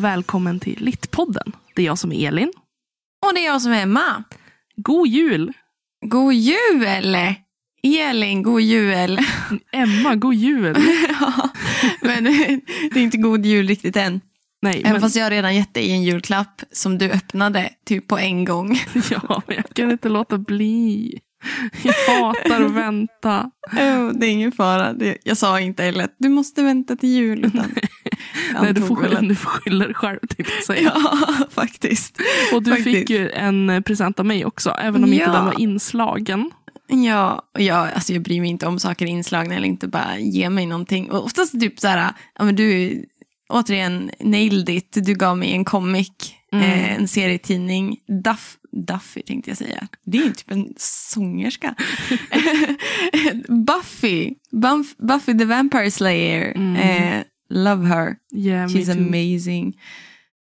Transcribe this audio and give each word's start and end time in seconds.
Och 0.00 0.04
välkommen 0.04 0.60
till 0.60 0.84
Littpodden. 0.84 1.52
Det 1.74 1.82
är 1.82 1.86
jag 1.86 1.98
som 1.98 2.12
är 2.12 2.28
Elin. 2.28 2.52
Och 3.26 3.34
det 3.34 3.40
är 3.40 3.46
jag 3.46 3.62
som 3.62 3.72
är 3.72 3.82
Emma. 3.82 4.24
God 4.76 5.06
jul! 5.06 5.52
God 6.06 6.32
jul! 6.32 6.86
Elin, 7.82 8.42
god 8.42 8.60
jul. 8.60 9.18
Emma, 9.72 10.14
god 10.14 10.34
jul! 10.34 10.76
ja, 11.20 11.48
men 12.02 12.24
det 12.92 13.00
är 13.00 13.02
inte 13.02 13.16
god 13.16 13.46
jul 13.46 13.68
riktigt 13.68 13.96
än. 13.96 14.20
Nej, 14.62 14.80
Även 14.80 14.92
men, 14.92 15.00
fast 15.00 15.16
jag 15.16 15.24
har 15.24 15.30
redan 15.30 15.56
gett 15.56 15.74
dig 15.74 15.90
en 15.90 16.02
julklapp 16.02 16.62
som 16.72 16.98
du 16.98 17.10
öppnade 17.10 17.70
typ 17.86 18.08
på 18.08 18.18
en 18.18 18.44
gång. 18.44 18.78
ja, 19.10 19.42
men 19.46 19.56
jag 19.56 19.68
kan 19.74 19.90
inte 19.90 20.08
låta 20.08 20.38
bli. 20.38 21.18
Jag 21.82 21.92
hatar 21.92 22.62
att 22.62 22.70
vänta. 22.70 23.50
Oh, 23.72 24.12
det 24.12 24.26
är 24.26 24.30
ingen 24.30 24.52
fara. 24.52 24.94
Jag 25.24 25.36
sa 25.36 25.60
inte 25.60 25.82
heller 25.82 26.04
att 26.04 26.14
du 26.18 26.28
måste 26.28 26.62
vänta 26.62 26.96
till 26.96 27.08
jul. 27.08 27.44
Utan 27.44 27.74
Nej, 28.62 28.74
du 28.74 28.80
får, 28.82 28.96
skylla, 28.96 29.20
du 29.20 29.34
får 29.34 29.50
skylla 29.50 29.84
dig 29.84 29.94
själv 29.94 30.18
tänkte 30.20 30.52
jag 30.54 30.64
säga. 30.64 30.92
Ja, 31.04 31.28
faktiskt. 31.50 32.16
och 32.52 32.62
du 32.62 32.70
faktiskt. 32.70 32.98
fick 32.98 33.10
ju 33.10 33.30
en 33.30 33.82
present 33.86 34.18
av 34.20 34.26
mig 34.26 34.44
också, 34.44 34.70
även 34.70 35.04
om 35.04 35.12
inte 35.12 35.24
Ja. 35.24 35.32
den 35.32 35.44
var 35.44 35.60
inslagen. 35.60 36.50
Ja, 37.06 37.50
jag, 37.58 37.88
alltså 37.94 38.12
jag 38.12 38.22
bryr 38.22 38.40
mig 38.40 38.50
inte 38.50 38.66
om 38.66 38.78
saker 38.78 39.06
inslagna 39.06 39.54
eller 39.54 39.68
inte. 39.68 39.88
Bara 39.88 40.18
ge 40.18 40.50
mig 40.50 40.66
någonting. 40.66 41.10
Och 41.10 41.24
oftast 41.24 41.60
typ 41.60 41.80
så 41.80 41.88
här, 41.88 42.12
ja, 42.38 42.44
men 42.44 42.56
du, 42.56 43.02
återigen, 43.48 44.10
nailed 44.20 44.68
it. 44.68 44.92
Du 45.06 45.14
gav 45.14 45.38
mig 45.38 45.52
en 45.52 45.64
comic, 45.64 46.10
Mm. 46.52 46.64
eh, 46.70 46.92
en 46.96 47.08
serietidning. 47.08 47.96
Duff, 48.24 48.56
Duffy 48.86 49.22
tänkte 49.22 49.50
jag 49.50 49.58
säga. 49.58 49.86
Det 50.06 50.18
är 50.18 50.22
ju 50.24 50.32
typ 50.32 50.50
en 50.50 50.68
sångerska. 50.76 51.74
Buffy, 53.66 54.34
Buff, 54.52 54.96
Buffy 54.98 55.38
the 55.38 55.44
Vampire 55.44 55.90
Slayer. 55.90 56.52
Mm. 56.56 56.76
Eh, 56.76 57.22
love 57.50 57.86
her. 57.86 58.16
Yeah, 58.32 58.68
She's 58.68 58.92
amazing. 58.92 59.80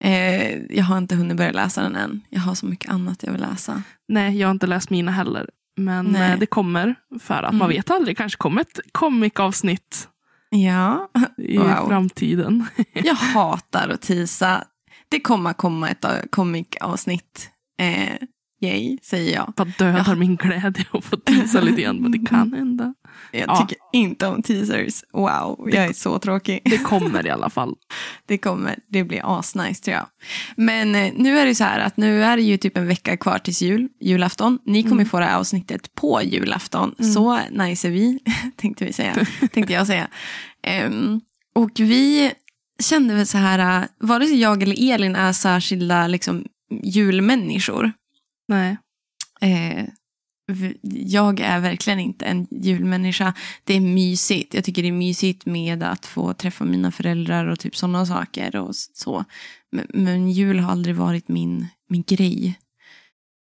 Eh, 0.04 0.58
jag 0.76 0.84
har 0.84 0.98
inte 0.98 1.14
hunnit 1.16 1.36
börja 1.36 1.52
läsa 1.52 1.82
den 1.82 1.96
än. 1.96 2.20
Jag 2.30 2.40
har 2.40 2.54
så 2.54 2.66
mycket 2.66 2.90
annat 2.90 3.22
jag 3.22 3.32
vill 3.32 3.40
läsa. 3.40 3.82
Nej, 4.08 4.38
jag 4.38 4.48
har 4.48 4.52
inte 4.52 4.66
läst 4.66 4.90
mina 4.90 5.12
heller. 5.12 5.50
Men 5.76 6.16
eh, 6.16 6.38
det 6.38 6.46
kommer, 6.46 6.94
för 7.20 7.34
att 7.42 7.54
man 7.54 7.66
Mm. 7.66 7.76
vet 7.76 7.90
aldrig, 7.90 8.16
kanske 8.16 8.36
kommer 8.38 8.60
ett 8.60 8.80
comic-avsnitt 8.92 10.08
Ja, 10.50 11.08
i 11.38 11.58
Wow. 11.58 11.88
framtiden. 11.88 12.64
Jag 12.92 13.14
hatar 13.14 13.88
att 13.88 14.00
tisa. 14.02 14.64
Det 15.08 15.20
kommer 15.20 15.52
komma 15.52 15.88
ett 15.88 16.04
eh, 16.04 16.10
comic-avsnitt. 16.30 17.50
Eh, 17.80 18.14
yay, 18.60 18.98
säger 19.02 19.34
jag. 19.34 19.52
Bara 19.56 19.68
dödar 19.78 20.04
Ja. 20.06 20.14
min 20.14 20.36
glädje 20.36 20.84
och 20.90 21.04
får 21.04 21.16
tisa 21.16 21.60
lite 21.60 21.82
grann. 21.82 21.96
Men 21.96 22.12
det 22.12 22.26
kan 22.26 22.52
hända. 22.56 22.94
Jag 23.32 23.44
Ja. 23.48 23.56
tycker 23.56 23.78
inte 23.92 24.26
om 24.26 24.42
teasers. 24.42 25.04
Wow, 25.12 25.68
jag 25.72 25.84
är 25.84 25.92
så 25.92 26.18
tråkig. 26.18 26.60
Det 26.64 26.78
kommer 26.78 27.26
i 27.26 27.30
alla 27.30 27.50
fall. 27.50 27.74
Det 28.26 28.38
kommer, 28.38 28.78
det 28.88 29.04
blir 29.04 29.38
asnice 29.38 29.82
tror 29.84 29.94
jag. 29.96 30.06
Men 30.56 30.94
eh, 30.94 31.12
nu 31.16 31.38
är 31.38 31.46
det 31.46 31.54
så 31.54 31.64
här 31.64 31.78
att 31.80 31.96
nu 31.96 32.24
är 32.24 32.36
det 32.36 32.42
ju 32.42 32.56
typ 32.56 32.76
en 32.76 32.86
vecka 32.86 33.16
kvar 33.16 33.38
tills 33.38 33.62
jul, 33.62 33.88
julafton. 34.00 34.58
Ni 34.64 34.82
kommer 34.82 35.04
få 35.04 35.18
det 35.18 35.24
här 35.24 35.36
avsnittet 35.38 35.94
på 35.94 36.22
julafton. 36.22 36.94
Så 37.14 37.40
nice 37.50 37.88
är 37.88 37.92
vi, 37.92 38.18
tänkte 38.56 38.84
vi 38.84 38.92
säga. 38.92 39.14
tänkte 39.52 39.72
jag 39.72 39.86
säga. 39.86 40.08
Ehm, 40.62 41.20
och 41.54 41.70
vi 41.80 42.32
kände 42.82 43.14
väl 43.14 43.26
så 43.26 43.38
här, 43.38 43.82
eh, 43.82 43.86
vare 44.00 44.26
sig 44.26 44.40
jag 44.40 44.62
eller 44.62 44.92
Elin 44.94 45.16
är 45.16 45.32
särskilda 45.32 46.06
liksom, 46.06 46.44
julmänniskor. 46.82 47.92
Nej. 48.48 48.76
Eh, 49.40 49.84
jag 50.82 51.40
är 51.40 51.60
verkligen 51.60 51.98
inte 52.00 52.24
en 52.24 52.46
julmänniska. 52.50 53.34
Det 53.64 53.74
är 53.74 53.80
mysigt. 53.80 54.54
Jag 54.54 54.64
tycker 54.64 54.82
det 54.82 54.88
är 54.88 54.92
mysigt 54.92 55.46
med 55.46 55.82
att 55.82 56.06
få 56.06 56.34
träffa 56.34 56.64
mina 56.64 56.90
föräldrar 56.92 57.46
och 57.46 57.58
typ 57.60 57.76
sådana 57.76 58.06
saker. 58.06 58.56
och 58.56 58.76
så. 58.76 59.24
Men, 59.72 59.86
men 59.94 60.30
jul 60.30 60.58
har 60.58 60.72
aldrig 60.72 60.96
varit 60.96 61.28
min, 61.28 61.66
min 61.88 62.02
grej 62.02 62.58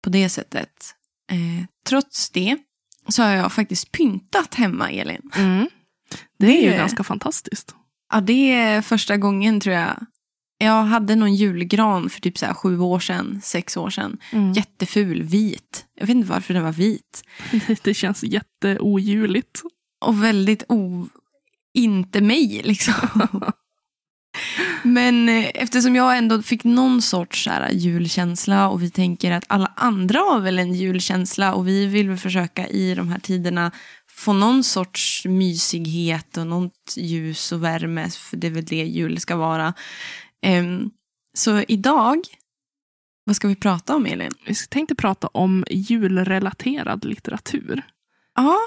på 0.04 0.10
det 0.10 0.28
sättet. 0.28 0.94
Eh, 1.30 1.64
trots 1.86 2.30
det 2.30 2.56
så 3.08 3.22
har 3.22 3.30
jag 3.30 3.52
faktiskt 3.52 3.92
pyntat 3.92 4.54
hemma, 4.54 4.90
Elin. 4.90 5.30
Mm. 5.36 5.69
Det 6.38 6.46
är 6.58 6.62
ju 6.62 6.70
Det- 6.70 6.76
ganska 6.76 7.04
fantastiskt. 7.04 7.74
Ja, 8.12 8.20
det 8.20 8.52
är 8.52 8.82
första 8.82 9.16
gången 9.16 9.60
tror 9.60 9.74
jag. 9.74 10.06
Jag 10.62 10.83
hade 10.83 11.17
någon 11.17 11.34
julgran 11.34 12.11
för 12.11 12.21
typ 12.21 12.39
så 12.39 12.47
här 12.47 12.55
sju 12.55 12.78
år 12.78 13.00
sedan, 13.00 13.41
sex 13.43 13.77
år 13.77 13.91
sedan. 13.91 14.19
Mm. 14.33 14.53
Jätteful, 14.53 15.23
vit. 15.23 15.84
Jag 15.95 16.06
vet 16.06 16.17
inte 16.17 16.28
varför 16.28 16.55
den 16.55 16.62
var 16.62 16.73
vit. 16.73 17.25
Det 17.83 17.95
känns 17.95 18.23
jätteojuligt. 18.23 19.62
Och 20.05 20.25
väldigt 20.25 20.65
o... 20.69 21.09
Inte 21.75 22.21
mig 22.21 22.61
liksom. 22.65 22.95
Men 24.83 25.28
eh, 25.28 25.50
eftersom 25.55 25.97
jag 25.97 26.19
ändå 26.19 26.43
fick 26.43 26.65
någon 26.65 27.03
sorts 27.03 27.44
så 27.44 27.50
här, 27.50 27.71
julkänsla 27.71 28.69
och 28.69 28.83
vi 28.83 28.91
tänker 28.91 29.33
att 29.33 29.44
alla 29.47 29.73
andra 29.77 30.19
har 30.19 30.41
väl 30.41 30.59
en 30.59 30.75
julkänsla 30.75 31.55
och 31.55 31.69
vi 31.69 31.87
vill 31.87 32.09
väl 32.09 32.19
försöka 32.19 32.69
i 32.69 32.94
de 32.94 33.09
här 33.09 33.19
tiderna 33.19 33.73
få 34.09 34.33
någon 34.33 34.65
sorts 34.65 35.25
mysighet 35.25 36.37
och 36.37 36.47
något 36.47 36.94
ljus 36.97 37.53
och 37.53 37.65
värme, 37.65 38.11
för 38.11 38.37
det 38.37 38.47
är 38.47 38.50
väl 38.50 38.65
det 38.65 38.77
jul 38.77 39.21
ska 39.21 39.37
vara. 39.37 39.75
Ehm, 40.42 40.91
så 41.34 41.60
idag, 41.69 42.20
vad 43.25 43.36
ska 43.36 43.48
vi 43.48 43.56
prata 43.56 43.97
om 43.97 44.06
Elin? 44.06 44.30
Vi 44.47 44.54
tänkte 44.54 44.94
prata 44.94 45.26
om 45.26 45.64
julrelaterad 45.70 47.04
litteratur. 47.04 47.82
Ja, 48.34 48.58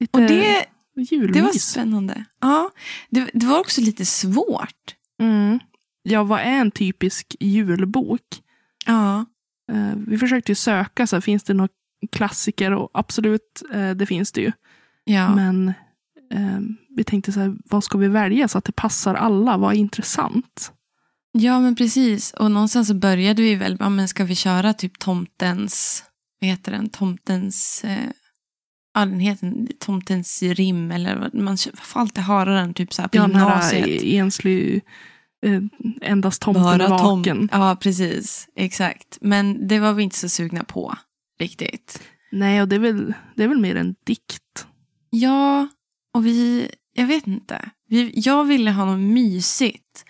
Lite 0.00 0.18
och 0.18 0.28
det, 0.28 0.66
julmys. 0.96 1.32
det 1.36 1.42
var 1.42 1.52
spännande. 1.52 2.24
Ja, 2.40 2.70
det, 3.10 3.30
det 3.34 3.46
var 3.46 3.60
också 3.60 3.80
lite 3.80 4.04
svårt. 4.04 4.94
Mm. 5.20 5.58
Ja, 6.02 6.24
vad 6.24 6.40
är 6.40 6.60
en 6.60 6.70
typisk 6.70 7.36
julbok? 7.40 8.42
Ja. 8.86 9.24
Eh, 9.72 9.92
vi 10.06 10.18
försökte 10.18 10.50
ju 10.52 10.56
söka, 10.56 11.06
så 11.06 11.16
här, 11.16 11.20
finns 11.20 11.42
det 11.44 11.54
några 11.54 11.68
klassiker? 12.12 12.72
Och 12.72 12.90
absolut, 12.94 13.62
eh, 13.72 13.90
det 13.90 14.06
finns 14.06 14.32
det 14.32 14.40
ju. 14.40 14.52
Ja. 15.04 15.34
Men 15.34 15.68
eh, 16.32 16.58
vi 16.96 17.04
tänkte 17.04 17.32
så 17.32 17.40
här, 17.40 17.54
vad 17.64 17.84
ska 17.84 17.98
vi 17.98 18.08
välja 18.08 18.48
så 18.48 18.58
att 18.58 18.64
det 18.64 18.72
passar 18.72 19.14
alla? 19.14 19.56
Vad 19.56 19.72
är 19.72 19.78
intressant? 19.78 20.72
Ja, 21.38 21.60
men 21.60 21.74
precis. 21.76 22.32
Och 22.34 22.50
någonstans 22.50 22.88
så 22.88 22.94
började 22.94 23.42
vi 23.42 23.54
väl, 23.54 23.76
ja, 23.80 23.88
men 23.88 24.08
ska 24.08 24.24
vi 24.24 24.34
köra 24.34 24.72
typ 24.74 24.98
tomtens, 24.98 26.04
vad 26.40 26.50
heter 26.50 26.72
den, 26.72 26.88
tomtens, 26.90 27.84
eh, 27.84 28.10
ja, 28.94 29.00
den 29.06 29.20
heter 29.20 29.52
tomtens 29.78 30.42
rim 30.42 30.90
eller 30.90 31.16
vad 31.16 31.34
man 31.34 31.58
får 31.74 32.00
alltid 32.00 32.24
höra 32.24 32.54
den 32.54 32.74
typ 32.74 32.92
så 32.92 33.02
här 33.02 33.08
på 33.08 33.16
Ja, 33.16 33.22
gymnasiet. 33.28 34.02
enslig, 34.02 34.82
eh, 35.46 35.60
endast 36.02 36.42
tomten 36.42 36.62
Bara 36.62 36.98
tom- 36.98 37.18
vaken. 37.18 37.48
Ja, 37.52 37.76
precis. 37.80 38.48
Exakt. 38.56 39.18
Men 39.20 39.68
det 39.68 39.78
var 39.78 39.92
vi 39.92 40.02
inte 40.02 40.16
så 40.18 40.28
sugna 40.28 40.64
på 40.64 40.94
riktigt. 41.40 42.02
Nej, 42.32 42.62
och 42.62 42.68
det 42.68 42.74
är, 42.76 42.80
väl, 42.80 43.14
det 43.36 43.44
är 43.44 43.48
väl 43.48 43.60
mer 43.60 43.76
en 43.76 43.94
dikt. 44.06 44.66
Ja, 45.10 45.68
och 46.14 46.26
vi, 46.26 46.68
jag 46.94 47.06
vet 47.06 47.26
inte. 47.26 47.70
Vi, 47.88 48.12
jag 48.14 48.44
ville 48.44 48.70
ha 48.70 48.84
något 48.84 49.00
mysigt. 49.14 50.04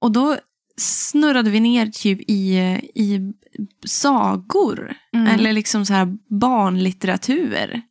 Och 0.00 0.12
då 0.12 0.38
snurrade 0.76 1.50
vi 1.50 1.60
ner 1.60 1.86
typ 1.86 2.20
i, 2.30 2.56
i 2.94 3.32
sagor. 3.86 4.94
Mm. 5.14 5.26
Eller 5.26 5.52
liksom 5.52 5.86
så 5.86 5.92
här 5.92 6.16
barnlitteratur. 6.40 7.82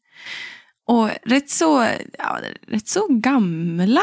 Och 0.87 1.09
rätt 1.25 1.49
så, 1.49 1.87
ja, 2.17 2.39
rätt 2.67 2.87
så 2.87 3.07
gamla 3.09 4.01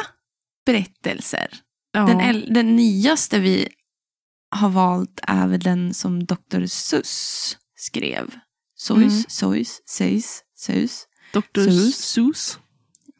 berättelser. 0.66 1.48
Ja. 1.92 2.06
Den, 2.06 2.54
den 2.54 2.76
nyaste 2.76 3.38
vi 3.40 3.68
har 4.50 4.68
valt 4.68 5.20
är 5.22 5.46
väl 5.46 5.60
den 5.60 5.94
som 5.94 6.24
Dr. 6.24 6.66
Suss 6.66 7.58
skrev. 7.76 8.30
Sois, 8.76 9.12
Mm. 9.12 9.24
sois, 9.28 9.82
seis, 9.86 10.42
seus. 10.56 11.06
Dr. 11.32 11.64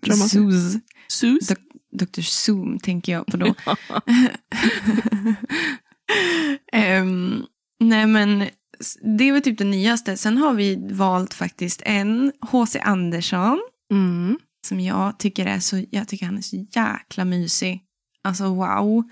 Tror 0.04 0.16
man 0.18 0.28
säger. 0.28 0.80
Sus. 1.08 1.48
Dr. 1.94 2.22
Zoom 2.22 2.78
tänker 2.78 3.12
jag 3.12 3.26
på 3.26 3.36
då. 3.36 3.54
Ehm, 6.72 7.42
nej 7.80 8.06
men 8.06 8.48
det 9.16 9.32
var 9.32 9.40
typ 9.40 9.58
det 9.58 9.64
nyaste. 9.64 10.16
Sen 10.16 10.38
har 10.38 10.54
vi 10.54 10.88
valt 10.90 11.34
faktiskt 11.34 11.82
en 11.84 12.32
H.C. 12.40 12.80
Andersson. 12.80 13.60
Mm. 13.90 14.38
Som 14.66 14.80
jag 14.80 15.18
tycker 15.18 15.46
är 15.46 15.60
så, 15.60 15.84
jag 15.90 16.08
tycker 16.08 16.26
han 16.26 16.38
är 16.38 16.42
så 16.42 16.56
jäkla 16.56 17.24
mysig. 17.24 17.82
Alltså 18.24 18.54
wow. 18.54 19.04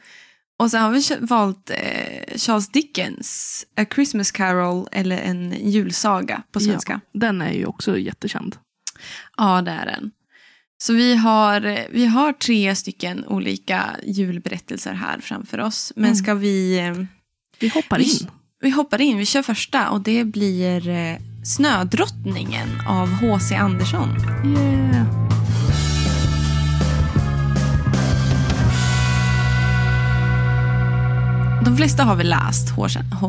Och 0.58 0.70
sen 0.70 0.82
har 0.82 0.90
vi 0.90 1.26
valt 1.26 1.70
eh, 1.70 2.36
Charles 2.36 2.68
Dickens, 2.68 3.64
A 3.76 3.84
Christmas 3.94 4.30
Carol 4.30 4.88
eller 4.92 5.18
en 5.18 5.70
julsaga 5.70 6.42
på 6.52 6.60
svenska. 6.60 7.00
Den 7.12 7.42
är 7.42 7.52
ju 7.52 7.66
också 7.66 7.98
jättekänd. 7.98 8.56
Ja, 9.36 9.62
det 9.62 9.70
är 9.70 9.86
den. 9.86 10.10
Så 10.82 10.92
vi 10.92 11.16
har, 11.16 11.86
vi 11.92 12.06
har 12.06 12.32
tre 12.32 12.74
stycken 12.74 13.24
olika 13.26 13.84
julberättelser 14.06 14.92
här 14.92 15.18
framför 15.20 15.60
oss. 15.60 15.92
Men 15.96 16.04
Mm. 16.04 16.16
ska 16.16 16.34
vi... 16.34 16.78
eh, 16.78 17.04
Vi 17.58 17.68
hoppar 17.68 17.98
Vi- 17.98 18.04
in. 18.20 18.26
Vi 18.60 18.70
hoppar 18.70 19.00
in, 19.00 19.18
vi 19.18 19.26
kör 19.26 19.42
första 19.42 19.90
och 19.90 20.00
det 20.00 20.24
blir 20.24 20.88
eh, 20.88 21.16
Snödrottningen 21.44 22.68
av 22.88 23.08
H.C. 23.08 23.54
Andersson. 23.54 24.08
Yeah. 24.46 25.06
De 31.64 31.76
flesta 31.76 32.04
har 32.04 32.16
väl 32.16 32.28
läst 32.28 32.76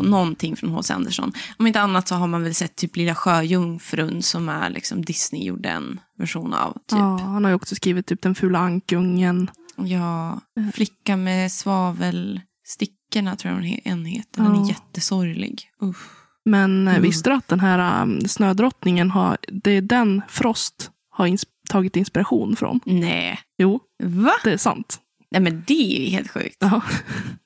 någonting 0.01 0.55
från 0.55 0.69
H.C. 0.69 0.93
Andersson. 0.93 1.31
Om 1.57 1.67
inte 1.67 1.81
annat 1.81 2.07
så 2.07 2.15
har 2.15 2.27
man 2.27 2.43
väl 2.43 2.55
sett 2.55 2.75
typ 2.75 2.95
Lilla 2.95 3.15
Sjöjungfrun 3.15 4.21
som 4.21 4.49
är 4.49 4.69
liksom 4.69 5.01
Disney 5.05 5.43
gjorde 5.43 5.69
en 5.69 5.99
version 6.17 6.53
av. 6.53 6.73
Typ. 6.73 6.81
Ja, 6.99 7.17
han 7.17 7.43
har 7.43 7.51
ju 7.51 7.55
också 7.55 7.75
skrivit 7.75 8.05
typ 8.05 8.21
Den 8.21 8.35
fula 8.35 8.59
ankungen. 8.59 9.49
Ja, 9.77 10.41
Flicka 10.73 11.17
med 11.17 11.51
svavelstickorna 11.51 13.35
tror 13.35 13.51
jag 13.53 13.59
hon 13.59 13.63
he- 13.69 13.79
en 13.83 14.05
heter. 14.05 14.41
Den 14.43 14.55
Ja. 14.55 14.63
är 14.63 14.67
jättesorglig. 14.69 15.69
Usch. 15.83 15.97
Men 16.45 16.87
eh, 16.87 16.93
Mm. 16.93 17.03
visste 17.03 17.29
du 17.29 17.35
att 17.35 17.47
den 17.47 17.59
här 17.59 18.01
um, 18.03 18.21
snödrottningen 18.27 19.11
har, 19.11 19.37
det 19.47 19.71
är 19.71 19.81
den 19.81 20.21
Frost 20.29 20.91
har 21.09 21.27
ins- 21.27 21.45
tagit 21.69 21.95
inspiration 21.95 22.55
från? 22.55 22.79
Nej, 22.85 23.39
Jo, 23.57 23.79
va? 24.03 24.31
det 24.43 24.51
är 24.53 24.57
sant. 24.57 24.99
Nej 25.33 25.41
men 25.41 25.63
det 25.67 25.97
är 25.97 26.03
ju 26.03 26.09
helt 26.09 26.31
sjukt. 26.31 26.57
Ja. 26.59 26.81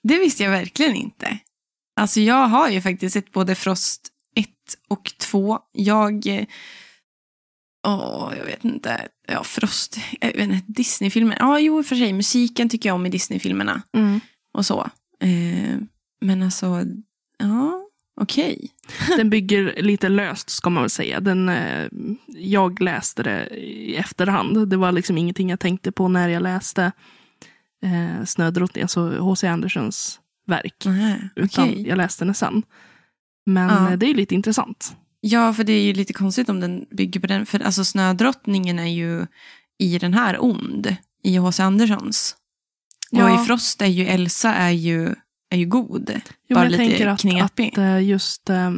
Det 0.03 0.17
visste 0.17 0.43
jag 0.43 0.51
verkligen 0.51 0.95
inte. 0.95 1.37
Alltså 1.99 2.19
jag 2.21 2.47
har 2.47 2.69
ju 2.69 2.81
faktiskt 2.81 3.13
sett 3.13 3.31
både 3.31 3.55
Frost 3.55 4.07
1 4.35 4.47
och 4.87 5.11
2. 5.19 5.59
Jag... 5.71 6.27
eh, 6.27 6.45
Åh, 7.87 8.33
jag 8.37 8.45
vet 8.45 8.65
inte. 8.65 9.07
Ja, 9.27 9.43
Frost. 9.43 9.97
Jag 10.21 10.33
vet 10.33 10.49
inte, 10.49 10.71
Disney-filmer. 10.71 11.37
Ja, 11.39 11.59
jo, 11.59 11.83
för 11.83 11.95
sig. 11.95 12.13
Musiken 12.13 12.69
tycker 12.69 12.89
jag 12.89 12.95
om 12.95 13.05
i 13.05 13.09
Disney-filmerna. 13.09 13.81
Mm. 13.97 14.19
Och 14.53 14.65
så. 14.65 14.89
Eh, 15.21 15.77
men 16.21 16.43
alltså, 16.43 16.83
ja, 17.37 17.87
okej. 18.21 18.69
Den 19.17 19.29
bygger 19.29 19.81
lite 19.81 20.09
löst 20.09 20.49
ska 20.49 20.69
man 20.69 20.83
väl 20.83 20.89
säga. 20.89 21.19
Den, 21.19 21.49
eh, 21.49 21.87
jag 22.27 22.81
läste 22.81 23.23
det 23.23 23.47
i 23.57 23.95
efterhand. 23.95 24.69
Det 24.69 24.77
var 24.77 24.91
liksom 24.91 25.17
ingenting 25.17 25.49
jag 25.49 25.59
tänkte 25.59 25.91
på 25.91 26.07
när 26.07 26.29
jag 26.29 26.43
läste 26.43 26.91
eh, 27.83 28.25
Snödrottningen, 28.25 28.83
alltså 28.85 29.19
H.C. 29.19 29.47
Andersens 29.47 30.19
verk. 30.47 30.83
Nej, 30.85 31.29
Utan 31.35 31.69
okej. 31.69 31.87
jag 31.87 31.97
läste 31.97 32.25
den 32.25 32.33
sen. 32.33 32.63
Men 33.45 33.69
Ja. 33.69 33.91
eh, 33.91 33.97
det 33.97 34.05
är 34.09 34.13
lite 34.13 34.35
intressant. 34.35 34.95
Ja, 35.21 35.53
för 35.53 35.63
det 35.63 35.73
är 35.73 35.81
ju 35.83 35.93
lite 35.93 36.13
konstigt 36.13 36.49
om 36.49 36.59
den 36.59 36.85
bygger 36.91 37.19
på 37.19 37.27
den. 37.27 37.45
För 37.45 37.59
alltså 37.59 37.85
Snödrottningen 37.85 38.79
är 38.79 38.85
ju 38.87 39.25
i 39.79 39.97
den 39.99 40.13
här 40.13 40.43
ond. 40.43 40.95
I 41.23 41.37
H.C. 41.37 41.63
Anderssons. 41.63 42.35
Och 43.11 43.17
Ja. 43.19 43.43
i 43.43 43.45
Frost 43.45 43.81
är 43.81 43.85
ju 43.85 44.05
Elsa 44.05 44.53
är 44.53 44.69
ju, 44.71 45.15
är 45.49 45.57
ju 45.57 45.65
god. 45.65 46.21
Jo, 46.49 46.55
Bara 46.55 46.63
lite 46.67 46.77
tänker 46.77 47.07
att, 47.07 47.19
knepig. 47.19 47.67
att 47.71 47.77
eh, 47.77 48.03
just 48.03 48.49
eh, 48.49 48.71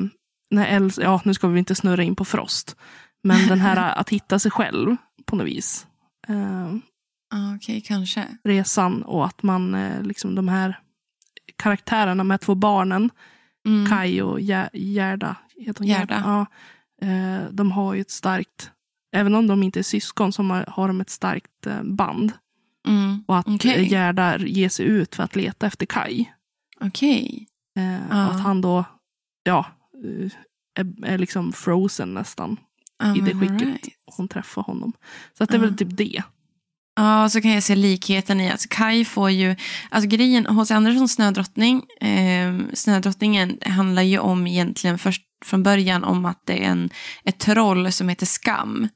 när 0.52 0.66
Els, 0.68 0.98
ja 0.98 1.22
nu 1.26 1.34
ska 1.34 1.48
vi 1.48 1.60
inte 1.60 1.76
snurra 1.76 2.04
in 2.04 2.16
på 2.16 2.26
Frost. 2.26 2.76
Men 3.24 3.48
den 3.48 3.60
här 3.60 3.92
att 4.00 4.10
hitta 4.10 4.40
sig 4.40 4.52
själv 4.52 4.96
på 5.26 5.36
något 5.36 5.48
vis. 5.48 5.88
Eh, 6.28 6.76
Okej, 7.56 7.82
kanske. 7.82 8.28
resan 8.44 9.04
och 9.04 9.26
att 9.26 9.44
man, 9.44 9.76
eh, 9.76 10.02
liksom 10.04 10.36
de 10.36 10.48
här 10.48 10.80
karaktärerna 11.56 12.24
med 12.24 12.42
två 12.42 12.56
barnen, 12.56 13.10
Mm. 13.66 13.90
Kai 13.90 14.22
och 14.22 14.40
Gerda, 14.74 15.36
heter 15.58 15.80
hon 15.80 15.88
Gerda. 15.88 16.22
Ja, 16.26 16.46
eh, 17.08 17.50
de 17.52 17.72
har 17.72 17.94
ju 17.94 18.02
ett 18.02 18.12
starkt, 18.12 18.72
även 19.16 19.36
om 19.36 19.48
de 19.48 19.64
inte 19.64 19.80
är 19.80 19.84
syskon, 19.84 20.34
så 20.34 20.44
har, 20.44 20.88
de 20.88 21.02
ett 21.02 21.10
starkt 21.10 21.66
eh, 21.68 21.84
band. 21.84 22.32
Mm. 22.88 23.24
Och 23.28 23.38
att 23.38 23.48
okay. 23.48 23.84
Gerda 23.86 24.38
ger 24.38 24.70
sig 24.70 24.86
ut 24.86 25.16
för 25.16 25.24
att 25.24 25.36
leta 25.36 25.68
efter 25.68 25.86
Kai. 25.86 26.26
Okej. 26.82 27.48
Ja. 28.10 28.28
och 28.28 28.36
att 28.36 28.42
han 28.42 28.62
då, 28.62 28.86
ja, 29.44 29.66
är, 30.76 31.06
är 31.06 31.18
liksom 31.18 31.52
frozen 31.54 32.14
nästan. 32.14 32.58
Ja, 33.00 33.16
I 33.16 33.20
det 33.20 33.34
skicket. 33.34 33.52
alright. 33.62 33.88
Hon 34.18 34.28
träffar 34.28 34.62
honom. 34.62 34.94
Så 35.38 35.44
att 35.44 35.50
det 35.50 35.56
är 35.58 35.60
Ja. 35.62 35.66
väl 35.66 35.78
typ 35.78 35.98
det. 35.98 36.24
Ja, 37.00 37.30
så 37.30 37.42
kan 37.42 37.52
jag 37.52 37.64
se 37.64 37.76
likheten 37.76 38.42
i 38.42 38.50
att 38.50 38.70
Kai 38.70 39.06
får 39.06 39.32
ju, 39.32 39.56
alltså 39.90 40.10
grejen, 40.10 40.46
H.C. 40.46 40.74
Anderssons 40.74 41.14
Snödrottning, 41.14 41.84
eh, 42.02 42.74
Snödrottningen 42.74 43.58
handlar 43.66 44.02
ju 44.02 44.20
om 44.20 44.48
egentligen 44.48 45.00
först 45.00 45.22
från 45.46 45.64
början 45.64 46.04
om 46.04 46.26
att 46.26 46.42
det 46.46 46.66
är 46.66 46.70
en, 46.70 46.90
ett 47.24 47.40
troll 47.40 47.92
som 47.92 48.10
heter 48.10 48.26
Skam. 48.26 48.88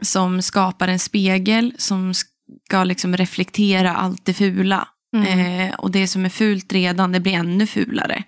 Som 0.00 0.42
skapar 0.42 0.88
en 0.88 0.98
spegel 0.98 1.74
som 1.78 2.14
ska 2.14 2.84
liksom 2.84 3.16
reflektera 3.16 3.96
allt 3.96 4.24
det 4.24 4.34
fula. 4.34 4.88
Mm. 5.16 5.68
Eh, 5.68 5.74
och 5.74 5.90
det 5.90 6.08
som 6.08 6.24
är 6.24 6.28
fult 6.28 6.72
redan, 6.72 7.12
det 7.12 7.20
blir 7.20 7.32
ännu 7.32 7.66
fulare. 7.66 8.24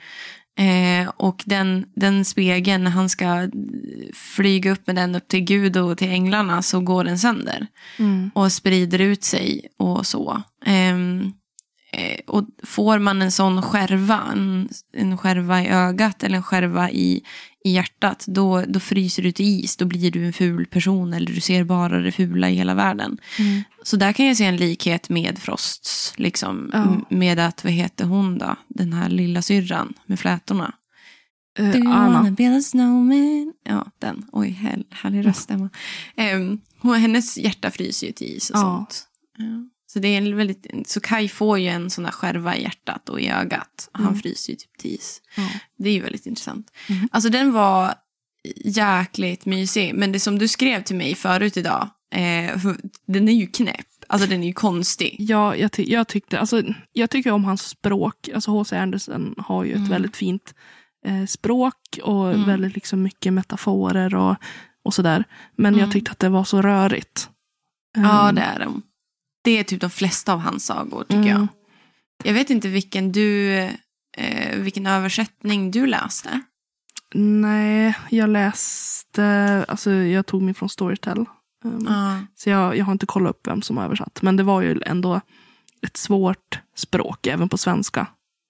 Eh, 0.59 1.09
och 1.17 1.43
den, 1.47 1.85
den 1.95 2.25
spegeln, 2.25 2.85
när 2.85 2.91
han 2.91 3.09
ska 3.09 3.49
flyga 4.15 4.73
upp 4.73 4.87
med 4.87 4.97
den 4.97 5.15
upp 5.15 5.29
till 5.29 5.41
Gud 5.41 5.77
och 5.77 5.99
till 5.99 6.09
änglarna 6.11 6.63
så 6.63 6.81
går 6.81 7.05
den 7.05 7.19
sönder 7.19 7.67
Mm. 7.99 8.31
och 8.35 8.53
sprider 8.53 8.99
ut 8.99 9.25
sig 9.25 9.67
och 9.79 10.07
så. 10.07 10.43
Ehm, 10.67 11.33
eh, 11.93 12.21
och 12.27 12.45
får 12.63 12.99
man 12.99 13.23
en 13.23 13.33
sån 13.33 13.63
skärva, 13.63 14.21
en, 14.33 14.69
en 14.97 15.19
skärva 15.19 15.63
i 15.63 15.69
ögat 15.69 16.23
eller 16.23 16.37
en 16.37 16.43
skärva 16.43 16.91
i, 16.91 17.23
i 17.65 17.71
hjärtat, 17.71 18.25
då, 18.27 18.65
då 18.69 18.81
fryser 18.81 19.23
du 19.23 19.33
till 19.33 19.47
is. 19.65 19.77
Då 19.77 19.85
blir 19.85 20.11
du 20.11 20.27
en 20.27 20.33
ful 20.33 20.67
person 20.67 21.13
eller 21.13 21.33
du 21.33 21.41
ser 21.41 21.65
bara 21.65 21.99
det 21.99 22.13
fula 22.13 22.51
i 22.51 22.55
hela 22.55 22.75
världen. 22.75 23.19
Mm. 23.39 23.63
Så 23.83 23.97
där 23.97 24.13
kan 24.13 24.27
jag 24.27 24.37
se 24.37 24.45
en 24.45 24.57
likhet 24.57 25.09
med 25.09 25.39
Frosts, 25.39 26.13
liksom, 26.17 26.71
Ja. 26.73 27.01
med 27.17 27.39
att, 27.39 27.65
vad 27.65 27.73
heter 27.73 28.05
hon 28.05 28.39
då, 28.39 28.57
den 28.69 28.93
här 28.93 29.09
lilla 29.09 29.43
syrran 29.43 29.95
med 30.07 30.21
flätorna. 30.21 30.75
Eh, 31.59 31.71
Do 31.71 31.79
you 31.79 31.93
Anna. 31.93 32.13
wanna 32.19 32.31
build 32.31 32.57
a 32.59 32.61
snowman? 32.63 33.53
Ja, 33.65 33.87
den. 33.99 34.27
Oj, 34.33 34.49
hell, 34.51 34.85
härlig 34.91 35.27
röst, 35.27 35.51
Emma. 35.51 35.69
Um, 36.17 36.61
hennes 36.95 37.39
hjärta 37.39 37.71
fryser 37.71 38.07
ju 38.07 38.13
till 38.13 38.37
is 38.37 38.51
och 38.51 38.57
Ja. 38.57 38.61
sånt. 38.61 39.07
Ja. 39.39 39.45
Så, 39.87 39.99
det 39.99 40.09
är 40.09 40.19
en 40.19 40.37
väldigt, 40.37 40.67
så 40.87 41.01
Kai 41.01 41.29
får 41.29 41.59
ju 41.59 41.69
en 41.69 41.91
sån 41.91 42.05
där 42.05 42.11
skärva 42.11 42.57
i 42.57 42.63
hjärtat 42.63 43.09
och 43.09 43.21
i 43.21 43.29
ögat. 43.29 43.89
Han 43.93 44.07
Mm. 44.07 44.21
fryser 44.21 44.51
ju 44.53 44.57
typ 44.57 44.79
till 44.79 44.91
is. 44.95 45.21
Ja. 45.37 45.49
Det 45.79 45.89
är 45.89 45.93
ju 45.93 46.01
väldigt 46.01 46.27
intressant. 46.27 46.71
Mhm. 46.89 47.09
Alltså 47.13 47.31
den 47.31 47.53
var 47.53 47.95
jäkligt 48.65 49.47
mysig. 49.47 49.95
Men 49.95 50.13
det 50.13 50.21
som 50.21 50.39
du 50.39 50.49
skrev 50.49 50.83
till 50.83 50.97
mig 50.97 51.15
förut 51.15 51.57
idag, 51.57 51.89
eh, 52.11 52.61
den 53.07 53.29
är 53.29 53.33
ju 53.33 53.47
knäpp. 53.47 53.87
Alltså 54.09 54.29
den 54.29 54.43
är 54.43 54.47
ju 54.47 54.53
konstig. 54.53 55.17
Ja, 55.19 55.57
jag, 55.57 55.73
ty- 55.73 55.91
jag, 55.93 56.09
tyckte, 56.09 56.41
alltså, 56.41 56.63
jag 56.93 57.11
tycker 57.11 57.31
om 57.33 57.45
hans 57.45 57.63
språk. 57.63 58.29
Alltså 58.35 58.51
H.C. 58.51 58.77
Andersen 58.77 59.35
har 59.39 59.65
ju 59.65 59.71
ett 59.71 59.77
Mm. 59.77 59.91
väldigt 59.91 60.17
fint 60.17 60.55
eh, 61.07 61.27
språk 61.27 61.99
och 62.03 62.33
Mm. 62.33 62.47
väldigt 62.47 62.75
liksom 62.75 63.03
mycket 63.03 63.33
metaforer 63.33 64.15
och, 64.15 64.37
och 64.85 64.95
sådär. 64.95 65.25
Men 65.57 65.75
Mm. 65.75 65.81
jag 65.85 65.93
tyckte 65.93 66.11
att 66.11 66.19
det 66.19 66.29
var 66.29 66.45
så 66.45 66.63
rörigt. 66.63 67.31
Ja, 67.97 68.29
Ehm, 68.29 68.35
det 68.35 68.41
är 68.43 68.59
de. 68.59 68.83
Det 69.45 69.51
är 69.59 69.65
typ 69.65 69.81
de 69.81 69.91
flesta 69.91 70.33
av 70.33 70.39
hans 70.39 70.67
sagor, 70.67 71.03
tycker 71.03 71.15
Mm. 71.17 71.29
jag. 71.29 71.47
Jag 72.25 72.35
vet 72.35 72.51
inte 72.51 72.69
vilken 72.69 73.13
du, 73.13 73.55
eh, 74.17 74.57
vilken 74.59 74.87
översättning 74.87 75.71
du 75.71 75.87
läste. 75.87 76.41
Nej, 77.15 77.95
jag 78.11 78.29
läste, 78.31 79.65
alltså 79.69 79.91
jag 79.93 80.27
tog 80.27 80.43
mig 80.43 80.55
från 80.55 80.69
Storytel. 80.69 81.25
Ehm, 81.65 81.87
Ja. 81.89 82.17
Så 82.37 82.51
jag, 82.51 82.77
jag 82.77 82.85
har 82.85 82.93
inte 82.93 83.07
kollat 83.07 83.31
upp 83.31 83.47
vem 83.47 83.63
som 83.63 83.77
har 83.77 83.85
översatt. 83.85 84.23
Men 84.23 84.37
det 84.37 84.43
var 84.43 84.61
ju 84.61 84.81
ändå 84.87 85.21
ett 85.83 85.97
svårt 85.97 86.61
språk, 86.77 87.27
även 87.27 87.49
på 87.49 87.59
svenska. 87.59 88.07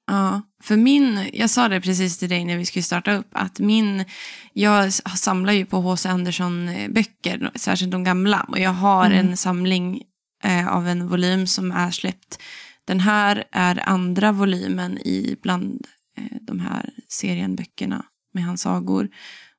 Ja, 0.06 0.42
för 0.62 0.76
min, 0.76 1.30
jag 1.32 1.50
sa 1.50 1.68
det 1.68 1.80
precis 1.80 2.18
till 2.18 2.28
dig 2.28 2.44
när 2.44 2.56
vi 2.56 2.66
skulle 2.66 2.82
starta 2.82 3.12
upp, 3.12 3.28
att 3.32 3.58
min, 3.58 4.04
jag 4.52 4.92
samlar 4.92 5.52
ju 5.52 5.66
på 5.66 5.76
H.C. 5.80 6.08
Andersson-böcker, 6.08 7.50
särskilt 7.54 7.92
de 7.92 8.04
gamla, 8.04 8.46
och 8.48 8.58
jag 8.58 8.70
har 8.70 9.06
Mm. 9.06 9.18
en 9.28 9.36
samling 9.36 10.02
eh, 10.44 10.68
av 10.68 10.88
en 10.88 11.08
volym 11.08 11.46
som 11.46 11.72
är 11.72 11.90
släppt. 11.90 12.38
Den 12.84 13.00
här 13.00 13.44
är 13.52 13.88
andra 13.88 14.32
volymen 14.32 14.98
i 14.98 15.36
bland 15.42 15.86
eh, 16.18 16.36
de 16.40 16.60
här 16.60 16.90
serien 17.08 17.56
böckerna 17.56 18.04
med 18.34 18.44
hans 18.44 18.60
sagor. 18.62 19.08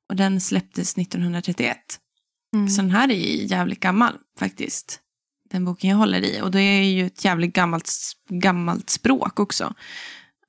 Och 0.10 0.16
den 0.16 0.42
släpptes 0.42 0.98
1931. 0.98 1.78
Mm. 2.54 2.70
Så 2.70 2.82
den 2.82 2.92
här 2.92 3.12
är 3.12 3.16
ju 3.16 3.46
jävligt 3.46 3.80
gammal 3.80 4.14
faktiskt. 4.40 5.00
Den 5.50 5.66
boken 5.66 5.90
jag 5.90 5.98
håller 5.98 6.22
i. 6.22 6.42
Och 6.42 6.52
det 6.52 6.62
är 6.62 6.84
ju 6.84 7.06
ett 7.06 7.26
jävligt 7.26 7.54
gammalt, 7.54 7.92
gammalt 8.30 8.90
språk 8.90 9.40
också. 9.40 9.74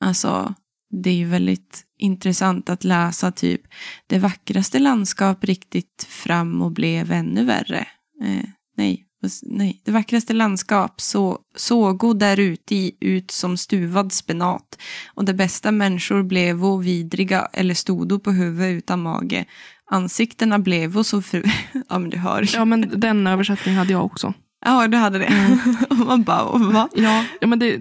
Alltså, 0.01 0.55
det 0.91 1.11
är 1.11 1.15
ju 1.15 1.29
väldigt 1.29 1.85
intressant 1.99 2.69
att 2.69 2.85
läsa 2.85 3.33
typ 3.33 3.63
det 4.07 4.19
vackraste 4.19 4.79
landskap 4.79 5.45
riktigt 5.45 6.07
fram 6.09 6.63
och 6.63 6.73
blev 6.73 7.13
ännu 7.13 7.45
värre. 7.45 7.87
Eh, 8.25 8.45
nej, 8.77 9.07
nej, 9.43 9.83
det 9.85 9.93
vackraste 9.93 10.33
landskap 10.33 11.01
så, 11.01 11.39
sågo 11.57 12.13
där 12.13 12.41
ute 12.41 12.91
ut 13.01 13.31
som 13.31 13.57
stuvad 13.57 14.13
spenat. 14.13 14.79
Och 15.15 15.25
det 15.25 15.35
bästa 15.35 15.73
människor 15.73 16.23
blevo 16.23 16.77
vidriga 16.77 17.49
eller 17.53 17.75
stodo 17.75 18.19
på 18.19 18.31
huvud 18.31 18.77
utan 18.77 19.03
mage. 19.03 19.45
Ansiktena 19.93 20.59
blevo 20.59 21.05
så 21.05 21.23
fru... 21.23 21.43
ja 21.89 21.99
men 21.99 22.11
du 22.11 22.17
hör. 22.17 22.49
Ja, 22.55 22.65
men 22.65 23.01
den 23.01 23.27
översättningen 23.27 23.79
hade 23.79 23.93
jag 23.93 24.05
också. 24.05 24.35
Ja, 24.65 24.89
du 24.89 24.97
hade 24.97 25.19
det. 25.19 25.59
Och 25.91 25.97
man 25.97 26.23
bara, 26.23 26.59
va? 26.59 26.89
Ja, 26.95 27.25
ja 27.41 27.47
men 27.47 27.59
det, 27.59 27.81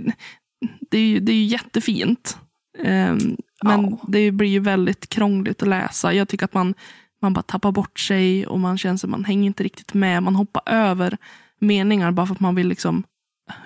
det, 0.92 0.98
är 0.98 1.02
ju, 1.06 1.20
det 1.20 1.32
är 1.32 1.36
ju 1.36 1.44
jättefint. 1.44 2.38
Ehm, 2.84 3.38
men 3.64 3.84
Ja. 3.92 3.98
det 4.08 4.32
blir 4.32 4.50
ju 4.50 4.60
väldigt 4.60 5.10
krångligt 5.10 5.62
att 5.62 5.68
läsa. 5.68 6.14
Jag 6.14 6.28
tycker 6.28 6.46
att 6.46 6.54
man, 6.54 6.74
man 7.22 7.34
bara 7.34 7.42
tappar 7.42 7.72
bort 7.72 8.00
sig 8.00 8.48
och 8.48 8.60
man 8.60 8.78
känner 8.78 8.96
att 8.96 9.10
man 9.10 9.26
hänger 9.26 9.48
inte 9.48 9.64
riktigt 9.64 9.94
med. 9.94 10.24
Man 10.24 10.36
hoppar 10.36 10.64
över 10.66 11.18
meningar 11.60 12.12
bara 12.12 12.26
för 12.26 12.34
att 12.34 12.40
man 12.40 12.56
vill 12.56 12.68
liksom, 12.68 13.04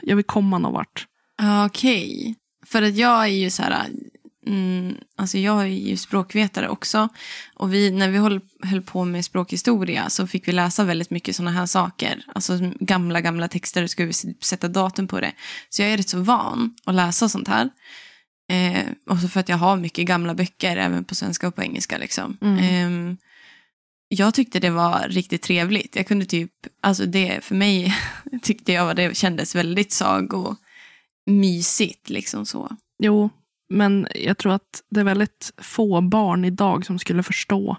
jag 0.01 0.15
vill 0.15 0.25
komma 0.25 0.57
någon 0.57 0.73
vart. 0.73 1.07
Okej. 1.65 2.35
För 2.65 2.81
att 2.81 2.95
jag 2.95 3.23
är 3.23 3.27
ju 3.27 3.49
så 3.49 3.63
här, 3.63 3.87
mm, 4.47 4.97
alltså 5.15 5.37
jag 5.37 5.61
är 5.61 5.65
ju 5.65 5.97
språkvetare 5.97 6.69
också. 6.69 7.09
Och 7.55 7.73
vi, 7.73 7.91
när 7.91 8.09
vi 8.09 8.17
höll, 8.17 8.41
höll 8.63 8.81
på 8.81 9.05
med 9.05 9.25
språkhistoria 9.25 10.09
så 10.09 10.27
fick 10.27 10.47
vi 10.47 10.51
läsa 10.51 10.83
väldigt 10.83 11.09
mycket 11.09 11.35
sådana 11.35 11.51
här 11.51 11.65
saker. 11.65 12.25
Alltså 12.35 12.59
gamla, 12.79 13.21
gamla 13.21 13.47
texter, 13.47 13.83
och 13.83 13.89
skulle 13.89 14.07
vi 14.07 14.13
sätta 14.41 14.67
datum 14.67 15.07
på 15.07 15.19
det. 15.19 15.31
Så 15.69 15.81
jag 15.81 15.91
är 15.91 15.97
rätt 15.97 16.09
så 16.09 16.19
van 16.19 16.75
att 16.85 16.95
läsa 16.95 17.29
sånt 17.29 17.47
här. 17.47 17.69
Eh, 18.51 18.83
också 19.05 19.27
för 19.27 19.39
att 19.39 19.49
jag 19.49 19.57
har 19.57 19.77
mycket 19.77 20.05
gamla 20.05 20.33
böcker, 20.33 20.77
även 20.77 21.03
på 21.03 21.15
svenska 21.15 21.47
och 21.47 21.55
på 21.55 21.63
engelska. 21.63 21.97
Liksom. 21.97 22.37
Mm. 22.41 22.59
Eh, 22.59 22.89
jag 24.07 24.33
tyckte 24.33 24.59
det 24.59 24.69
var 24.69 25.07
riktigt 25.09 25.41
trevligt. 25.41 25.95
Jag 25.95 26.07
kunde 26.07 26.25
typ, 26.25 26.51
alltså 26.81 27.05
det 27.05 27.43
för 27.43 27.55
mig 27.55 27.95
tyckte 28.41 28.73
jag 28.73 28.95
det 28.95 29.17
kändes 29.17 29.55
väldigt 29.55 29.91
sagomysigt 29.91 32.09
liksom 32.09 32.45
så. 32.45 32.71
Jo, 32.99 33.29
men 33.69 34.07
jag 34.15 34.37
tror 34.37 34.53
att 34.53 34.83
det 34.89 34.99
är 34.99 35.03
väldigt 35.03 35.53
få 35.57 36.01
barn 36.01 36.45
idag 36.45 36.85
som 36.85 36.99
skulle 36.99 37.23
förstå 37.23 37.77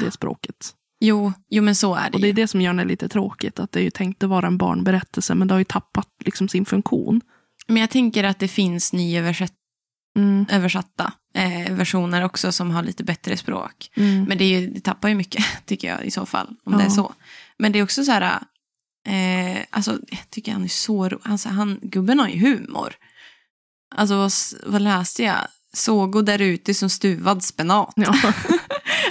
det 0.00 0.10
språket. 0.10 0.74
Jo, 1.00 1.32
jo 1.50 1.62
men 1.62 1.74
så 1.74 1.94
är 1.94 2.10
det 2.10 2.14
Och 2.14 2.20
det 2.20 2.28
är 2.28 2.32
det 2.32 2.48
som 2.48 2.60
gör 2.60 2.74
det 2.74 2.84
lite 2.84 3.08
tråkigt. 3.08 3.58
Att 3.58 3.72
det 3.72 3.80
är 3.80 3.84
ju 3.84 3.90
tänkt 3.90 4.22
att 4.22 4.30
vara 4.30 4.46
en 4.46 4.58
barnberättelse, 4.58 5.34
men 5.34 5.48
det 5.48 5.54
har 5.54 5.58
ju 5.58 5.64
tappat 5.64 6.08
liksom 6.24 6.48
sin 6.48 6.64
funktion. 6.64 7.20
Men 7.66 7.76
jag 7.76 7.90
tänker 7.90 8.24
att 8.24 8.38
det 8.38 8.48
finns 8.48 8.92
nyöversatt, 8.92 9.52
Mm. 10.18 10.46
översatta 10.50 11.12
eh, 11.34 11.74
versioner 11.76 12.24
också 12.24 12.52
som 12.52 12.70
har 12.70 12.82
lite 12.82 13.04
bättre 13.04 13.36
språk. 13.36 13.90
Mm. 13.96 14.24
Men 14.24 14.38
det, 14.38 14.44
är 14.44 14.60
ju, 14.60 14.66
det 14.70 14.80
tappar 14.80 15.08
ju 15.08 15.14
mycket, 15.14 15.44
tycker 15.66 15.88
jag 15.88 16.04
i 16.04 16.10
så 16.10 16.26
fall, 16.26 16.56
om 16.64 16.72
det 16.72 16.78
Ja. 16.78 16.84
är 16.86 16.90
så. 16.90 17.14
Men 17.58 17.72
det 17.72 17.78
är 17.78 17.82
också 17.82 18.04
så 18.04 18.12
här, 18.12 18.40
eh, 19.06 19.62
alltså, 19.70 19.98
jag 20.10 20.30
tycker 20.30 20.52
han 20.52 20.64
är 20.64 20.68
så 20.68 21.08
ro- 21.08 21.18
alltså, 21.22 21.48
han, 21.48 21.78
Gubben 21.82 22.18
har 22.20 22.28
ju 22.28 22.38
humor. 22.40 22.94
Alltså, 23.96 24.16
vad, 24.16 24.32
vad 24.66 24.82
läste 24.82 25.22
jag? 25.22 25.36
Sågo 25.72 26.22
där 26.22 26.40
ute 26.40 26.74
som 26.74 26.90
stuvad 26.90 27.42
spenat. 27.42 27.92
Ja. 27.96 28.14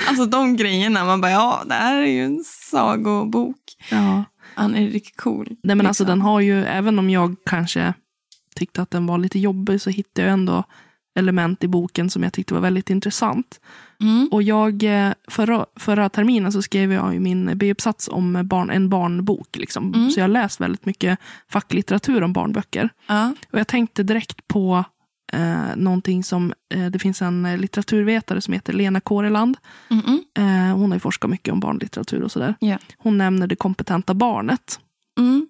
Alltså 0.08 0.26
de 0.26 0.56
grejerna, 0.56 1.06
man 1.06 1.22
bara, 1.22 1.32
ja, 1.32 1.64
det 1.66 1.74
här 1.74 2.02
är 2.02 2.08
ju 2.08 2.26
en 2.26 2.44
sagobok. 2.44 3.58
ja. 3.92 4.24
Han 4.56 4.76
är 4.76 4.88
riktigt 4.88 5.18
cool. 5.18 5.48
Nej, 5.64 5.76
men 5.76 5.88
alltså 5.88 6.04
liksom. 6.04 6.20
den 6.20 6.22
har 6.22 6.40
ju, 6.40 6.66
även 6.66 7.00
om 7.00 7.10
jag 7.10 7.36
kanske 7.46 7.94
tyckte 8.56 8.82
att 8.82 8.92
den 8.92 9.06
var 9.06 9.18
lite 9.18 9.40
jobbig, 9.40 9.82
så 9.82 9.90
hittade 9.90 10.28
jag 10.28 10.34
ändå 10.34 10.64
element 11.18 11.64
i 11.64 11.68
boken 11.68 12.10
som 12.10 12.24
jag 12.24 12.34
tyckte 12.34 12.54
var 12.54 12.62
väldigt 12.62 12.90
intressant. 12.90 13.60
Mm. 14.02 14.30
Och 14.32 14.44
jag, 14.44 14.84
eh, 14.84 15.14
förra, 15.28 15.66
förra 15.76 16.10
terminen 16.10 16.52
så 16.52 16.62
skrev 16.62 16.94
jag 16.94 17.14
ju 17.14 17.20
min 17.20 17.58
B-uppsats 17.58 18.10
om 18.12 18.42
barn, 18.44 18.70
en 18.70 18.90
barnbok. 18.90 19.58
Liksom. 19.58 19.94
Mm. 19.94 20.12
Så 20.12 20.20
jag 20.20 20.24
har 20.24 20.30
läst 20.30 20.62
väldigt 20.62 20.86
mycket 20.86 21.20
facklitteratur 21.52 22.24
om 22.24 22.34
barnböcker. 22.34 22.90
Ja. 23.08 23.34
Och 23.52 23.60
jag 23.60 23.68
tänkte 23.68 24.04
direkt 24.04 24.48
på 24.48 24.84
eh, 25.34 25.76
någonting 25.76 26.24
som, 26.24 26.54
eh, 26.74 26.86
det 26.86 27.00
finns 27.00 27.22
en 27.22 27.58
litteraturvetare 27.58 28.42
som 28.42 28.54
heter 28.54 28.74
Lena 28.74 29.00
Kåreland. 29.00 29.58
Mm-mm. 29.90 30.20
Eh, 30.38 30.78
hon 30.78 30.92
har 30.92 30.96
ju 30.96 31.00
forskat 31.00 31.30
mycket 31.30 31.54
om 31.54 31.60
barnlitteratur 31.60 32.24
och 32.24 32.32
sådär. 32.32 32.56
Ja. 32.60 32.78
Hon 32.98 33.18
nämner 33.18 33.48
det 33.48 33.56
kompetenta 33.56 34.14
barnet. 34.14 34.80
Mm. 35.20 35.48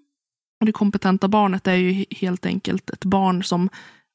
Och 0.59 0.65
det 0.65 0.71
kompetenta 0.71 1.27
barnet 1.27 1.67
är 1.67 1.75
ju 1.75 1.91
he- 1.91 2.15
helt 2.15 2.45
enkelt 2.45 2.89
ett 2.89 3.05
barn 3.05 3.43
som 3.43 3.69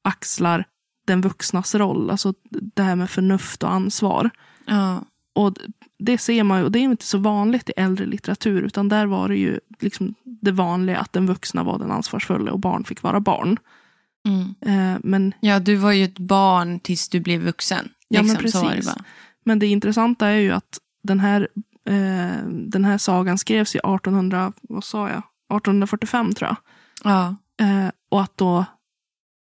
axlar 0.05 0.65
den 1.05 1.21
vuxnas 1.21 1.75
roll. 1.75 2.11
Alltså 2.11 2.35
det 2.51 2.83
här 2.83 2.97
med 2.97 3.11
förnuft 3.11 3.63
och 3.63 3.71
ansvar. 3.73 4.31
Ja. 4.67 5.05
Och 5.35 5.55
det 5.99 6.19
ser 6.19 6.43
man 6.45 6.59
ju, 6.59 6.65
och 6.65 6.73
det 6.73 6.79
är 6.79 6.83
inte 6.83 7.05
så 7.07 7.19
vanligt 7.19 7.69
i 7.69 7.73
äldre 7.77 8.07
litteratur, 8.07 8.63
utan 8.63 8.89
där 8.89 9.07
var 9.07 9.29
det 9.29 9.37
ju 9.37 9.61
liksom 9.81 10.15
det 10.25 10.53
vanliga 10.53 10.99
att 10.99 11.13
den 11.13 11.27
vuxna 11.27 11.63
var 11.63 11.79
den 11.79 11.91
ansvarsfulla 11.91 12.53
och 12.53 12.59
barn 12.61 12.85
fick 12.85 13.03
vara 13.03 13.21
barn. 13.21 13.57
Mm. 14.29 14.55
Eh, 14.61 15.01
men, 15.03 15.35
ja, 15.41 15.59
du 15.61 15.77
var 15.77 15.93
ju 15.93 16.05
ett 16.05 16.19
barn 16.19 16.81
tills 16.81 17.09
du 17.09 17.21
blev 17.21 17.41
vuxen. 17.43 17.89
Ja, 18.09 18.23
men 18.23 18.37
Liksom, 18.37 18.63
det 18.63 18.75
precis. 18.75 18.95
bara. 18.95 19.05
men 19.45 19.59
det 19.59 19.67
intressanta 19.67 20.27
är 20.29 20.37
ju 20.39 20.53
att 20.53 20.79
den 21.03 21.21
här, 21.21 21.49
eh, 21.89 22.47
den 22.49 22.85
här 22.85 22.99
sagan 22.99 23.39
skrevs 23.39 23.75
ju 23.77 23.79
1800, 23.79 24.53
vad 24.63 24.85
sa 24.85 25.09
jag? 25.09 25.23
1845 25.57 26.35
tror 26.35 26.49
jag. 26.49 26.57
Ja. 27.13 27.37
Eh, 27.67 27.91
och 28.11 28.23
att 28.23 28.37
då 28.37 28.65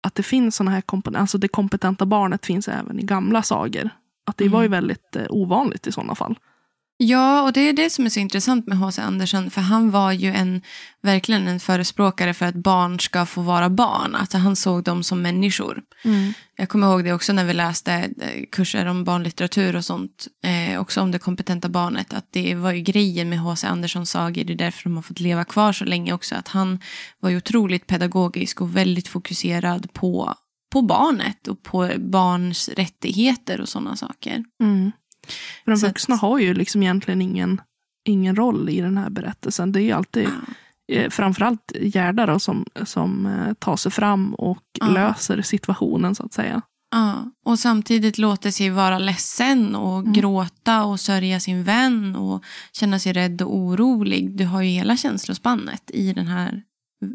att 0.01 0.15
det 0.15 0.23
finns 0.23 0.55
sådana 0.55 0.71
här 0.71 0.81
komponenter, 0.81 1.21
alltså 1.21 1.37
det 1.37 1.47
kompetenta 1.47 2.05
barnet 2.05 2.45
finns 2.45 2.67
även 2.67 2.99
i 2.99 3.03
gamla 3.03 3.43
sagor. 3.43 3.89
Att 4.25 4.37
det 4.37 4.49
var 4.49 4.61
ju 4.61 4.65
Mm. 4.67 4.77
väldigt 4.77 5.15
eh, 5.15 5.25
ovanligt 5.29 5.87
i 5.87 5.91
sådana 5.91 6.15
fall. 6.15 6.39
Ja, 7.01 7.41
och 7.41 7.53
det 7.53 7.61
är 7.61 7.73
det 7.73 7.89
som 7.89 8.05
är 8.05 8.09
så 8.09 8.19
intressant 8.19 8.67
med 8.67 8.77
H.C. 8.77 9.01
Andersen. 9.01 9.51
För 9.51 9.61
han 9.61 9.91
var 9.91 10.11
ju 10.11 10.31
en, 10.31 10.61
verkligen 11.01 11.47
en 11.47 11.59
förespråkare 11.59 12.33
för 12.33 12.45
att 12.45 12.55
barn 12.55 12.99
ska 12.99 13.25
få 13.25 13.41
vara 13.41 13.69
barn. 13.69 14.15
Att 14.15 14.33
han 14.33 14.55
såg 14.55 14.83
dem 14.83 15.03
som 15.03 15.21
människor. 15.21 15.81
Jag 16.57 16.69
kommer 16.69 16.87
ihåg 16.87 17.03
det 17.03 17.13
också 17.13 17.33
när 17.33 17.45
vi 17.45 17.53
läste 17.53 17.93
eh, 17.93 18.45
kurser 18.51 18.85
om 18.85 19.03
barnlitteratur 19.03 19.75
och 19.75 19.85
sånt. 19.85 20.27
Eh, 20.43 20.81
också 20.81 21.01
om 21.01 21.11
det 21.11 21.19
kompetenta 21.19 21.69
barnet. 21.69 22.13
Att 22.13 22.27
det 22.31 22.55
var 22.55 22.71
ju 22.71 22.81
grejen 22.81 23.29
med 23.29 23.39
H.C. 23.39 23.67
Anderssons 23.67 24.11
sagor. 24.11 24.43
Det 24.43 24.53
är 24.53 24.57
därför 24.57 24.83
de 24.83 24.95
har 24.95 25.03
fått 25.03 25.19
leva 25.19 25.45
kvar 25.45 25.73
så 25.73 25.85
länge 25.85 26.13
också. 26.13 26.35
Att 26.35 26.47
han 26.47 26.79
var 27.19 27.29
ju 27.29 27.37
otroligt 27.37 27.87
pedagogisk 27.87 28.61
och 28.61 28.75
väldigt 28.75 29.07
fokuserad 29.07 29.93
på, 29.93 30.33
på 30.71 30.81
barnet. 30.81 31.47
Och 31.47 31.63
på 31.63 31.91
barns 31.97 32.69
rättigheter 32.69 33.61
och 33.61 33.69
sådana 33.69 33.95
saker. 33.95 34.43
Mm. 34.63 34.91
För 35.63 35.71
de 35.71 35.77
Så 35.77 35.85
att- 35.85 35.89
vuxna 35.91 36.15
har 36.15 36.39
ju 36.39 36.53
liksom 36.53 36.83
egentligen 36.83 37.21
ingen, 37.21 37.61
ingen 38.07 38.35
roll 38.35 38.69
i 38.69 38.81
den 38.81 38.97
här 38.97 39.09
berättelsen. 39.09 39.71
Det 39.71 39.79
är 39.81 39.83
ju 39.83 39.91
alltid 39.91 40.27
eh, 40.91 41.09
framförallt 41.09 41.71
Gerda 41.81 42.25
då, 42.25 42.39
som, 42.39 42.65
som 42.85 43.25
eh, 43.25 43.53
tar 43.53 43.75
sig 43.75 43.91
fram 43.91 44.33
och 44.33 44.63
Ja. 44.79 44.87
löser 44.87 45.41
situationen 45.41 46.15
så 46.15 46.25
att 46.25 46.33
säga. 46.33 46.61
Ja, 46.91 47.31
och 47.45 47.59
samtidigt 47.59 48.17
låter 48.17 48.51
sig 48.51 48.69
vara 48.69 48.99
ledsen 48.99 49.75
och 49.75 49.99
Mm. 49.99 50.13
gråta 50.13 50.83
och 50.83 50.99
sörja 50.99 51.39
sin 51.39 51.63
vän 51.63 52.15
och 52.15 52.43
känna 52.73 52.99
sig 52.99 53.13
rädd 53.13 53.41
och 53.41 53.55
orolig. 53.55 54.37
Du 54.37 54.45
har 54.45 54.61
ju 54.61 54.69
hela 54.69 54.97
känslospannet 54.97 55.91
i 55.93 56.13
den 56.13 56.27
här 56.27 56.63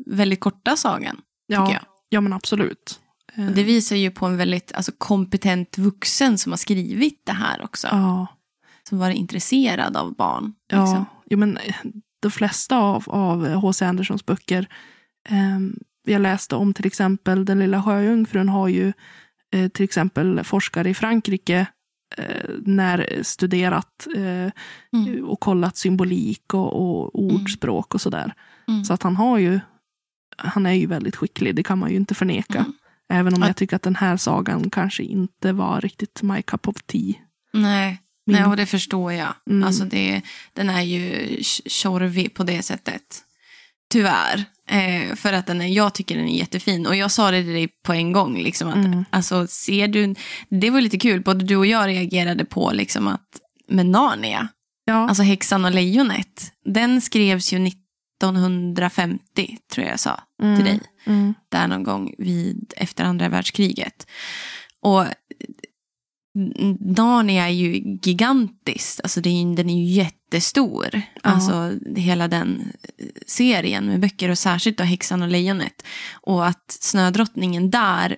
väldigt 0.06 0.40
korta 0.40 0.76
sagan. 0.76 1.16
Ja, 1.46 1.78
ja 2.08 2.20
men 2.20 2.32
absolut. 2.32 3.00
Det 3.36 3.62
visar 3.62 3.96
ju 3.96 4.10
på 4.10 4.26
en 4.26 4.36
väldigt 4.36 4.72
alltså, 4.74 4.92
kompetent 4.98 5.78
vuxen 5.78 6.38
som 6.38 6.52
har 6.52 6.56
skrivit 6.56 7.20
det 7.26 7.32
här 7.32 7.64
också. 7.64 7.88
ja, 7.90 8.26
Som 8.88 8.98
var 8.98 9.10
intresserad 9.10 9.96
av 9.96 10.14
barn. 10.14 10.52
ja. 10.68 10.80
Liksom. 10.84 11.04
Jo, 11.30 11.38
men 11.38 11.56
eh, 11.56 11.74
de 12.22 12.30
flesta 12.30 12.78
av, 12.78 13.04
av 13.06 13.48
H.C. 13.54 13.84
Anderssons 13.84 14.26
böcker 14.26 14.66
eh, 15.28 15.58
jag 16.06 16.20
läste 16.22 16.56
om 16.56 16.74
till 16.74 16.86
exempel 16.86 17.44
Den 17.44 17.58
lilla 17.58 17.82
sjöjungfrun 17.82 18.48
har 18.48 18.68
ju 18.68 18.92
eh, 19.54 19.68
till 19.68 19.84
exempel 19.84 20.44
forskare 20.44 20.90
i 20.90 20.94
Frankrike 20.94 21.66
eh, 22.16 22.50
när 22.64 23.22
studerat 23.22 24.06
eh, 24.16 24.52
Mm. 24.92 25.24
och 25.24 25.40
kollat 25.40 25.76
symbolik 25.76 26.54
och, 26.54 26.72
och 26.74 27.14
ordspråk 27.22 27.94
och 27.94 28.00
sådär. 28.00 28.34
Mm. 28.68 28.84
Så 28.84 28.94
att 28.94 29.02
han 29.02 29.16
har 29.16 29.38
ju, 29.38 29.60
han 30.36 30.66
är 30.66 30.72
ju 30.72 30.86
väldigt 30.86 31.16
skicklig, 31.16 31.54
det 31.54 31.62
kan 31.62 31.78
man 31.78 31.90
ju 31.90 31.96
inte 31.96 32.14
förneka. 32.14 32.66
Även 33.14 33.34
om 33.34 33.40
Ja. 33.42 33.46
jag 33.46 33.56
tycker 33.56 33.76
att 33.76 33.82
den 33.82 33.96
här 33.96 34.16
sagan 34.16 34.70
kanske 34.70 35.02
inte 35.02 35.52
var 35.52 35.80
riktigt 35.80 36.22
my 36.22 36.42
cup 36.42 36.68
of 36.68 36.76
tea. 36.86 37.14
Nej. 37.52 38.00
Min- 38.26 38.36
Nej, 38.36 38.44
och 38.44 38.56
det 38.56 38.66
förstår 38.66 39.12
jag. 39.12 39.34
Mm. 39.50 39.64
Alltså 39.66 39.84
det, 39.84 40.22
den 40.52 40.70
är 40.70 40.82
ju 40.82 41.26
tj- 41.26 41.68
tjorvig 41.68 42.34
på 42.34 42.42
det 42.44 42.62
sättet. 42.62 43.02
Tyvärr. 43.90 44.44
Eh, 44.68 45.14
för 45.14 45.32
att 45.32 45.46
den 45.46 45.60
är, 45.60 45.66
jag 45.66 45.94
tycker 45.94 46.16
den 46.16 46.28
är 46.28 46.38
jättefin. 46.38 46.86
Och 46.86 46.96
jag 46.96 47.10
sa 47.10 47.30
det 47.30 47.42
till 47.42 47.52
dig 47.52 47.68
på 47.86 47.92
en 47.92 48.12
gång. 48.12 48.38
Liksom 48.42 48.68
att, 48.68 48.74
Mm. 48.74 49.04
alltså, 49.10 49.46
ser 49.46 49.88
du, 49.88 50.14
det 50.48 50.70
var 50.70 50.80
lite 50.80 50.98
kul, 50.98 51.20
både 51.22 51.44
du 51.44 51.56
och 51.56 51.66
jag 51.66 51.86
reagerade 51.88 52.44
på 52.44 52.70
liksom 52.74 53.08
att 53.08 53.28
med 53.68 53.86
Narnia, 53.86 54.48
Ja, 54.86 55.08
alltså 55.08 55.22
Häxan 55.22 55.64
och 55.64 55.70
lejonet, 55.70 56.52
den 56.64 57.00
skrevs 57.00 57.52
ju 57.52 57.58
1950, 58.16 59.58
tror 59.72 59.84
jag 59.84 59.92
jag 59.92 60.00
sa 60.00 60.20
mm, 60.42 60.56
till 60.56 60.64
dig 60.64 60.80
Mm, 61.06 61.34
där 61.48 61.68
någon 61.68 61.82
gång 61.82 62.14
vid, 62.18 62.74
efter 62.76 63.04
andra 63.04 63.28
världskriget. 63.28 64.06
Och 64.80 65.04
Narnia 66.80 67.48
är 67.48 67.52
ju 67.52 67.98
gigantiskt, 68.02 69.00
alltså 69.00 69.20
det 69.20 69.28
är, 69.28 69.56
den 69.56 69.70
är 69.70 69.84
ju 69.84 69.84
jättestor. 69.84 71.02
Alltså 71.22 71.72
hela 71.96 72.28
den 72.28 72.72
eh, 72.98 73.06
serien 73.26 73.86
med 73.86 74.00
böcker 74.00 74.28
och 74.28 74.38
särskilt 74.38 74.78
då 74.78 74.84
Häxan 74.84 75.22
och 75.22 75.28
lejonet. 75.28 75.84
Och 76.12 76.46
att 76.46 76.76
Snödrottningen 76.80 77.70
där 77.70 78.16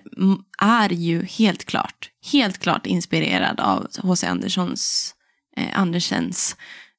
är 0.59 0.89
ju 0.89 1.25
helt 1.25 1.65
klart, 1.65 2.09
helt 2.31 2.57
klart 2.57 2.85
inspirerad 2.85 3.59
av 3.59 3.87
H.C. 4.01 4.27
Anderssons, 4.27 5.13
eh, 5.57 5.79
Andersens 5.79 6.55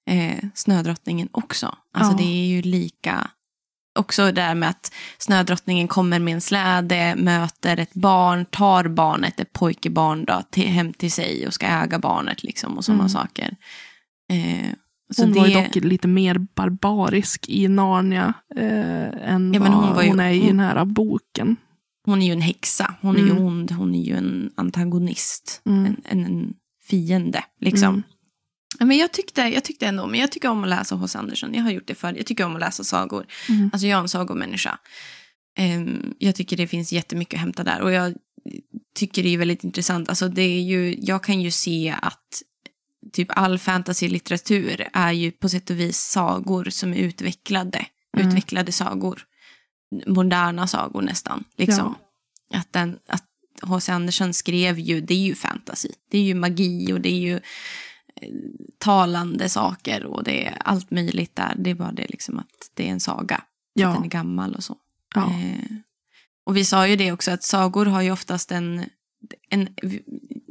eh, 0.09 0.45
Snödrottningen 0.55 1.29
också. 1.33 1.77
Alltså 1.95 2.13
Ja. 2.13 2.19
det 2.19 2.25
är 2.25 2.47
ju 2.47 2.63
lika 2.63 3.31
också 3.99 4.33
där 4.33 4.55
med 4.55 4.69
att 4.69 4.93
snödrottningen 5.19 5.89
kommer 5.89 6.19
med 6.19 6.35
en 6.35 6.41
släde, 6.41 7.15
möter 7.19 7.77
ett 7.81 7.95
barn, 7.95 8.45
tar 8.51 8.89
barnet, 8.89 9.41
ett 9.41 9.53
pojkebarn 9.53 10.25
då, 10.25 10.43
till, 10.51 10.69
hem 10.69 10.93
till 10.93 11.13
sig 11.13 11.47
och 11.47 11.55
ska 11.55 11.67
äga 11.67 11.99
barnet 11.99 12.43
liksom 12.43 12.77
och 12.79 12.85
sådana 12.85 13.03
Mm. 13.03 13.09
saker. 13.11 13.57
Eh, 14.31 14.69
så 15.15 15.23
hon 15.23 15.33
det, 15.33 15.41
var 15.41 15.47
ju 15.47 15.55
dock 15.55 15.75
lite 15.75 16.09
mer 16.09 16.39
barbarisk 16.39 17.49
i 17.49 17.69
Narnia 17.69 18.33
eh, 18.57 19.33
än 19.33 19.55
Ja, 19.55 19.61
men 19.61 19.63
vad 19.63 19.71
hon 19.73 19.85
hon, 19.95 20.05
ju- 20.19 20.23
är 20.23 20.31
i 20.31 20.39
hon- 20.39 20.47
den 20.47 20.61
här 20.61 20.85
boken. 20.85 21.57
hon 22.05 22.23
är 22.23 22.27
ju 22.27 22.33
en 22.33 22.41
häxa. 22.41 22.95
Hon 23.01 23.17
är 23.17 23.21
ju 23.21 23.31
Mm. 23.31 23.45
ond. 23.45 23.71
Hon 23.71 23.95
är 23.95 24.03
ju 24.03 24.17
en 24.17 24.51
antagonist. 24.57 25.63
Mm. 25.67 25.85
En, 25.87 25.97
en, 26.05 26.25
en 26.25 26.55
fiende, 26.89 27.45
liksom. 27.61 28.03
Ja, 28.79 28.85
Men 28.85 28.99
jag 28.99 29.13
tyckte, 29.13 29.41
jag 29.41 29.65
tyckte 29.65 29.87
ändå, 29.87 30.07
men 30.07 30.21
jag 30.21 30.33
tycker 30.33 30.49
om 30.49 30.65
att 30.65 30.71
läsa 30.71 30.95
H.C. 30.95 31.19
Andersen. 31.19 31.55
Jag 31.55 31.63
har 31.63 31.71
gjort 31.71 31.87
det 31.87 31.95
förr. 31.95 32.15
Jag 32.17 32.27
tycker 32.27 32.45
om 32.45 32.55
att 32.55 32.61
läsa 32.61 32.85
sagor. 32.85 33.27
Mm. 33.49 33.71
Alltså 33.73 33.87
jag 33.87 33.97
är 33.99 34.03
en 34.03 34.09
sagomänniska. 34.09 34.79
Ehm, 35.57 36.15
jag 36.19 36.35
tycker 36.35 36.57
det 36.57 36.67
finns 36.67 36.93
jättemycket 36.93 37.35
att 37.35 37.41
hämta 37.41 37.65
där. 37.65 37.81
Och 37.81 37.93
jag 37.93 38.15
tycker 38.95 39.23
det 39.23 39.35
är 39.35 39.39
väldigt 39.39 39.65
intressant. 39.65 40.09
Alltså 40.09 40.29
det 40.29 40.43
är 40.43 40.63
ju, 40.63 40.97
jag 41.01 41.23
kan 41.25 41.41
ju 41.41 41.51
se 41.51 41.95
att 42.03 42.43
typ 43.13 43.29
all 43.31 43.59
fantasy-litteratur 43.59 44.89
är 44.93 45.13
ju 45.13 45.31
på 45.31 45.49
sätt 45.49 45.71
och 45.71 45.81
vis 45.81 45.99
sagor 45.99 46.65
som 46.65 46.93
är 46.93 46.97
utvecklade. 46.97 47.87
Mm. 48.17 48.29
Utvecklade 48.29 48.73
sagor. 48.73 49.25
Moderna 50.07 50.67
sagor 50.67 51.03
nästan. 51.03 51.45
Liksom. 51.57 51.95
Att, 52.55 52.73
den, 52.73 52.99
att 53.09 53.25
H.C. 53.63 53.93
Andersen 53.93 54.35
skrev 54.35 54.79
ju, 54.79 55.01
det 55.01 55.15
är 55.15 55.19
ju 55.19 55.35
fantasy. 55.35 55.89
Det 56.11 56.19
är 56.19 56.23
ju 56.23 56.35
magi 56.35 56.93
och 56.93 57.01
det 57.01 57.09
är 57.09 57.21
ju 57.21 57.41
talande 58.79 59.49
saker 59.49 60.05
och 60.05 60.25
det 60.25 60.47
är 60.47 60.57
allt 60.65 60.91
möjligt 60.91 61.37
där. 61.37 61.55
Det 61.59 61.71
är 61.71 61.75
bara 61.75 61.93
det 61.93 62.07
liksom 62.09 62.39
att 62.39 62.47
det 62.75 62.87
är 62.89 62.93
en 62.93 63.01
saga. 63.01 63.35
Att 63.37 63.45
den 63.75 63.85
Ja. 63.93 64.05
är 64.05 64.09
gammal 64.09 64.55
och 64.55 64.65
så. 64.65 64.77
Ja. 65.15 65.25
Eh, 65.27 65.77
och 66.47 66.57
vi 66.57 66.65
sa 66.65 66.89
ju 66.89 66.97
det 66.97 67.13
också 67.13 67.31
att 67.31 67.43
sagor 67.43 67.87
har 67.87 68.03
ju 68.03 68.11
oftast 68.11 68.53
en, 68.53 68.85
en... 69.51 69.69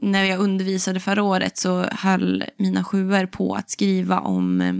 När 0.01 0.23
jag 0.23 0.39
undervisade 0.39 0.99
förra 0.99 1.23
året 1.23 1.57
så 1.57 1.81
höll 1.81 2.43
mina 2.57 2.83
sjuor 2.83 3.25
på 3.25 3.55
att 3.55 3.69
skriva 3.69 4.19
om... 4.19 4.61
eh, 4.61 4.73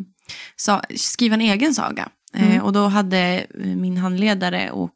Sa, 0.56 0.82
skriva 0.96 1.34
en 1.36 1.42
egen 1.42 1.74
saga. 1.74 2.10
Eh, 2.34 2.52
Mm. 2.52 2.62
och 2.64 2.74
då 2.74 2.88
hade 2.88 3.18
eh, 3.60 3.76
min 3.76 3.98
handledare 3.98 4.72
och 4.72 4.94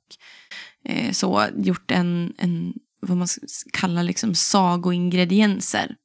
eh, 0.86 1.12
så 1.12 1.46
gjort 1.58 1.92
en, 1.92 2.34
en 2.38 2.74
vad 3.02 3.18
man 3.18 3.28
ska 3.28 3.70
kalla 3.74 4.02
liksom 4.04 4.36
sagoingredienser. 4.36 5.96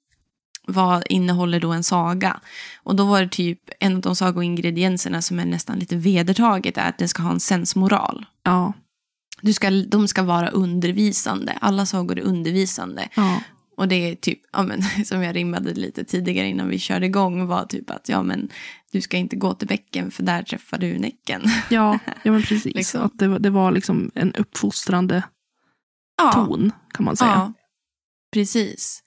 Vad 0.69 1.05
innehåller 1.09 1.61
då 1.61 1.73
en 1.73 1.85
saga? 1.85 2.41
Och 2.83 2.97
då 2.97 3.05
var 3.05 3.23
det 3.23 3.29
typ 3.29 3.61
en 3.81 3.95
av 3.97 4.01
de 4.01 4.17
sagoingredienserna 4.17 5.23
som 5.23 5.39
är 5.39 5.45
nästan 5.45 5.79
lite 5.79 5.97
vedertaget 5.97 6.79
är 6.79 6.89
att 6.89 6.99
den 6.99 7.09
ska 7.09 7.23
ha 7.23 7.31
en 7.31 7.41
sensmoral. 7.41 8.27
Ja. 8.43 8.73
Du 9.41 9.53
ska, 9.53 9.71
de 9.71 10.09
ska 10.09 10.23
vara 10.23 10.49
undervisande. 10.49 11.59
Alla 11.61 11.87
sagor 11.87 12.19
är 12.19 12.23
undervisande. 12.23 13.09
Ja. 13.17 13.41
Och 13.77 13.89
det 13.89 13.95
är 13.95 14.15
typ, 14.15 14.41
ja, 14.53 14.63
men, 14.63 14.83
som 15.05 15.23
jag 15.23 15.37
rimmade 15.37 15.75
lite 15.75 16.05
tidigare 16.05 16.49
innan 16.49 16.69
vi 16.69 16.79
körde 16.79 17.07
igång, 17.07 17.47
var 17.47 17.65
typ 17.65 17.91
att 17.91 18.09
ja, 18.09 18.23
men, 18.23 18.49
du 18.93 19.01
ska 19.01 19.17
inte 19.17 19.37
gå 19.37 19.55
till 19.55 19.69
bäcken 19.69 20.11
för 20.11 20.23
där 20.23 20.43
träffar 20.43 20.79
du 20.79 20.99
näcken. 20.99 21.43
Ja, 21.71 21.99
ja 22.23 22.33
men 22.33 22.43
precis. 22.49 22.75
Liksom. 22.75 23.03
Att 23.03 23.19
det, 23.19 23.29
var- 23.29 23.39
det 23.39 23.51
var 23.51 23.71
liksom 23.71 24.11
en 24.15 24.35
uppfostrande 24.35 25.23
Ja, 26.19 26.33
ton, 26.33 26.73
kan 26.95 27.05
man 27.05 27.17
säga. 27.17 27.31
ja 27.31 27.53
precis. 28.33 29.03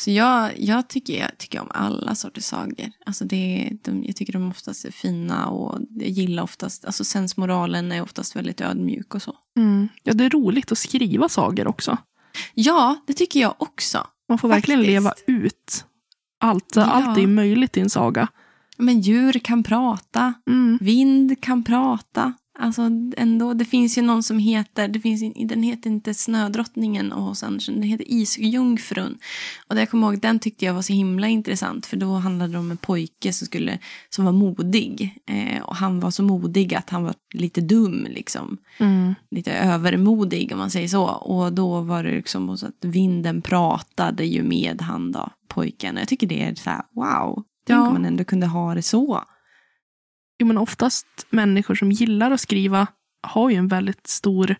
Så 0.00 0.10
jag, 0.10 0.60
jag, 0.60 0.88
tycker, 0.88 1.20
jag 1.20 1.38
tycker 1.38 1.60
om 1.60 1.68
alla 1.70 2.14
sorters 2.14 2.44
sagor. 2.44 2.90
Alltså 3.06 3.24
det, 3.24 3.70
de, 3.82 4.04
jag 4.04 4.16
tycker 4.16 4.32
de 4.32 4.48
oftast 4.50 4.84
är 4.84 4.90
fina 4.90 5.48
och 5.48 5.80
jag 5.90 6.08
gillar 6.08 6.42
oftast, 6.42 6.84
alltså 6.84 7.04
sensmoralen 7.04 7.92
är 7.92 8.02
oftast 8.02 8.36
väldigt 8.36 8.60
ödmjuk 8.60 9.14
och 9.14 9.22
så. 9.22 9.36
Mm. 9.56 9.88
Ja, 10.02 10.12
det 10.12 10.24
är 10.24 10.30
roligt 10.30 10.72
att 10.72 10.78
skriva 10.78 11.28
sagor 11.28 11.66
också. 11.66 11.98
Ja, 12.54 12.96
det 13.06 13.12
tycker 13.12 13.40
jag 13.40 13.54
också. 13.58 14.06
Man 14.28 14.38
får 14.38 14.48
verkligen 14.48 14.80
Faktiskt. 15.04 15.28
leva 15.28 15.40
ut 15.42 15.84
allt. 16.40 16.72
Ja. 16.76 16.84
Allt 16.84 17.18
är 17.18 17.26
möjligt 17.26 17.76
i 17.76 17.80
en 17.80 17.90
saga. 17.90 18.28
Men 18.78 19.00
djur 19.00 19.32
kan 19.32 19.62
prata. 19.62 20.34
Mm. 20.50 20.78
Vind 20.80 21.42
kan 21.42 21.62
prata. 21.64 22.32
Alltså 22.58 22.82
ändå, 23.16 23.54
det 23.54 23.64
finns 23.64 23.98
ju 23.98 24.02
någon 24.02 24.22
som 24.22 24.38
heter, 24.38 24.88
det 24.88 25.00
finns, 25.00 25.22
in- 25.22 25.46
den 25.48 25.62
heter 25.62 25.90
inte 25.90 26.14
Snödrottningen 26.14 27.12
och 27.12 27.22
hos 27.22 27.42
Andersen, 27.42 27.74
den 27.74 27.82
heter 27.82 28.06
Isjungfrun. 28.08 29.18
Och 29.68 29.74
det 29.74 29.80
jag 29.80 29.90
kommer 29.90 30.06
ihåg, 30.12 30.20
den 30.20 30.38
tyckte 30.38 30.64
jag 30.64 30.74
var 30.74 30.82
så 30.82 30.92
himla 30.92 31.28
intressant 31.28 31.86
för 31.86 31.96
då 31.96 32.14
handlade 32.14 32.52
det 32.52 32.58
om 32.58 32.70
en 32.70 32.76
pojke 32.76 33.32
som, 33.32 33.46
skulle, 33.46 33.78
som 34.10 34.24
var 34.24 34.32
modig. 34.32 35.18
Eh, 35.26 35.62
och 35.62 35.76
han 35.76 36.00
var 36.00 36.10
så 36.10 36.22
modig 36.22 36.74
att 36.74 36.90
han 36.90 37.02
var 37.04 37.14
lite 37.34 37.60
dum 37.60 38.06
liksom. 38.10 38.56
Mm. 38.78 39.14
Lite 39.30 39.52
övermodig 39.52 40.52
om 40.52 40.58
man 40.58 40.70
säger 40.70 40.88
så. 40.88 41.04
Och 41.04 41.52
då 41.52 41.80
var 41.80 42.02
det 42.04 42.10
liksom 42.10 42.58
så 42.58 42.66
att 42.66 42.84
vinden 42.84 43.42
pratade 43.42 44.24
ju 44.24 44.42
med 44.42 44.82
han 44.82 45.12
då, 45.12 45.30
pojken. 45.48 45.94
Och 45.94 46.00
jag 46.00 46.08
tycker 46.08 46.26
det 46.26 46.42
är 46.42 46.54
så 46.54 46.70
här, 46.70 46.82
wow. 46.94 47.42
Tänk 47.66 47.76
Ja. 47.78 47.86
om 47.86 47.92
man 47.92 48.04
ändå 48.04 48.24
kunde 48.24 48.46
ha 48.46 48.74
det 48.74 48.82
så. 48.82 49.22
Jo, 50.44 50.48
men 50.48 50.58
oftast 50.58 51.06
människor 51.30 51.74
som 51.74 51.92
gillar 51.92 52.30
att 52.30 52.40
skriva 52.40 52.86
har 53.22 53.50
ju 53.50 53.56
en 53.56 53.68
väldigt 53.68 54.06
stor 54.06 54.50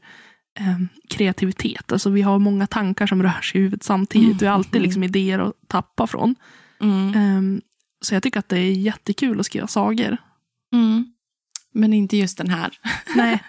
eh, 0.58 0.78
kreativitet. 1.08 1.92
Alltså 1.92 2.10
vi 2.10 2.22
har 2.22 2.38
många 2.38 2.66
tankar 2.66 3.06
som 3.06 3.22
rör 3.22 3.40
sig 3.40 3.60
i 3.60 3.62
huvudet 3.62 3.82
samtidigt. 3.82 4.26
Mm. 4.26 4.38
Vi 4.38 4.46
har 4.46 4.54
alltid 4.54 4.82
liksom 4.82 5.02
idéer 5.02 5.38
att 5.38 5.52
tappa 5.68 6.06
från. 6.06 6.34
Mm. 6.80 7.14
Ehm, 7.14 7.60
så 8.00 8.14
jag 8.14 8.22
tycker 8.22 8.38
att 8.38 8.48
det 8.48 8.58
är 8.58 8.72
jättekul 8.72 9.40
att 9.40 9.46
skriva 9.46 9.66
sagor. 9.66 10.16
Mm. 10.72 11.12
Men 11.72 11.92
inte 11.92 12.16
just 12.16 12.38
den 12.38 12.50
här. 12.50 12.78
Nej, 13.16 13.42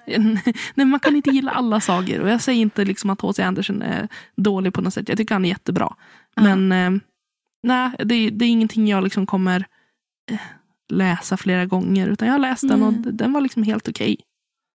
nej, 0.76 0.86
man 0.86 1.00
kan 1.00 1.16
inte 1.16 1.30
gilla 1.30 1.52
alla 1.52 1.82
sagor. 1.82 2.20
Och 2.20 2.30
jag 2.30 2.42
säger 2.42 2.62
inte 2.62 2.86
liksom 2.86 3.10
att 3.10 3.22
H.C. 3.22 3.44
Andersen 3.44 3.82
är 3.82 4.08
dålig 4.36 4.74
på 4.74 4.82
något 4.82 4.94
sätt. 4.94 5.10
Jag 5.10 5.18
tycker 5.18 5.36
han 5.36 5.46
är 5.46 5.50
jättebra. 5.50 5.96
Men 6.36 6.72
eh, 6.72 6.92
nej, 7.64 7.92
det, 8.00 8.30
det 8.30 8.46
är 8.46 8.50
ingenting 8.50 8.88
jag 8.88 9.04
liksom 9.04 9.26
kommer 9.26 9.66
eh, 10.32 10.40
läsa 10.90 11.38
flera 11.38 11.66
gånger. 11.66 12.08
Utan 12.08 12.28
jag 12.28 12.34
har 12.34 12.40
läst 12.40 12.68
den 12.68 12.84
och 12.84 12.94
d- 12.94 13.10
den 13.14 13.34
var 13.34 13.42
liksom 13.42 13.64
helt 13.64 13.88
okej. 13.88 14.18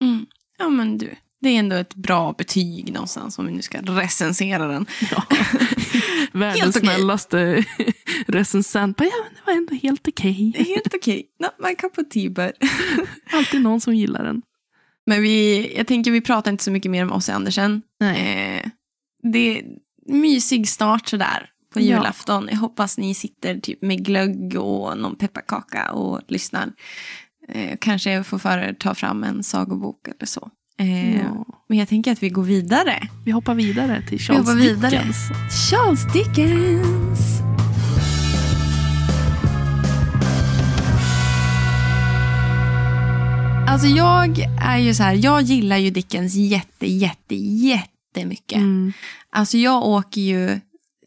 Mm. 0.02 0.26
Ja, 0.58 0.68
men 0.68 0.98
du. 0.98 1.14
Det 1.42 1.48
är 1.48 1.58
ändå 1.58 1.76
ett 1.76 1.94
bra 1.94 2.34
betyg 2.38 2.92
någonstans 2.92 3.38
om 3.38 3.46
vi 3.46 3.52
nu 3.52 3.62
ska 3.62 3.78
recensera 3.80 4.66
den. 4.66 4.86
Ja. 5.10 5.24
Världens 6.32 6.78
snällaste 6.78 7.64
recensent. 8.26 8.96
Bara, 8.96 9.04
Ja, 9.04 9.12
men 9.24 9.34
det 9.34 9.40
var 9.46 9.52
ändå 9.58 9.74
helt 9.88 10.08
okej. 10.08 10.52
Är 10.56 10.64
helt 10.64 10.94
okej. 10.94 11.26
Not 11.42 11.68
my 11.68 11.74
cup 11.74 11.98
of 11.98 12.08
tea. 12.08 12.52
Alltid 13.32 13.60
någon 13.62 13.80
som 13.80 13.94
gillar 13.96 14.24
den. 14.24 14.42
Men 15.06 15.22
vi, 15.22 15.72
jag 15.76 15.86
tänker 15.86 16.10
vi 16.10 16.20
pratar 16.20 16.50
inte 16.50 16.64
så 16.64 16.70
mycket 16.70 16.90
mer 16.90 17.02
om 17.04 17.12
Ossi 17.12 17.32
Andersen. 17.32 17.82
Nej. 18.00 18.56
Eh, 18.64 18.70
det 19.32 19.58
är 19.58 19.64
mysig 20.06 20.68
start 20.68 21.08
sådär 21.08 21.50
på 21.72 21.80
Ja. 21.80 21.84
julafton. 21.84 22.48
Jag 22.50 22.56
hoppas 22.58 22.98
ni 22.98 23.14
sitter 23.14 23.58
typ 23.60 23.82
med 23.82 24.04
glögg 24.04 24.56
och 24.58 24.98
någon 24.98 25.16
pepparkaka 25.16 25.92
och 25.92 26.20
lyssnar. 26.28 26.72
Eh, 27.48 27.76
kanske 27.80 28.24
får 28.24 28.38
för 28.38 28.72
ta 28.78 28.94
fram 28.94 29.24
en 29.24 29.42
sagobok 29.42 30.08
eller 30.08 30.26
så. 30.26 30.50
Eh, 30.78 31.16
Ja. 31.16 31.46
Men 31.68 31.78
jag 31.78 31.88
tänker 31.88 32.12
att 32.12 32.22
vi 32.22 32.28
går 32.28 32.42
vidare. 32.42 33.08
Vi 33.24 33.30
hoppar 33.32 33.54
vidare 33.54 34.02
till 34.08 34.18
Charles 34.20 34.40
hoppar 34.40 34.54
vidare. 34.54 34.90
Dickens. 34.90 35.16
Charles 35.70 36.12
Dickens! 36.12 37.40
Alltså 43.68 43.86
jag 43.86 44.38
är 44.62 44.78
ju 44.78 44.94
så 44.94 45.02
här, 45.02 45.14
jag 45.24 45.42
gillar 45.42 45.76
ju 45.76 45.90
Dickens 45.90 46.34
jätte, 46.34 46.86
jätte, 46.86 47.34
jättemycket. 47.34 48.56
Mm. 48.58 48.92
Alltså 49.30 49.58
jag 49.58 49.84
åker 49.86 50.20
ju, 50.20 50.60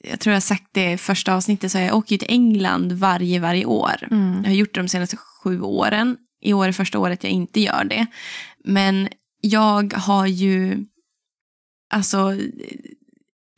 jag 0.10 0.20
tror 0.20 0.32
jag 0.32 0.36
har 0.36 0.42
sagt 0.42 0.68
det 0.72 0.92
i 0.92 0.98
första 0.98 1.34
avsnittet, 1.36 1.72
så 1.72 1.78
jag 1.78 1.96
åker 1.98 2.12
ju 2.12 2.18
till 2.18 2.32
England 2.32 2.92
varje, 2.92 3.40
varje 3.40 3.66
år. 3.66 4.08
Mm. 4.12 4.36
Jag 4.44 4.50
har 4.50 4.56
gjort 4.56 4.74
det 4.74 4.82
de 4.82 4.88
senaste 4.88 5.18
sju 5.18 5.62
åren. 5.62 6.18
I 6.42 6.54
år 6.54 6.68
är 6.68 6.72
första 6.72 7.00
året 7.00 7.24
jag 7.24 7.32
inte 7.34 7.60
gör 7.62 7.84
det. 7.84 8.06
Men 8.64 9.10
jag 9.42 9.94
har 9.94 10.28
ju, 10.28 10.86
alltså, 11.94 12.38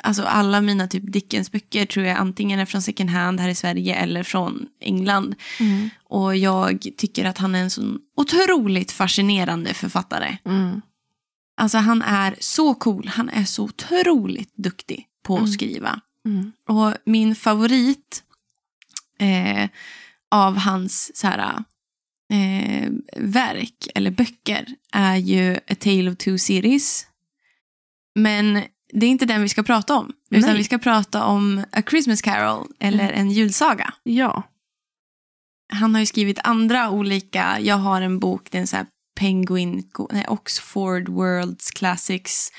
alltså 0.03 0.23
alla 0.23 0.61
mina 0.61 0.87
typ 0.87 1.03
Dickens-böcker 1.13 1.85
tror 1.85 2.05
jag 2.05 2.17
antingen 2.17 2.59
är 2.59 2.65
från 2.65 2.81
second 2.81 3.09
hand 3.09 3.39
här 3.39 3.49
i 3.49 3.55
Sverige 3.55 3.95
eller 3.95 4.23
från 4.23 4.65
England. 4.79 5.35
Mm. 5.59 5.89
Och 6.03 6.35
jag 6.37 6.87
tycker 6.97 7.25
att 7.25 7.37
han 7.37 7.55
är 7.55 7.59
en 7.59 7.69
så 7.69 7.97
otroligt 8.17 8.91
fascinerande 8.91 9.73
författare. 9.73 10.37
Mm. 10.45 10.81
Alltså 11.57 11.77
han 11.77 12.01
är 12.01 12.35
så 12.39 12.73
cool, 12.73 13.07
han 13.07 13.29
är 13.29 13.43
så 13.45 13.63
otroligt 13.63 14.53
duktig 14.55 15.05
på 15.23 15.33
att 15.33 15.39
Mm. 15.39 15.51
skriva. 15.51 16.01
Mm. 16.25 16.51
Och 16.67 16.93
min 17.05 17.35
favorit 17.35 18.23
eh, 19.19 19.69
av 20.31 20.57
hans 20.57 21.17
så 21.17 21.27
här, 21.27 21.63
eh, 22.33 22.89
verk 23.17 23.87
eller 23.95 24.11
böcker 24.11 24.65
är 24.91 25.15
ju 25.15 25.55
A 25.55 25.75
Tale 25.79 26.11
of 26.11 26.17
Two 26.17 26.37
Cities. 26.37 27.07
Men 28.15 28.63
det 28.93 29.05
är 29.05 29.09
inte 29.09 29.25
den 29.25 29.41
vi 29.41 29.49
ska 29.49 29.63
prata 29.63 29.95
om. 29.95 30.13
Utan 30.31 30.49
Nej. 30.49 30.57
vi 30.57 30.63
ska 30.63 30.77
prata 30.77 31.23
om 31.25 31.65
A 31.71 31.81
Christmas 31.89 32.21
Carol 32.21 32.67
eller 32.79 33.03
Mm. 33.09 33.19
en 33.19 33.31
julsaga. 33.31 33.93
Ja. 34.03 34.43
Han 35.73 35.93
har 35.93 35.99
ju 35.99 36.05
skrivit 36.05 36.39
andra 36.43 36.89
olika, 36.89 37.57
jag 37.59 37.75
har 37.77 38.01
en 38.01 38.19
bok, 38.19 38.47
det 38.51 38.57
är 38.57 38.61
en 38.61 38.67
så 38.67 38.75
här 38.75 38.85
Penguin, 39.19 39.89
nej, 40.11 40.25
Oxford 40.27 41.09
Worlds 41.09 41.71
Classics. 41.71 42.51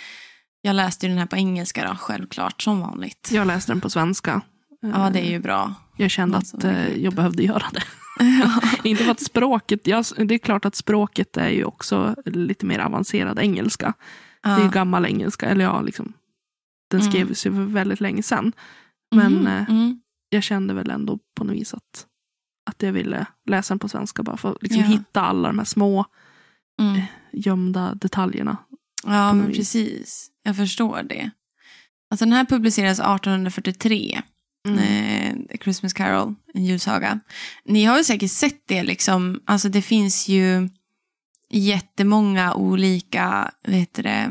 Jag 0.67 0.77
läste 0.77 1.07
ju 1.07 1.11
den 1.11 1.19
här 1.19 1.27
på 1.27 1.37
engelska 1.37 1.89
då, 1.89 1.97
självklart, 1.97 2.63
som 2.63 2.81
vanligt. 2.81 3.31
Jag 3.33 3.47
läste 3.47 3.73
den 3.73 3.81
på 3.81 3.91
svenska. 3.91 4.41
Ja, 4.81 5.11
det 5.13 5.21
är 5.27 5.31
ju 5.31 5.39
bra. 5.39 5.75
Jag 5.97 6.11
kände 6.11 6.37
Alltså, 6.37 6.57
att 6.57 6.65
eh, 6.65 6.97
jag 6.97 7.15
behövde 7.15 7.43
göra 7.43 7.65
det. 7.73 7.83
Inte 8.89 9.05
för 9.05 9.11
att 9.11 9.21
språket, 9.21 9.87
jag, 9.87 10.05
det 10.17 10.35
är 10.35 10.39
klart 10.39 10.65
att 10.65 10.75
språket 10.75 11.37
är 11.37 11.49
ju 11.49 11.65
också 11.65 12.15
lite 12.25 12.67
mer 12.67 12.79
avancerad 12.79 13.39
engelska. 13.39 13.93
Det 14.43 14.49
är 14.49 14.61
Ja. 14.61 14.69
gammal 14.69 15.07
engelska, 15.07 15.47
eller 15.47 15.65
ja, 15.65 15.81
liksom. 15.81 16.13
Den 16.91 17.01
Mm. 17.01 17.13
skrevs 17.13 17.47
ju 17.47 17.51
för 17.51 17.63
väldigt 17.65 18.01
länge 18.01 18.23
sedan. 18.23 18.53
Men 19.15 19.47
eh, 19.47 19.71
mm. 19.71 20.01
jag 20.29 20.43
kände 20.43 20.75
väl 20.75 20.91
ändå 20.91 21.19
på 21.37 21.45
något 21.45 21.57
vis 21.57 21.75
att, 21.75 22.07
att 22.71 22.83
jag 22.83 22.93
ville 22.93 23.27
läsa 23.49 23.75
den 23.75 23.79
på 23.79 23.89
svenska 23.89 24.23
bara 24.23 24.37
för 24.37 24.51
att 24.53 24.63
liksom 24.63 24.81
Ja. 24.83 24.87
hitta 24.87 25.21
alla 25.21 25.49
de 25.49 25.59
här 25.59 25.67
små 25.67 26.05
Mm. 26.81 27.01
gömda 27.33 27.95
detaljerna. 27.95 28.57
Ja, 29.07 29.33
men 29.33 29.53
precis. 29.53 30.31
Jag 30.43 30.57
förstår 30.57 31.03
det. 31.03 31.31
Alltså 32.11 32.25
den 32.25 32.33
här 32.33 32.45
publicerades 32.45 32.99
1843. 32.99 34.23
Mm. 34.69 34.79
Eh, 34.79 35.59
Christmas 35.61 35.93
Carol, 35.93 36.35
en 36.55 36.65
julsaga. 36.65 37.21
Ni 37.65 37.85
har 37.85 37.99
ju 37.99 38.05
säkert 38.05 38.31
sett 38.31 38.63
det 38.67 38.83
liksom. 38.83 39.41
Alltså 39.45 39.69
det 39.69 39.83
finns 39.83 40.29
ju 40.29 40.69
jättemånga 41.51 42.55
olika 42.55 43.51
vet 43.67 43.95
du 43.95 44.03
det, 44.03 44.31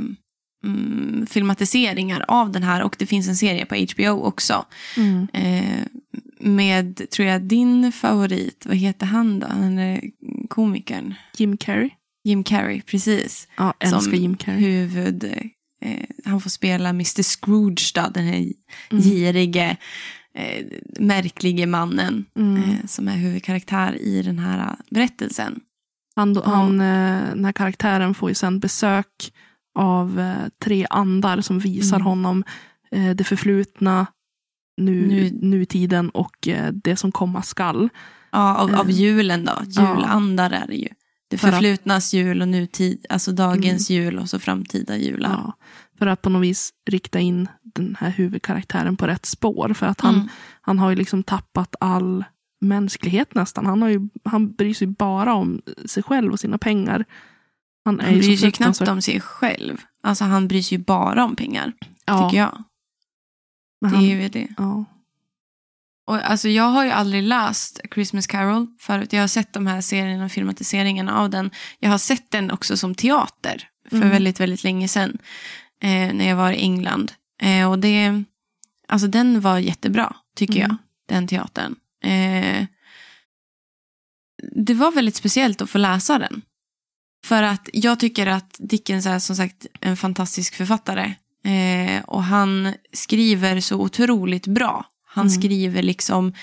mm, 0.66 1.28
filmatiseringar 1.30 2.26
av 2.28 2.52
den 2.52 2.64
här. 2.64 2.84
Och 2.84 2.96
det 3.00 3.06
finns 3.06 3.28
en 3.28 3.36
serie 3.36 3.66
på 3.66 3.76
HBO 3.76 4.22
också. 4.24 4.66
Mm. 4.98 5.28
Eh, 5.34 5.86
med, 6.40 7.10
tror 7.10 7.28
jag, 7.28 7.42
din 7.42 7.92
favorit. 7.92 8.66
Vad 8.66 8.78
heter 8.78 9.06
han 9.06 9.40
då? 9.40 9.48
Han 9.48 9.80
är 9.80 10.02
komikern. 10.50 11.16
Jim 11.38 11.58
Carrey. 11.58 11.90
Jim 12.26 12.44
Carrey, 12.44 12.82
precis. 12.82 13.48
Ja, 13.58 13.74
älskar 13.80 14.00
som 14.00 14.14
Jim 14.14 14.38
Carrey. 14.38 14.60
huvud... 14.62 15.24
Eh, 15.82 16.06
han 16.26 16.42
får 16.42 16.50
spela 16.50 16.90
Mr 16.90 17.24
Scrooge, 17.24 17.92
då, 17.96 18.02
den 18.14 18.26
här 18.26 18.52
Mm. 18.92 19.04
girige, 19.04 19.78
eh, 20.36 20.66
märklige 21.00 21.66
mannen 21.66 22.26
Mm. 22.40 22.64
eh, 22.64 22.86
som 22.86 23.08
är 23.08 23.16
huvudkaraktär 23.18 24.02
i 24.02 24.22
den 24.22 24.40
här 24.40 24.60
eh, 24.60 24.74
berättelsen. 24.92 25.60
Han, 26.16 26.36
han, 26.46 26.82
eh, 26.82 27.30
den 27.36 27.46
här 27.46 27.52
karaktären 27.52 28.14
får 28.14 28.30
ju 28.30 28.36
sen 28.36 28.60
besök 28.60 29.32
av 29.80 30.20
eh, 30.20 30.48
tre 30.64 30.88
andar 30.90 31.42
som 31.42 31.60
visar 31.60 31.96
Mm. 31.98 32.06
honom 32.06 32.44
det 33.16 33.24
förflutna, 33.24 34.08
nu, 34.82 35.08
Nu- 35.08 35.40
nutiden 35.42 36.10
och 36.10 36.48
det 36.74 36.96
som 36.96 37.12
komma 37.12 37.42
skall. 37.42 37.90
Ja, 38.32 38.56
av, 38.56 38.76
av 38.76 38.92
julen 38.92 39.46
då. 39.46 39.52
ja. 39.68 39.96
Julandar 39.98 40.52
är 40.52 40.68
det 40.68 40.76
ju. 40.76 40.88
Det 41.28 41.38
förflutnas 41.38 42.14
jul 42.14 42.42
och 42.42 42.48
nutid, 42.48 43.06
alltså 43.10 43.32
dagens 43.32 43.90
jul 43.90 44.20
och 44.20 44.30
så 44.30 44.40
framtida 44.40 44.98
jular. 44.98 45.30
Ja, 45.30 45.54
för 46.00 46.08
att 46.08 46.22
på 46.22 46.30
något 46.30 46.44
vis 46.44 46.74
rikta 46.90 47.20
in 47.20 47.48
den 47.64 47.98
här 48.00 48.10
huvudkaraktären 48.10 48.98
på 48.98 49.08
rätt 49.08 49.26
spår. 49.26 49.74
För 49.74 49.86
att 49.86 50.02
han, 50.02 50.16
Mm. 50.16 50.28
han 50.62 50.80
har 50.80 50.90
ju 50.90 50.96
liksom 50.96 51.24
tappat 51.24 51.76
all 51.80 52.24
mänsklighet 52.62 53.36
nästan. 53.36 53.66
Han, 53.66 53.82
har 53.82 53.90
ju, 53.90 54.10
han 54.26 54.52
bryr 54.54 54.74
sig 54.74 54.88
bara 54.88 55.34
om 55.34 55.62
sig 55.86 56.04
själv 56.04 56.32
och 56.32 56.40
sina 56.40 56.58
pengar. 56.58 57.06
Han 57.86 58.00
Han 58.00 58.14
bryr 58.20 58.38
sig 58.38 58.52
knappt 58.52 58.82
om 58.88 59.02
sig 59.02 59.22
själv. 59.22 59.82
Alltså 60.04 60.24
han 60.24 60.48
bryr 60.48 60.62
sig 60.62 60.78
ju 60.78 60.84
bara 60.84 61.24
om 61.26 61.36
pengar, 61.36 61.74
ja, 62.06 62.30
tycker 62.30 62.38
jag. 62.42 62.64
men 63.82 63.92
Det 63.92 63.98
han, 63.98 64.06
är 64.06 64.22
ju 64.22 64.30
det. 64.30 64.48
ja. 64.58 64.86
Och 66.08 66.30
alltså, 66.32 66.50
jag 66.50 66.64
har 66.64 66.86
ju 66.86 66.92
aldrig 66.92 67.24
läst 67.24 67.80
Christmas 67.94 68.28
Carol 68.28 68.68
förut. 68.80 69.14
Jag 69.14 69.22
har 69.22 69.28
sett 69.28 69.54
de 69.54 69.68
här 69.68 69.82
serierna 69.82 70.26
och 70.26 70.32
filmatiseringarna 70.32 71.18
av 71.20 71.30
den. 71.30 71.52
Jag 71.80 71.90
har 71.90 71.98
sett 71.98 72.32
den 72.32 72.52
också 72.52 72.78
som 72.78 72.96
teater 72.96 73.70
för 73.90 73.98
Mm. 73.98 74.10
väldigt, 74.10 74.40
väldigt 74.40 74.64
länge 74.64 74.88
sedan. 74.88 75.18
Eh, 75.82 76.14
när 76.14 76.28
jag 76.30 76.36
var 76.36 76.52
i 76.52 76.62
England. 76.62 77.12
Eh, 77.42 77.72
och 77.72 77.80
det, 77.80 78.24
alltså 78.88 79.08
den 79.08 79.42
var 79.42 79.60
jättebra, 79.60 80.16
tycker 80.36 80.56
Mm. 80.56 80.68
jag. 80.70 80.78
Den 81.08 81.28
teatern. 81.28 81.76
Eh, 82.04 82.66
det 84.56 84.74
var 84.74 84.92
väldigt 84.92 85.16
speciellt 85.16 85.62
att 85.62 85.70
få 85.70 85.78
läsa 85.78 86.20
den. 86.20 86.42
För 87.26 87.44
att 87.44 87.70
jag 87.74 88.00
tycker 88.00 88.28
att 88.28 88.56
Dickens 88.60 89.06
är 89.06 89.20
som 89.20 89.36
sagt 89.36 89.66
en 89.82 89.98
fantastisk 89.98 90.56
författare. 90.56 91.14
Eh, 91.46 92.04
och 92.04 92.24
han 92.24 92.74
skriver 92.94 93.60
så 93.60 93.76
otroligt 93.82 94.48
bra. 94.48 94.86
Han 95.16 95.28
Mm. 95.28 95.40
skriver 95.42 95.84
liksom 95.84 96.34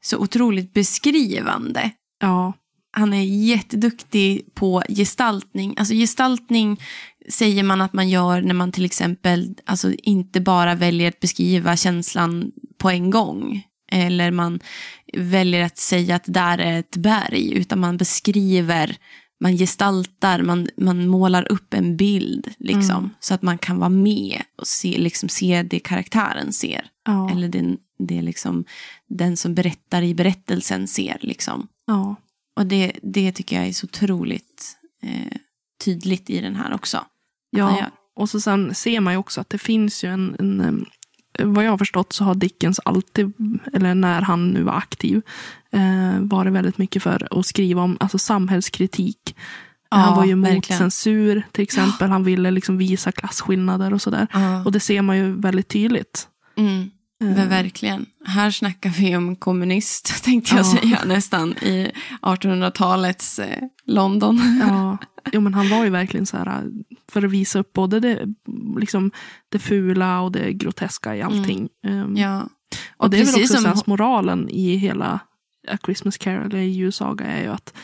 så 0.00 0.18
otroligt 0.18 0.72
beskrivande. 0.74 1.90
ja. 2.22 2.52
Han 2.94 3.12
är 3.12 3.22
jätteduktig 3.22 4.54
på 4.54 4.82
gestaltning. 4.88 5.74
Alltså 5.78 5.94
gestaltning 5.94 6.80
säger 7.28 7.62
man 7.62 7.80
att 7.80 7.92
man 7.92 8.08
gör 8.08 8.42
när 8.42 8.54
man 8.54 8.72
till 8.72 8.84
exempel 8.84 9.54
alltså 9.66 9.92
inte 10.02 10.40
bara 10.40 10.74
väljer 10.74 11.08
att 11.08 11.20
beskriva 11.20 11.76
känslan 11.76 12.52
på 12.78 12.90
en 12.90 13.10
gång. 13.10 13.62
Eller 13.92 14.30
man 14.30 14.60
väljer 15.16 15.64
att 15.64 15.78
säga 15.78 16.16
att 16.16 16.24
där 16.26 16.58
är 16.58 16.78
ett 16.78 16.96
berg. 16.96 17.52
Utan 17.52 17.80
man 17.80 17.96
beskriver, 17.96 18.96
man 19.40 19.56
gestaltar, 19.56 20.42
man, 20.42 20.68
man 20.76 21.06
målar 21.08 21.52
upp 21.52 21.74
en 21.74 21.96
bild. 21.96 22.48
Liksom, 22.58 22.98
Mm. 22.98 23.10
Så 23.20 23.34
att 23.34 23.42
man 23.42 23.58
kan 23.58 23.78
vara 23.78 23.88
med 23.90 24.42
och 24.60 24.66
se, 24.66 24.98
liksom, 24.98 25.28
se 25.28 25.62
det 25.62 25.80
karaktären 25.80 26.52
ser. 26.52 26.84
Ja. 27.06 27.30
Eller 27.30 27.48
den, 27.48 27.76
det 27.98 28.22
liksom, 28.22 28.64
den 29.08 29.36
som 29.36 29.54
berättar 29.54 30.02
i 30.02 30.14
berättelsen 30.14 30.88
ser. 30.88 31.18
Liksom. 31.20 31.68
ja. 31.86 32.16
Och 32.56 32.66
det, 32.66 32.92
det 33.02 33.32
tycker 33.32 33.56
jag 33.56 33.68
är 33.68 33.72
så 33.72 33.84
otroligt 33.84 34.76
eh, 35.02 35.36
tydligt 35.84 36.30
i 36.30 36.40
den 36.40 36.56
här 36.56 36.74
också. 36.74 37.04
Ja, 37.50 37.78
gör. 37.78 37.90
och 38.16 38.30
så 38.30 38.40
sen 38.40 38.74
ser 38.74 39.00
man 39.00 39.12
ju 39.12 39.18
också 39.18 39.40
att 39.40 39.50
det 39.50 39.58
finns 39.58 40.04
ju 40.04 40.08
en, 40.08 40.36
en 40.38 40.60
em, 40.60 40.86
vad 41.38 41.64
jag 41.64 41.70
har 41.70 41.78
förstått 41.78 42.12
så 42.12 42.24
har 42.24 42.34
Dickens 42.34 42.80
alltid, 42.84 43.32
eller 43.72 43.94
när 43.94 44.22
han 44.22 44.50
nu 44.50 44.62
var 44.62 44.72
aktiv, 44.72 45.22
eh, 45.70 46.20
varit 46.20 46.52
väldigt 46.52 46.78
mycket 46.78 47.02
för 47.02 47.38
att 47.38 47.46
skriva 47.46 47.82
om 47.82 47.96
alltså, 48.00 48.18
samhällskritik. 48.18 49.36
Ja, 49.90 49.96
han 49.96 50.16
var 50.16 50.24
ju 50.24 50.32
emot 50.32 50.50
verkligen. 50.50 50.78
censur 50.78 51.46
till 51.52 51.62
exempel. 51.62 52.10
Han 52.10 52.24
ville 52.24 52.50
liksom 52.50 52.78
visa 52.78 53.12
klasskillnader 53.12 53.94
och 53.94 54.02
sådär. 54.02 54.26
Ja. 54.32 54.64
Och 54.64 54.72
det 54.72 54.80
ser 54.80 55.02
man 55.02 55.16
ju 55.16 55.40
väldigt 55.40 55.68
tydligt. 55.68 56.28
Mm, 56.56 56.90
Eh, 57.22 57.36
men 57.36 57.48
verkligen. 57.48 58.06
Här 58.24 58.50
snackar 58.50 58.90
vi 58.90 59.16
om 59.16 59.36
kommunist, 59.36 60.24
tänkte 60.24 60.54
jag 60.56 60.66
Ja. 60.66 60.70
säga 60.80 60.98
nästan, 61.06 61.52
i 61.52 61.90
1800-talets 62.22 63.38
eh, 63.38 63.62
London. 63.86 64.40
Ja, 64.68 64.98
jo, 65.32 65.40
men 65.40 65.54
han 65.54 65.68
var 65.68 65.84
ju 65.84 65.90
verkligen 65.90 66.26
så 66.26 66.36
här 66.36 66.64
för 67.12 67.24
att 67.24 67.30
visa 67.30 67.58
upp 67.58 67.72
både 67.72 68.00
det, 68.00 68.26
liksom, 68.78 69.10
det 69.48 69.58
fula 69.58 70.20
och 70.20 70.32
det 70.32 70.52
groteska 70.52 71.16
i 71.16 71.22
allting. 71.22 71.68
Mm. 71.86 72.16
Ja. 72.16 72.48
Och, 72.96 73.10
det 73.10 73.16
är 73.20 73.24
väl 73.24 73.34
också 73.42 73.54
som- 73.54 73.62
sensmoralen 73.62 74.48
i 74.48 74.76
hela 74.76 75.20
A 75.68 75.78
Christmas 75.84 76.16
Carol, 76.18 76.46
eller 76.46 76.58
julsaga, 76.62 77.24
är 77.26 77.42
ju 77.42 77.48
att, 77.48 77.74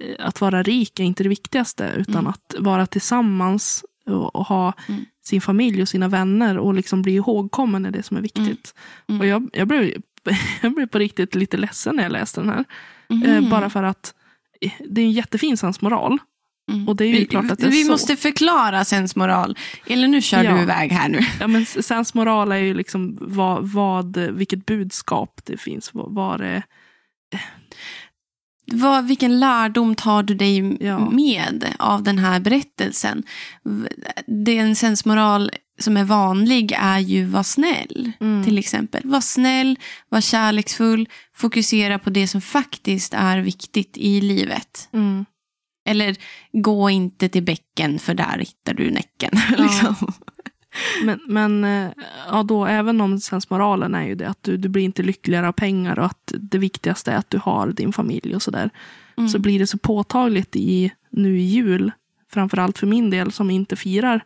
eh, 0.00 0.26
att 0.26 0.40
vara 0.40 0.62
rik 0.62 1.00
är 1.00 1.04
inte 1.04 1.22
det 1.22 1.28
viktigaste, 1.28 1.92
utan 1.96 2.14
Mm. 2.14 2.26
att 2.26 2.54
vara 2.58 2.86
tillsammans 2.86 3.84
och, 4.06 4.36
och 4.36 4.46
ha 4.46 4.72
Mm. 4.88 5.04
Sin 5.28 5.40
familj 5.40 5.82
och 5.82 5.88
sina 5.88 6.08
vänner 6.08 6.58
och 6.58 6.74
liksom 6.74 7.02
bli 7.02 7.14
ihågkommen 7.14 7.86
är 7.86 7.90
det 7.90 8.02
som 8.02 8.16
är 8.16 8.20
viktigt. 8.20 8.74
Mm. 9.08 9.20
Och 9.20 9.26
jag, 9.26 9.50
jag, 9.52 9.68
blev, 9.68 9.92
jag 10.62 10.74
blev 10.74 10.86
på 10.86 10.98
riktigt 10.98 11.34
lite 11.34 11.56
ledsen 11.56 11.96
när 11.96 12.02
jag 12.02 12.12
läste 12.12 12.40
den 12.40 12.50
här. 12.50 12.64
Eh, 13.36 13.50
bara 13.50 13.70
för 13.70 13.82
att 13.82 14.14
eh, 14.60 14.72
det 14.88 15.00
är 15.00 15.04
en 15.04 15.12
jättefin 15.12 15.56
sensmoral. 15.56 16.18
Mm. 16.70 16.88
Och 16.88 16.96
det 16.96 17.04
är 17.04 17.08
ju 17.08 17.18
vi, 17.18 17.26
klart 17.26 17.50
att 17.50 17.58
det 17.58 17.66
är 17.66 17.70
vi 17.70 17.84
så. 17.84 17.90
måste 17.90 18.16
förklara 18.16 18.84
sensmoral. 18.84 19.58
Eller 19.86 20.08
nu 20.08 20.22
kör 20.22 20.44
Ja. 20.44 20.54
du 20.54 20.62
iväg 20.62 20.92
här 20.92 21.08
nu. 21.08 21.20
Ja, 21.40 21.46
men 21.46 21.66
sensmoral 21.66 22.52
är 22.52 22.56
ju 22.56 22.74
liksom 22.74 23.18
vad, 23.20 23.68
vad, 23.68 24.16
vilket 24.16 24.66
budskap 24.66 25.40
det 25.44 25.56
finns. 25.56 25.94
Vad, 25.94 26.14
vad 26.14 26.40
det, 26.40 26.62
Vad, 28.72 29.06
vilken 29.06 29.40
lärdom 29.40 29.94
tar 29.94 30.22
du 30.22 30.34
dig 30.34 30.76
Ja. 30.86 31.10
med 31.10 31.74
av 31.78 32.02
den 32.02 32.18
här 32.18 32.40
berättelsen? 32.40 33.22
Den 34.26 34.76
sensmoral 34.76 35.50
som 35.80 35.96
är 35.96 36.04
vanlig 36.04 36.72
är 36.78 36.98
ju 36.98 37.24
var 37.24 37.42
snäll, 37.42 38.12
Mm. 38.20 38.44
till 38.44 38.58
exempel. 38.58 39.00
Var 39.04 39.20
snäll, 39.20 39.78
var 40.08 40.20
kärleksfull, 40.20 41.08
fokusera 41.34 41.98
på 41.98 42.10
det 42.10 42.28
som 42.28 42.40
faktiskt 42.40 43.14
är 43.14 43.38
viktigt 43.38 43.96
i 43.96 44.20
livet. 44.20 44.88
mm. 44.92 45.24
Eller 45.88 46.16
gå 46.52 46.90
inte 46.90 47.28
till 47.28 47.42
bäcken 47.42 47.98
för 47.98 48.14
där 48.14 48.38
hittar 48.38 48.74
du 48.74 48.90
näcken. 48.90 49.30
liksom. 49.58 50.12
Men, 51.04 51.20
men 51.26 51.64
eh, 51.64 51.90
ja, 52.30 52.42
då, 52.42 52.66
även 52.66 53.00
om 53.00 53.20
sensmoralen 53.20 53.94
är 53.94 54.06
ju 54.06 54.14
det 54.14 54.28
att 54.28 54.42
du, 54.42 54.56
du 54.56 54.68
blir 54.68 54.82
inte 54.82 55.02
lyckligare 55.02 55.48
av 55.48 55.52
pengar 55.52 55.98
och 55.98 56.04
att 56.04 56.32
det 56.38 56.58
viktigaste 56.58 57.12
är 57.12 57.16
att 57.16 57.30
du 57.30 57.38
har 57.38 57.66
din 57.66 57.92
familj 57.92 58.34
och 58.34 58.42
sådär. 58.42 58.70
Mm. 59.16 59.28
Så 59.28 59.38
blir 59.38 59.58
det 59.58 59.66
så 59.66 59.78
påtagligt 59.78 60.56
i, 60.56 60.92
nu 61.10 61.38
i 61.38 61.42
jul, 61.42 61.92
framförallt 62.32 62.78
för 62.78 62.86
min 62.86 63.10
del 63.10 63.32
som 63.32 63.50
inte 63.50 63.76
firar. 63.76 64.24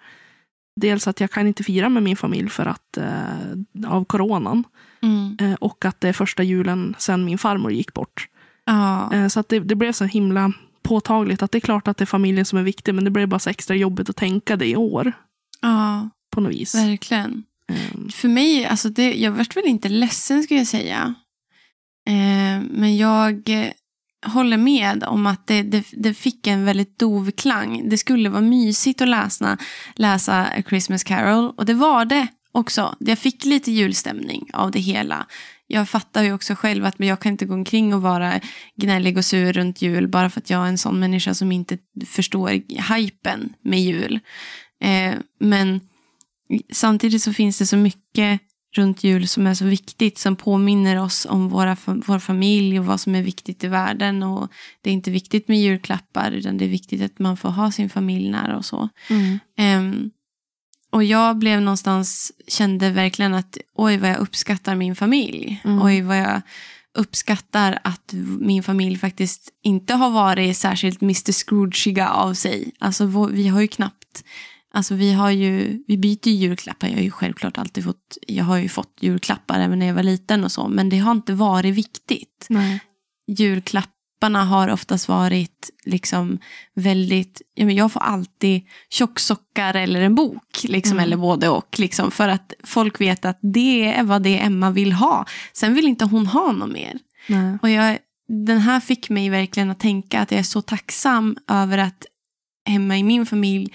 Dels 0.81 1.09
att 1.09 1.21
jag 1.21 1.31
kan 1.31 1.47
inte 1.47 1.65
fira 1.65 1.88
med 1.88 2.03
min 2.03 2.17
familj 2.17 2.49
för 2.49 2.67
att 2.67 2.97
eh, 2.97 3.87
av 3.87 4.05
coronan. 4.05 4.65
Mm. 5.03 5.37
Eh, 5.41 5.55
och 5.55 5.85
att 5.85 6.01
det 6.01 6.09
är 6.09 6.12
första 6.12 6.43
julen 6.43 6.95
sedan 6.99 7.25
min 7.25 7.38
farmor 7.38 7.73
gick 7.73 7.95
bort. 7.95 8.29
Ja. 8.65 9.12
Eh, 9.15 9.29
så 9.29 9.41
att 9.41 9.49
det, 9.49 9.61
det 9.61 9.75
blev 9.75 9.93
så 9.93 10.05
himla 10.05 10.53
påtagligt 10.83 11.43
att 11.43 11.53
det 11.53 11.59
är 11.59 11.61
klart 11.61 11.88
att 11.88 11.97
det 11.97 12.05
är 12.05 12.07
familjen 12.07 12.45
som 12.45 12.59
är 12.59 12.62
viktig 12.62 12.95
men 12.95 13.05
det 13.05 13.11
blev 13.11 13.29
bara 13.29 13.38
så 13.38 13.51
extra 13.51 13.77
jobbigt 13.77 14.11
att 14.11 14.17
tänka 14.17 14.57
det 14.57 14.67
i 14.67 14.77
år. 14.77 15.12
ja, 15.61 16.09
På 16.33 16.40
något 16.40 16.53
vis. 16.53 16.75
verkligen. 16.75 17.45
Eh, 17.68 18.09
För 18.12 18.29
mig, 18.29 18.64
alltså 18.64 18.88
det, 18.88 19.14
jag 19.14 19.33
vart 19.33 19.57
väl 19.57 19.66
inte 19.66 19.88
ledsen 19.88 20.42
skulle 20.42 20.61
jag 20.61 20.66
säga. 20.66 21.14
Eh, 22.07 22.62
men 22.71 22.97
jag, 22.97 23.51
håller 24.27 24.57
med 24.57 25.05
om 25.05 25.27
att 25.27 25.47
det, 25.47 25.62
det, 25.62 25.85
det 25.92 26.14
fick 26.14 26.47
en 26.47 26.64
väldigt 26.64 26.99
dov 26.99 27.31
klang. 27.31 27.88
Det 27.88 27.99
skulle 27.99 28.29
vara 28.29 28.40
mysigt 28.40 29.01
att 29.01 29.09
läsa, 29.09 29.59
läsa 29.95 30.45
A 30.45 30.62
Christmas 30.68 31.05
Carol 31.05 31.55
och 31.57 31.66
det 31.66 31.75
var 31.75 32.05
det 32.05 32.27
också. 32.53 32.97
Jag 32.99 33.18
fick 33.18 33.45
lite 33.45 33.73
julstämning 33.73 34.51
av 34.53 34.71
det 34.71 34.81
hela. 34.81 35.27
Jag 35.66 35.88
fattar 35.88 36.23
ju 36.23 36.33
också 36.33 36.55
själv 36.55 36.85
att 36.85 36.95
jag 36.99 37.21
kan 37.21 37.33
inte 37.33 37.47
gå 37.47 37.55
omkring 37.55 37.95
och 37.95 38.03
vara 38.03 38.40
gnällig 38.77 39.18
och 39.18 39.25
sur 39.25 39.53
runt 39.53 39.83
jul 39.83 40.09
bara 40.09 40.31
för 40.31 40.40
att 40.40 40.51
jag 40.51 40.62
är 40.64 40.68
en 40.68 40.79
sån 40.79 41.01
människa 41.01 41.35
som 41.35 41.53
inte 41.53 41.79
förstår 42.07 42.49
hypen 42.95 43.53
med 43.64 43.81
jul. 43.81 44.21
Eh, 44.85 45.14
men 45.40 45.81
samtidigt 46.73 47.23
så 47.23 47.33
finns 47.33 47.59
det 47.59 47.67
så 47.67 47.77
mycket 47.77 48.41
runt 48.75 49.05
jul 49.05 49.29
som 49.29 49.47
är 49.47 49.55
så 49.55 49.65
viktigt, 49.65 50.19
som 50.19 50.37
påminner 50.37 51.01
oss 51.01 51.27
om 51.31 51.49
våra, 51.49 51.77
vår 51.85 52.19
familj 52.19 52.79
och 52.79 52.87
vad 52.87 53.01
som 53.01 53.15
är 53.15 53.23
viktigt 53.23 53.65
i 53.65 53.69
världen. 53.69 54.23
Och 54.23 54.53
Det 54.81 54.91
är 54.91 54.95
inte 54.95 55.11
viktigt 55.11 55.49
med 55.49 55.61
julklappar, 55.61 56.31
utan 56.31 56.59
det 56.59 56.65
är 56.65 56.69
viktigt 56.69 57.03
att 57.03 57.19
man 57.19 57.37
får 57.37 57.49
ha 57.49 57.73
sin 57.73 57.91
familj 57.91 58.31
nära 58.31 58.57
och 58.57 58.65
så. 58.65 58.88
Mm. 59.11 59.38
Um, 59.59 60.11
och 60.91 61.05
jag 61.05 61.38
blev 61.38 61.61
någonstans, 61.61 62.33
kände 62.49 62.91
verkligen 62.91 63.35
att 63.35 63.59
oj 63.75 63.97
vad 63.97 64.11
jag 64.11 64.19
uppskattar 64.19 64.75
min 64.75 64.97
familj. 64.97 65.61
Mm. 65.65 65.83
Oj 65.83 66.01
vad 66.01 66.19
jag 66.19 66.43
uppskattar 66.95 67.79
att 67.85 68.15
min 68.41 68.62
familj 68.62 68.99
faktiskt 68.99 69.49
inte 69.62 69.95
har 69.95 70.11
varit 70.11 70.57
särskilt 70.57 71.03
Mr 71.03 71.33
Scroogeiga 71.33 72.09
av 72.09 72.35
sig. 72.35 72.73
Alltså 72.79 73.27
vi 73.27 73.49
har 73.49 73.61
ju 73.61 73.69
knappt 73.69 74.25
Alltså 74.75 74.95
vi 74.95 75.13
har 75.13 75.31
ju, 75.31 75.83
vi 75.87 75.97
byter 75.99 76.29
julklappar. 76.29 76.89
Jag 76.89 76.95
har 76.95 77.03
ju 77.03 77.11
självklart 77.11 77.59
alltid 77.59 77.85
fått, 77.85 78.19
jag 78.27 78.45
har 78.45 78.57
ju 78.57 78.69
fått 78.69 78.97
julklappar 79.01 79.61
även 79.61 79.79
när 79.79 79.87
jag 79.87 79.95
var 79.95 80.03
liten 80.03 80.45
och 80.45 80.53
så. 80.53 80.69
Men 80.69 80.89
det 80.89 80.99
har 80.99 81.13
inte 81.13 81.33
varit 81.33 81.75
viktigt. 81.75 82.47
Nej. 82.49 82.81
Julklapparna 83.27 84.45
har 84.45 84.69
oftast 84.69 85.09
varit 85.09 85.71
liksom 85.85 86.39
väldigt, 86.75 87.43
ja, 87.55 87.67
men 87.67 87.75
jag 87.75 87.93
får 87.93 88.01
alltid 88.01 88.63
tjocksockar 88.91 89.75
eller 89.75 90.01
en 90.01 90.15
bok. 90.15 90.65
Liksom, 90.65 90.93
mm. 90.93 91.05
Eller 91.05 91.17
både 91.17 91.49
och. 91.49 91.79
Liksom, 91.79 92.11
för 92.11 92.29
att 92.29 92.53
folk 92.65 93.01
vet 93.01 93.25
att 93.25 93.39
det 93.43 93.85
är 93.95 94.03
vad 94.03 94.23
det 94.23 94.39
Emma 94.39 94.71
vill 94.71 94.93
ha. 94.93 95.27
Sen 95.53 95.75
vill 95.75 95.89
inte 95.89 96.05
hon 96.05 96.27
ha 96.27 96.53
något 96.53 96.73
mer. 96.73 96.99
Nej. 97.29 97.59
Och 97.63 97.71
jag, 97.71 97.99
den 98.47 98.59
här 98.59 98.81
fick 98.81 99.11
mig 99.11 99.31
verkligen 99.31 99.71
att 99.71 99.81
tänka 99.81 100.21
att 100.21 100.31
jag 100.31 100.39
är 100.39 100.45
så 100.45 100.63
tacksam 100.63 101.37
över 101.49 101.79
att 101.79 102.07
hemma 102.65 102.99
i 102.99 103.03
min 103.03 103.27
familj 103.27 103.73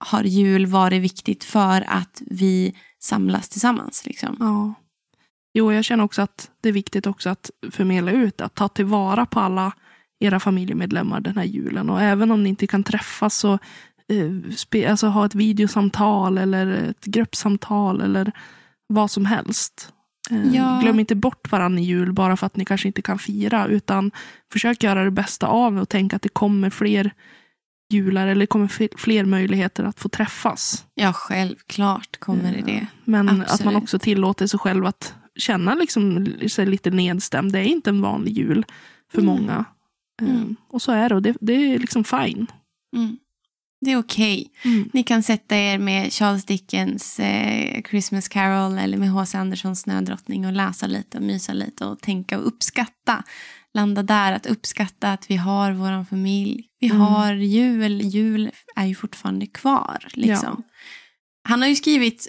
har 0.00 0.24
jul 0.24 0.66
varit 0.66 1.02
viktigt 1.02 1.44
för 1.44 1.84
att 1.88 2.22
vi 2.26 2.74
samlas 2.98 3.48
tillsammans. 3.48 4.06
Liksom. 4.06 4.36
Ja. 4.40 4.74
Jo, 5.54 5.72
jag 5.72 5.84
känner 5.84 6.04
också 6.04 6.22
att 6.22 6.50
det 6.60 6.68
är 6.68 6.72
viktigt 6.72 7.06
också 7.06 7.30
att 7.30 7.50
förmedla 7.70 8.10
ut, 8.10 8.40
att 8.40 8.54
ta 8.54 8.68
tillvara 8.68 9.26
på 9.26 9.40
alla 9.40 9.72
era 10.20 10.40
familjemedlemmar 10.40 11.20
den 11.20 11.36
här 11.36 11.44
julen. 11.44 11.90
Och 11.90 12.02
även 12.02 12.30
om 12.30 12.42
ni 12.42 12.48
inte 12.48 12.66
kan 12.66 12.84
träffas 12.84 13.36
så 13.36 13.58
eh, 14.08 14.90
alltså 14.90 15.06
ha 15.06 15.26
ett 15.26 15.34
videosamtal 15.34 16.38
eller 16.38 16.66
ett 16.66 17.04
gruppsamtal 17.04 18.00
eller 18.00 18.32
vad 18.86 19.10
som 19.10 19.26
helst. 19.26 19.92
Eh, 20.30 20.56
ja. 20.56 20.80
Glöm 20.82 21.00
inte 21.00 21.14
bort 21.14 21.52
varandra 21.52 21.80
i 21.80 21.84
jul 21.84 22.12
bara 22.12 22.36
för 22.36 22.46
att 22.46 22.56
ni 22.56 22.64
kanske 22.64 22.88
inte 22.88 23.02
kan 23.02 23.18
fira, 23.18 23.66
utan 23.66 24.10
försök 24.52 24.82
göra 24.82 25.04
det 25.04 25.10
bästa 25.10 25.46
av 25.46 25.78
och 25.78 25.88
tänk 25.88 26.14
att 26.14 26.22
det 26.22 26.28
kommer 26.28 26.70
fler 26.70 27.12
jular 27.92 28.26
eller 28.26 28.46
kommer 28.46 28.96
fler 28.98 29.24
möjligheter 29.24 29.84
att 29.84 30.00
få 30.00 30.08
träffas. 30.08 30.84
Ja, 30.94 31.12
självklart 31.12 32.20
kommer 32.20 32.52
det 32.52 32.62
det. 32.62 32.86
Men 33.04 33.28
Absolut. 33.28 33.50
att 33.50 33.64
man 33.64 33.76
också 33.76 33.98
tillåter 33.98 34.46
sig 34.46 34.58
själv 34.58 34.86
att 34.86 35.14
känna 35.36 35.74
liksom, 35.74 36.26
sig 36.50 36.66
lite 36.66 36.90
nedstämd. 36.90 37.52
Det 37.52 37.58
är 37.58 37.64
inte 37.64 37.90
en 37.90 38.02
vanlig 38.02 38.32
jul 38.38 38.66
för 39.12 39.22
mm. 39.22 39.34
många. 39.34 39.64
Mm. 40.22 40.36
Um, 40.36 40.56
och 40.68 40.82
så 40.82 40.92
är 40.92 41.08
det 41.08 41.14
och 41.14 41.22
det, 41.22 41.36
det 41.40 41.52
är 41.52 41.78
liksom 41.78 42.04
fine. 42.04 42.46
Mm. 42.96 43.18
Det 43.80 43.92
är 43.92 43.98
okej. 43.98 44.50
Okay. 44.58 44.72
Mm. 44.72 44.90
Ni 44.92 45.02
kan 45.02 45.22
sätta 45.22 45.56
er 45.56 45.78
med 45.78 46.12
Charles 46.12 46.44
Dickens 46.44 47.20
eh, 47.20 47.82
Christmas 47.82 48.28
Carol 48.28 48.78
eller 48.78 48.98
med 48.98 49.10
H.C. 49.10 49.38
Anderssons 49.38 49.80
Snödrottning 49.80 50.46
och 50.46 50.52
läsa 50.52 50.86
lite 50.86 51.18
och 51.18 51.24
mysa 51.24 51.52
lite 51.52 51.84
och 51.84 52.00
tänka 52.00 52.38
och 52.38 52.46
uppskatta 52.46 53.22
landa 53.74 54.02
där, 54.02 54.32
att 54.32 54.46
uppskatta 54.46 55.12
att 55.12 55.30
vi 55.30 55.36
har 55.36 55.72
vår 55.72 56.04
familj. 56.04 56.66
Vi 56.80 56.86
mm. 56.86 57.00
har 57.00 57.34
jul, 57.34 58.00
jul 58.00 58.50
är 58.76 58.86
ju 58.86 58.94
fortfarande 58.94 59.46
kvar. 59.46 60.06
Liksom. 60.12 60.64
Ja. 60.68 60.74
Han 61.48 61.60
har 61.60 61.68
ju 61.68 61.76
skrivit 61.76 62.28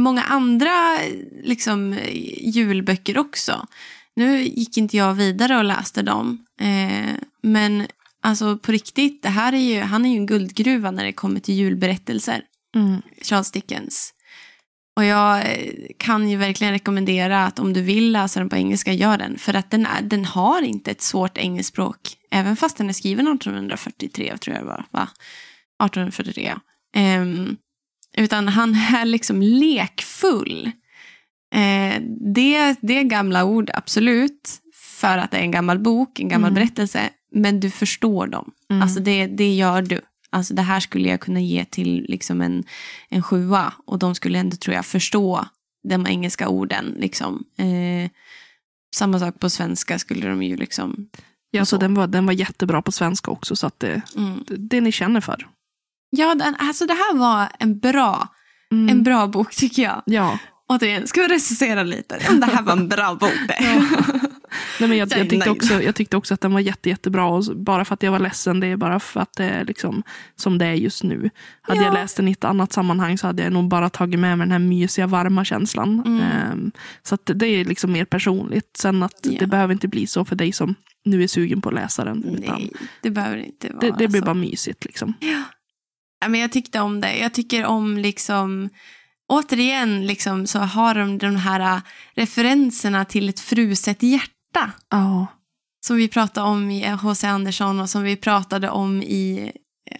många 0.00 0.22
andra 0.22 0.98
liksom, 1.42 1.98
julböcker 2.40 3.18
också. 3.18 3.66
Nu 4.16 4.42
gick 4.42 4.76
inte 4.76 4.96
jag 4.96 5.14
vidare 5.14 5.58
och 5.58 5.64
läste 5.64 6.02
dem. 6.02 6.46
Eh, 6.60 7.14
men 7.42 7.86
alltså 8.22 8.58
på 8.58 8.72
riktigt, 8.72 9.22
det 9.22 9.28
här 9.28 9.52
är 9.52 9.74
ju, 9.74 9.80
han 9.80 10.04
är 10.04 10.10
ju 10.10 10.16
en 10.16 10.26
guldgruva 10.26 10.90
när 10.90 11.04
det 11.04 11.12
kommer 11.12 11.40
till 11.40 11.54
julberättelser. 11.54 12.42
Mm. 12.76 13.02
Charles 13.22 13.50
Dickens. 13.50 14.13
Och 14.96 15.04
jag 15.04 15.38
eh, 15.38 15.72
kan 15.98 16.28
ju 16.28 16.36
verkligen 16.36 16.72
rekommendera 16.72 17.46
att 17.46 17.58
om 17.58 17.72
du 17.72 17.82
vill 17.82 18.12
läsa 18.12 18.40
den 18.40 18.48
på 18.48 18.56
engelska, 18.56 18.92
gör 18.92 19.18
den. 19.18 19.38
För 19.38 19.54
att 19.54 19.70
den, 19.70 19.86
är, 19.86 20.02
den 20.02 20.24
har 20.24 20.62
inte 20.62 20.90
ett 20.90 21.02
svårt 21.02 21.38
engelskt 21.38 21.72
språk. 21.72 21.98
Även 22.30 22.56
fast 22.56 22.76
den 22.76 22.88
är 22.88 22.92
skriven 22.92 23.28
1843, 23.28 24.36
tror 24.38 24.56
jag 24.56 24.64
det 24.64 24.68
var. 24.68 24.84
Va? 24.90 25.08
1843. 25.84 26.52
Um, 26.52 26.60
ehm, 26.96 27.56
utan 28.16 28.48
han 28.48 28.74
är 28.74 29.04
liksom 29.04 29.42
lekfull. 29.42 30.70
Uh, 31.54 32.00
det, 32.34 32.76
det 32.80 32.98
är 32.98 33.02
gamla 33.02 33.44
ord, 33.44 33.70
absolut. 33.74 34.60
För 34.74 35.18
att 35.18 35.30
det 35.30 35.36
är 35.36 35.42
en 35.42 35.50
gammal 35.50 35.78
bok, 35.78 36.20
en 36.20 36.28
gammal 36.28 36.50
mm. 36.50 36.54
berättelse. 36.54 37.10
Men 37.32 37.60
du 37.60 37.70
förstår 37.70 38.26
dem. 38.26 38.50
Mm. 38.70 38.82
Alltså 38.82 39.00
det, 39.00 39.26
det 39.26 39.54
gör 39.54 39.82
du. 39.82 40.00
Alltså 40.34 40.54
det 40.54 40.62
här 40.62 40.80
skulle 40.80 41.08
jag 41.08 41.20
kunna 41.20 41.40
ge 41.40 41.64
till 41.64 42.06
liksom 42.08 42.40
en, 42.40 42.64
en 43.08 43.22
sjua 43.22 43.72
och 43.86 43.98
de 43.98 44.14
skulle 44.14 44.38
ändå 44.38 44.56
tror 44.56 44.76
jag 44.76 44.86
förstå 44.86 45.48
de 45.88 46.06
engelska 46.06 46.48
orden. 46.48 46.94
Liksom. 46.98 47.44
Eh, 47.58 48.10
samma 48.94 49.18
sak 49.18 49.40
på 49.40 49.50
svenska 49.50 49.98
skulle 49.98 50.28
de 50.28 50.42
ju 50.42 50.56
liksom. 50.56 51.08
Ja, 51.50 51.64
så 51.64 51.76
den 51.76 51.94
var, 51.94 52.06
den 52.06 52.26
var 52.26 52.32
jättebra 52.32 52.82
på 52.82 52.92
svenska 52.92 53.30
också 53.30 53.56
så 53.56 53.66
att 53.66 53.80
det, 53.80 54.02
mm. 54.16 54.44
det, 54.46 54.56
det 54.56 54.80
ni 54.80 54.92
känner 54.92 55.20
för. 55.20 55.46
Ja, 56.10 56.34
den, 56.34 56.56
alltså 56.58 56.86
det 56.86 56.94
här 56.94 57.14
var 57.14 57.48
en 57.58 57.78
bra, 57.78 58.28
mm. 58.72 58.88
en 58.88 59.02
bra 59.02 59.26
bok 59.26 59.54
tycker 59.54 59.82
jag. 59.82 60.02
Ja. 60.06 60.38
Återigen, 60.68 61.06
ska 61.06 61.20
vi 61.20 61.28
recensera 61.28 61.82
lite? 61.82 62.18
Det 62.40 62.46
här 62.46 62.62
var 62.62 62.72
en 62.72 62.88
bra 62.88 63.14
bok 63.14 63.38
det. 63.48 63.58
Ja. 63.64 64.28
Nej, 64.80 64.88
men 64.88 64.98
jag, 64.98 65.08
jag, 65.16 65.30
tyckte 65.30 65.50
också, 65.50 65.82
jag 65.82 65.94
tyckte 65.94 66.16
också 66.16 66.34
att 66.34 66.40
den 66.40 66.52
var 66.52 66.60
jätte, 66.60 66.88
jättebra. 66.88 67.26
Och 67.26 67.44
bara 67.56 67.84
för 67.84 67.94
att 67.94 68.02
jag 68.02 68.12
var 68.12 68.18
ledsen, 68.18 68.60
det 68.60 68.66
är 68.66 68.76
bara 68.76 69.00
för 69.00 69.20
att 69.20 69.32
det 69.36 69.44
är 69.44 69.64
liksom 69.64 70.02
som 70.36 70.58
det 70.58 70.66
är 70.66 70.74
just 70.74 71.02
nu. 71.02 71.30
Hade 71.62 71.80
ja. 71.80 71.84
jag 71.84 71.94
läst 71.94 72.16
den 72.16 72.28
i 72.28 72.32
ett 72.32 72.44
annat 72.44 72.72
sammanhang 72.72 73.18
så 73.18 73.26
hade 73.26 73.42
jag 73.42 73.52
nog 73.52 73.68
bara 73.68 73.90
tagit 73.90 74.20
med 74.20 74.38
mig 74.38 74.46
den 74.46 74.52
här 74.52 74.58
mysiga, 74.58 75.06
varma 75.06 75.44
känslan. 75.44 76.02
Mm. 76.06 76.52
Um, 76.52 76.72
så 77.02 77.18
det 77.24 77.46
är 77.46 77.64
liksom 77.64 77.92
mer 77.92 78.04
personligt. 78.04 78.76
Sen 78.76 79.02
att 79.02 79.20
ja. 79.22 79.32
det 79.38 79.46
behöver 79.46 79.74
inte 79.74 79.88
bli 79.88 80.06
så 80.06 80.24
för 80.24 80.36
dig 80.36 80.52
som 80.52 80.74
nu 81.04 81.22
är 81.22 81.26
sugen 81.26 81.60
på 81.60 81.68
att 81.68 81.74
läsa 81.74 82.04
den. 82.04 82.38
Nej, 82.46 82.72
det 83.00 83.10
behöver 83.10 83.36
inte 83.36 83.68
vara 83.68 83.80
Det, 83.80 83.94
det 83.98 84.08
blir 84.08 84.20
så. 84.20 84.24
bara 84.24 84.34
mysigt. 84.34 84.84
Liksom. 84.84 85.14
Ja. 85.20 85.42
ja. 86.20 86.28
men 86.28 86.40
jag 86.40 86.52
tyckte 86.52 86.80
om 86.80 87.00
det. 87.00 87.16
Jag 87.16 87.34
tycker 87.34 87.64
om 87.64 87.98
liksom 87.98 88.68
återigen 89.28 90.06
liksom, 90.06 90.46
så 90.46 90.58
har 90.58 90.94
de 90.94 91.18
de 91.18 91.36
här 91.36 91.80
referenserna 92.14 93.04
till 93.04 93.28
ett 93.28 93.40
fruset 93.40 94.02
hjärta 94.02 94.33
hjärta. 94.54 94.72
Ja. 94.90 95.26
Som 95.86 95.96
vi 95.96 96.08
pratade 96.08 96.46
om 96.46 96.70
i 96.70 96.86
H.C. 96.86 97.26
Andersson 97.26 97.80
och 97.80 97.90
som 97.90 98.02
vi 98.02 98.16
pratade 98.16 98.70
om 98.70 99.02
i 99.02 99.52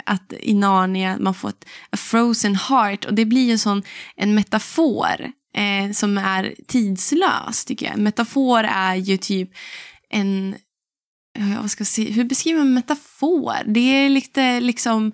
att 0.07 0.33
i 0.41 0.55
Narnia 0.55 1.17
man 1.21 1.35
får 1.35 1.49
ett 1.49 1.65
a 1.91 1.97
frozen 1.97 2.55
heart 2.55 3.05
och 3.05 3.15
det 3.15 3.25
blir 3.25 3.51
ju 3.51 3.59
sån 3.59 3.83
en 4.17 4.35
metafor 4.35 5.33
eh, 5.57 5.93
som 5.93 6.19
är 6.19 6.55
tidslös 6.67 7.65
tycker 7.65 7.87
jag. 7.87 7.95
En 7.95 8.03
metafor 8.03 8.65
är 8.65 8.95
ju 8.95 9.17
typ 9.17 9.51
en, 10.11 10.57
vad 11.61 11.71
ska 11.71 11.81
jag 11.81 11.89
säga, 11.89 12.13
hur 12.13 12.25
beskriver 12.25 12.59
man 12.59 12.75
metafor? 12.75 13.55
Det 13.67 13.81
är 13.81 14.09
lite 14.09 14.61
liksom 14.61 15.13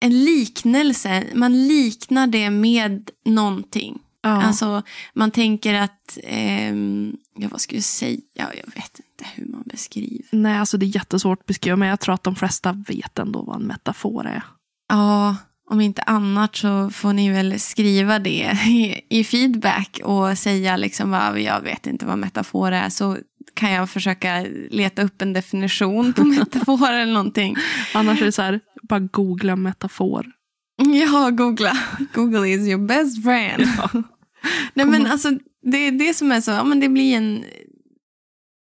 en 0.00 0.24
liknelse, 0.24 1.24
man 1.34 1.68
liknar 1.68 2.26
det 2.26 2.50
med 2.50 3.10
någonting. 3.24 3.98
Ja. 4.22 4.42
Alltså 4.42 4.82
man 5.14 5.30
tänker 5.30 5.74
att, 5.74 6.18
eh, 6.22 6.74
ja 7.34 7.48
vad 7.50 7.60
ska 7.60 7.76
jag 7.76 7.84
säga, 7.84 8.20
jag 8.34 8.74
vet 8.74 8.98
inte 8.98 9.30
hur 9.34 9.46
man 9.46 9.62
beskriver. 9.66 10.24
Nej, 10.30 10.58
alltså 10.58 10.78
det 10.78 10.86
är 10.86 10.94
jättesvårt 10.94 11.40
att 11.40 11.46
beskriva, 11.46 11.76
men 11.76 11.88
jag 11.88 12.00
tror 12.00 12.14
att 12.14 12.24
de 12.24 12.36
flesta 12.36 12.72
vet 12.88 13.18
ändå 13.18 13.42
vad 13.42 13.56
en 13.56 13.66
metafor 13.66 14.26
är. 14.26 14.42
Ja, 14.88 15.36
om 15.70 15.80
inte 15.80 16.02
annat 16.02 16.56
så 16.56 16.90
får 16.90 17.12
ni 17.12 17.30
väl 17.30 17.60
skriva 17.60 18.18
det 18.18 18.56
i, 18.66 19.04
i 19.08 19.24
feedback 19.24 20.00
och 20.04 20.38
säga 20.38 20.76
liksom 20.76 21.10
vad 21.10 21.40
jag 21.40 21.60
vet 21.60 21.86
inte 21.86 22.06
vad 22.06 22.18
metafor 22.18 22.72
är 22.72 22.88
så 22.88 23.16
kan 23.54 23.72
jag 23.72 23.90
försöka 23.90 24.46
leta 24.70 25.02
upp 25.02 25.22
en 25.22 25.32
definition 25.32 26.12
på 26.12 26.24
metafor 26.38 26.92
eller 26.92 27.12
någonting. 27.12 27.56
Annars 27.94 28.20
är 28.20 28.26
det 28.26 28.32
så 28.32 28.42
här, 28.42 28.60
bara 28.82 29.00
googla 29.00 29.56
metafor. 29.56 30.26
Ja, 30.86 31.30
googla. 31.30 31.78
Google 32.14 32.48
is 32.48 32.68
your 32.68 32.86
best 32.86 33.24
friend. 33.24 33.68
Ja. 33.76 34.02
Nej 34.74 34.86
men 34.86 35.06
alltså, 35.06 35.30
det 35.62 35.76
är 35.76 35.92
det 35.92 36.14
som 36.14 36.32
är 36.32 36.40
så, 36.40 36.50
ja 36.50 36.64
men 36.64 36.80
det 36.80 36.88
blir 36.88 37.16
en... 37.16 37.44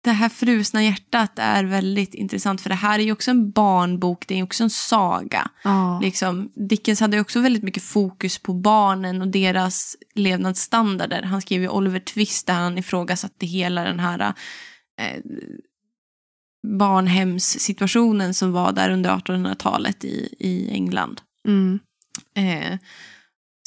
det 0.04 0.12
här 0.12 0.30
frusna 0.30 0.84
hjärtat 0.84 1.32
är 1.36 1.64
väldigt 1.64 2.14
intressant 2.14 2.62
för 2.62 2.70
det 2.70 2.76
här 2.76 3.00
är 3.00 3.04
ju 3.04 3.12
också 3.12 3.32
en 3.32 3.52
barnbok, 3.52 4.28
det 4.28 4.40
är 4.40 4.44
också 4.44 4.64
en 4.64 4.70
saga. 4.70 5.50
Ja. 5.64 6.00
Liksom, 6.00 6.52
Dickens 6.70 7.00
hade 7.00 7.18
ju 7.18 7.22
också 7.22 7.42
väldigt 7.42 7.64
mycket 7.64 7.84
fokus 7.84 8.38
på 8.38 8.54
barnen 8.54 9.22
och 9.22 9.28
deras 9.28 9.96
levnadsstandarder. 10.16 11.22
Han 11.22 11.42
skrev 11.42 11.62
ju 11.62 11.70
Oliver 11.70 12.00
Twist 12.00 12.48
där 12.48 12.54
han 12.54 12.78
ifrågasatte 12.78 13.46
hela 13.46 13.84
den 13.84 14.00
här 14.00 14.34
eh, 15.02 15.22
barnhemssituationen 16.78 18.34
som 18.34 18.52
var 18.52 18.72
där 18.72 18.90
under 18.90 19.10
1800-talet 19.10 20.06
i, 20.06 20.36
i 20.40 20.70
England. 20.72 21.22
Mm. 21.48 21.80
Eh, 22.34 22.78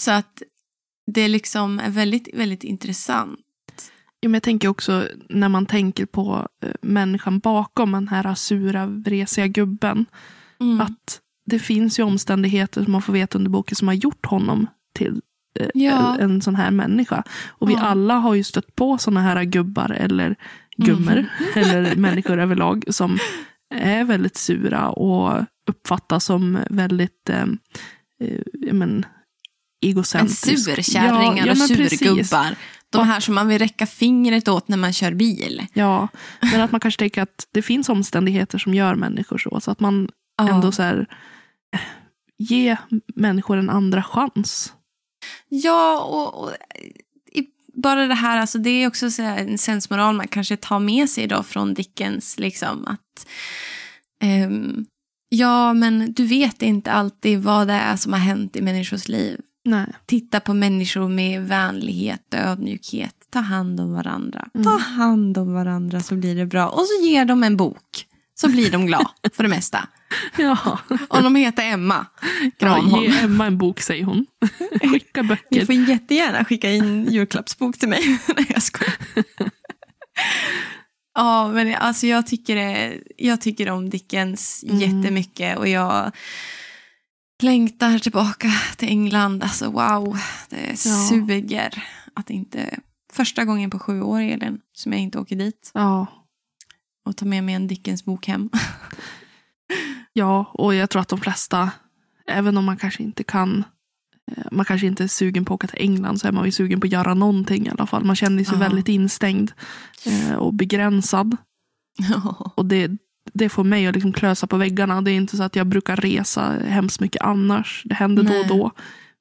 så 0.00 0.10
att 0.10 0.42
det 1.06 1.28
liksom 1.28 1.80
är 1.80 1.90
väldigt, 1.90 2.28
väldigt 2.34 2.64
intressant. 2.64 3.40
Ja, 4.20 4.28
men 4.28 4.34
jag 4.34 4.42
tänker 4.42 4.68
också 4.68 5.08
när 5.28 5.48
man 5.48 5.66
tänker 5.66 6.06
på 6.06 6.48
eh, 6.64 6.70
människan 6.82 7.38
bakom 7.38 7.92
den 7.92 8.08
här 8.08 8.34
sura, 8.34 8.86
vresiga 8.86 9.46
gubben. 9.46 10.06
Mm. 10.60 10.80
Att 10.80 11.20
det 11.46 11.58
finns 11.58 11.98
ju 11.98 12.02
omständigheter 12.02 12.82
som 12.82 12.92
man 12.92 13.02
får 13.02 13.12
veta 13.12 13.38
under 13.38 13.50
boken 13.50 13.76
som 13.76 13.88
har 13.88 13.94
gjort 13.94 14.26
honom 14.26 14.66
till 14.94 15.20
eh, 15.60 15.68
Ja. 15.74 16.14
en, 16.14 16.20
en 16.30 16.42
sån 16.42 16.54
här 16.56 16.70
människa. 16.70 17.22
Och 17.48 17.68
vi 17.70 17.74
Ja. 17.74 17.80
alla 17.80 18.14
har 18.14 18.34
ju 18.34 18.42
stött 18.44 18.76
på 18.76 18.98
såna 18.98 19.20
här 19.22 19.44
gubbar 19.44 19.90
eller 19.90 20.36
gummor 20.76 21.12
Mm. 21.12 21.26
eller 21.54 21.96
människor 21.96 22.38
överlag 22.38 22.84
som 22.88 23.18
är 23.74 24.04
väldigt 24.04 24.36
sura 24.36 24.88
och 24.90 25.44
uppfattas 25.70 26.24
som 26.24 26.58
väldigt 26.70 27.28
eh, 27.30 27.46
eh, 28.20 28.40
ja, 28.52 28.72
men, 28.72 28.90
En 28.92 29.04
egocentrisk. 29.80 30.64
surkärringar 30.64 31.46
Ja, 31.46 31.46
ja, 31.46 31.52
och 31.52 31.58
surgubbar. 31.58 32.56
De 32.90 33.06
här 33.06 33.20
som 33.20 33.34
man 33.34 33.48
vill 33.48 33.58
räcka 33.58 33.86
fingret 33.86 34.48
åt 34.48 34.68
när 34.68 34.76
man 34.76 34.92
kör 34.92 35.14
bil. 35.14 35.66
Ja, 35.72 36.08
men 36.40 36.60
att 36.60 36.72
man 36.72 36.80
kanske 36.80 36.98
tänker 36.98 37.22
att 37.22 37.48
det 37.52 37.62
finns 37.62 37.88
omständigheter 37.88 38.58
som 38.58 38.74
gör 38.74 38.94
människor 38.94 39.38
så. 39.38 39.60
Så 39.60 39.70
att 39.70 39.80
man 39.80 40.08
ändå 40.40 40.72
så 40.72 40.82
här, 40.82 41.06
eh, 41.74 41.80
ge 42.38 42.76
människor 43.14 43.56
en 43.56 43.70
andra 43.70 44.02
chans. 44.02 44.72
Ja, 45.48 46.00
och, 46.00 46.42
och 46.44 46.52
i, 47.32 47.46
bara 47.74 48.06
det 48.06 48.14
här, 48.14 48.38
alltså 48.38 48.58
det 48.58 48.70
är 48.70 48.86
också 48.86 49.10
så 49.10 49.22
en 49.22 49.58
sensmoral 49.58 50.14
man 50.14 50.28
kanske 50.28 50.56
tar 50.56 50.78
med 50.78 51.10
sig 51.10 51.26
då 51.26 51.42
från 51.42 51.74
Dickens. 51.74 52.38
Liksom, 52.38 52.86
att 52.86 53.26
ehm, 54.22 54.86
Ja, 55.32 55.72
men 55.74 56.12
du 56.12 56.26
vet 56.26 56.62
inte 56.62 56.92
alltid 56.92 57.38
vad 57.42 57.66
det 57.66 57.72
är 57.74 57.96
som 57.96 58.12
har 58.12 58.20
hänt 58.20 58.56
i 58.56 58.62
människors 58.62 59.08
liv. 59.08 59.40
Nej. 59.64 59.86
Titta 60.06 60.40
på 60.40 60.54
människor 60.54 61.08
med 61.08 61.46
vänlighet 61.48 62.34
och 62.34 62.38
ödmjukhet. 62.40 63.14
Ta 63.30 63.38
hand 63.40 63.80
om 63.80 63.92
varandra. 63.92 64.48
Mm. 64.54 64.64
Ta 64.64 64.78
hand 64.78 65.38
om 65.38 65.52
varandra 65.54 66.00
så 66.00 66.14
blir 66.14 66.34
det 66.36 66.46
bra. 66.46 66.68
Och 66.68 66.80
så 66.86 67.06
ger 67.06 67.24
de 67.24 67.44
en 67.44 67.56
bok. 67.56 68.06
Så 68.34 68.48
blir 68.48 68.70
de 68.70 68.86
glada 68.86 69.10
för 69.32 69.42
det 69.42 69.48
mesta. 69.48 69.88
Ja, 70.38 70.78
Och 71.08 71.22
de 71.22 71.34
heter 71.36 71.62
Emma 71.72 72.06
ja 72.42 72.50
Granholm. 72.58 73.02
ge 73.04 73.18
Emma 73.18 73.46
en 73.46 73.58
bok 73.58 73.80
säger 73.80 74.04
hon. 74.04 74.26
Skicka 74.92 75.22
Ni 75.22 75.28
böcker. 75.28 75.66
får 75.66 75.74
jättegärna 75.74 76.44
skicka 76.44 76.70
in 76.70 77.04
julklappsbok 77.12 77.78
till 77.78 77.88
mig. 77.88 78.18
Nej, 78.36 78.46
jag 78.48 78.62
skojar. 78.62 78.94
Ja, 81.14 81.48
men 81.48 81.74
alltså 81.74 82.06
jag 82.06 82.26
tycker, 82.26 82.56
det, 82.56 83.00
jag 83.16 83.40
tycker 83.40 83.70
om 83.70 83.90
Dickens 83.90 84.64
Mm. 84.68 84.78
jättemycket 84.80 85.58
och 85.58 85.68
jag 85.68 86.12
längtar 87.42 87.98
tillbaka 87.98 88.48
till 88.76 88.88
England. 88.88 89.42
Alltså 89.42 89.70
wow, 89.70 90.18
det 90.48 90.66
Ja. 90.86 91.08
suger 91.08 91.84
att 92.14 92.30
inte... 92.30 92.78
Första 93.12 93.44
gången 93.44 93.70
på 93.70 93.78
sju 93.78 94.02
år, 94.02 94.20
Elin, 94.20 94.60
som 94.72 94.92
jag 94.92 95.00
inte 95.00 95.18
åker 95.18 95.36
dit 95.36 95.70
Ja. 95.74 96.06
och 97.04 97.16
tar 97.16 97.26
med 97.26 97.44
mig 97.44 97.54
en 97.54 97.66
Dickens 97.66 98.04
bok 98.04 98.26
hem. 98.26 98.50
ja, 100.12 100.50
och 100.54 100.74
jag 100.74 100.90
tror 100.90 101.02
att 101.02 101.08
de 101.08 101.20
flesta, 101.20 101.70
även 102.26 102.56
om 102.56 102.64
man 102.64 102.76
kanske 102.76 103.02
inte 103.02 103.24
kan 103.24 103.64
man 104.50 104.64
kanske 104.64 104.86
inte 104.86 105.04
är 105.04 105.08
sugen 105.08 105.44
på 105.44 105.54
att 105.54 105.58
åka 105.58 105.66
till 105.66 105.82
England 105.84 106.18
så 106.20 106.28
är 106.28 106.32
man 106.32 106.44
ju 106.44 106.52
sugen 106.52 106.80
på 106.80 106.86
att 106.86 106.92
göra 106.92 107.14
någonting 107.14 107.66
i 107.66 107.70
alla 107.70 107.86
fall. 107.86 108.04
Man 108.04 108.16
känner 108.16 108.44
sig 108.44 108.54
Ja. 108.54 108.60
väldigt 108.60 108.88
instängd 108.88 109.52
eh, 110.06 110.34
och 110.34 110.54
begränsad. 110.54 111.36
Och 112.54 112.66
det, 112.66 112.90
det 113.32 113.48
får 113.48 113.64
mig 113.64 113.86
att 113.86 113.94
liksom 113.94 114.12
klösa 114.12 114.46
på 114.46 114.56
väggarna. 114.56 115.02
Det 115.02 115.10
är 115.10 115.14
inte 115.14 115.36
så 115.36 115.42
att 115.42 115.56
jag 115.56 115.66
brukar 115.66 115.96
resa 115.96 116.42
hemskt 116.66 117.00
mycket 117.00 117.22
annars. 117.22 117.82
Det 117.84 117.94
händer 117.94 118.22
då 118.22 118.28
Nej. 118.30 118.40
och 118.40 118.48
då. 118.48 118.70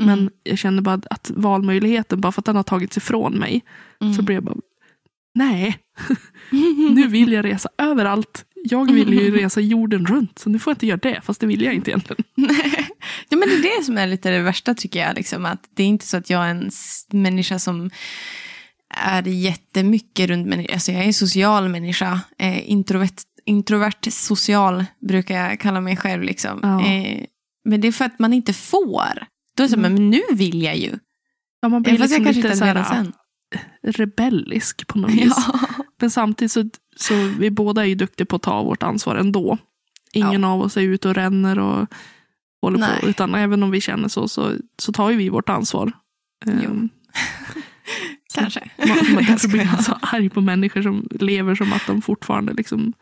Mm. 0.02 0.20
Men 0.20 0.30
jag 0.44 0.58
känner 0.58 0.82
bara 0.82 1.02
att 1.10 1.32
valmöjligheten, 1.36 2.22
bara 2.22 2.32
för 2.32 2.42
att 2.42 2.46
den 2.46 2.56
har 2.56 2.64
tagits 2.64 2.98
ifrån 2.98 3.34
mig, 3.34 3.62
Mm. 4.02 4.14
så 4.14 4.22
blir 4.22 4.36
jag 4.36 4.44
bara, 4.44 4.56
nej, 5.36 5.78
nu 6.96 7.08
vill 7.08 7.32
jag 7.32 7.46
resa 7.46 7.70
överallt. 7.78 8.46
Jag 8.64 8.92
vill 8.92 9.14
ju 9.14 9.32
resa 9.38 9.62
jorden 9.62 10.06
runt, 10.06 10.40
så 10.40 10.50
nu 10.50 10.60
får 10.60 10.72
jag 10.72 10.76
inte 10.76 10.88
göra 10.88 11.00
det, 11.04 11.22
fast 11.24 11.42
det 11.42 11.48
vill 11.48 11.62
jag 11.62 11.74
inte 11.74 11.92
egentligen. 11.92 12.24
Men 13.40 13.50
det 13.50 13.56
är 13.56 13.80
det 13.80 13.86
som 13.86 13.98
är 13.98 14.08
lite 14.08 14.30
det 14.30 14.42
värsta 14.42 14.74
tycker 14.76 15.00
jag. 15.00 15.16
Liksom, 15.16 15.46
att 15.46 15.70
det 15.76 15.84
är 15.84 15.88
inte 15.88 16.06
så 16.06 16.18
att 16.18 16.30
jag 16.30 16.46
är 16.46 16.50
en 16.50 16.70
människa 17.12 17.60
som 17.60 17.90
är 18.96 19.28
jättemycket 19.28 20.30
runt 20.30 20.48
människor. 20.48 20.74
Alltså 20.74 20.92
jag 20.92 21.02
är 21.02 21.06
en 21.08 21.14
social 21.14 21.70
människa. 21.70 22.22
Eh, 22.38 22.72
introvert, 22.72 23.16
introvert 23.46 24.12
social 24.12 24.86
brukar 25.08 25.36
jag 25.50 25.60
kalla 25.60 25.82
mig 25.82 25.98
själv. 25.98 26.24
Liksom. 26.24 26.60
Ja. 26.64 26.86
Eh, 26.86 27.24
men 27.66 27.82
det 27.82 27.88
är 27.88 27.92
för 27.92 28.06
att 28.06 28.20
man 28.20 28.34
inte 28.34 28.54
får. 28.54 29.26
Då 29.56 29.64
är 29.64 29.68
det 29.68 29.70
så, 29.70 29.76
Mm. 29.80 29.94
men 29.94 30.10
nu 30.10 30.22
vill 30.34 30.62
jag 30.64 30.78
ju. 30.78 31.00
Ja, 31.62 31.70
man 31.70 31.82
blir 31.84 31.94
Även 31.94 32.02
fast 32.08 32.12
jag 32.14 32.20
liksom 32.26 32.42
kanske 32.44 32.66
lite 32.66 32.74
inte 32.76 32.90
hade 32.96 33.06
sen. 33.06 33.14
rebellisk 33.84 34.88
på 34.88 34.98
något 34.98 35.12
vis. 35.12 35.34
Ja. 35.48 35.60
Men 36.02 36.10
samtidigt 36.10 36.52
så, 36.52 36.70
så 36.96 37.14
vi 37.40 37.52
båda 37.52 37.82
är 37.82 37.86
ju 37.86 37.96
duktiga 37.96 38.26
på 38.26 38.36
att 38.36 38.42
ta 38.42 38.64
vårt 38.64 38.84
ansvar 38.84 39.16
ändå. 39.16 39.58
Ingen 40.14 40.44
av 40.44 40.62
oss 40.62 40.78
är 40.78 40.82
ute 40.82 41.08
och 41.10 41.16
ränner 41.16 41.60
och 41.60 41.88
håller 42.62 42.80
Nej. 42.80 43.02
på. 43.02 43.08
Utan 43.08 43.36
även 43.36 43.64
om 43.64 43.72
vi 43.72 43.82
känner 43.82 44.08
så, 44.08 44.28
så, 44.28 44.54
så 44.82 44.92
tar 44.92 45.10
ju 45.10 45.18
vi 45.18 45.30
vårt 45.30 45.50
ansvar. 45.50 45.92
Ehm, 46.46 46.90
Kanske. 48.34 48.72
Man, 48.78 48.88
man 49.14 49.24
därför 49.28 49.48
blir 49.48 49.66
man 49.66 49.84
så 49.84 49.98
arg 50.02 50.30
på 50.30 50.42
människor 50.42 50.82
som 50.82 51.08
lever 51.12 51.56
som 51.56 51.74
att 51.74 51.88
de 51.88 52.02
fortfarande 52.02 52.54
liksom... 52.54 52.94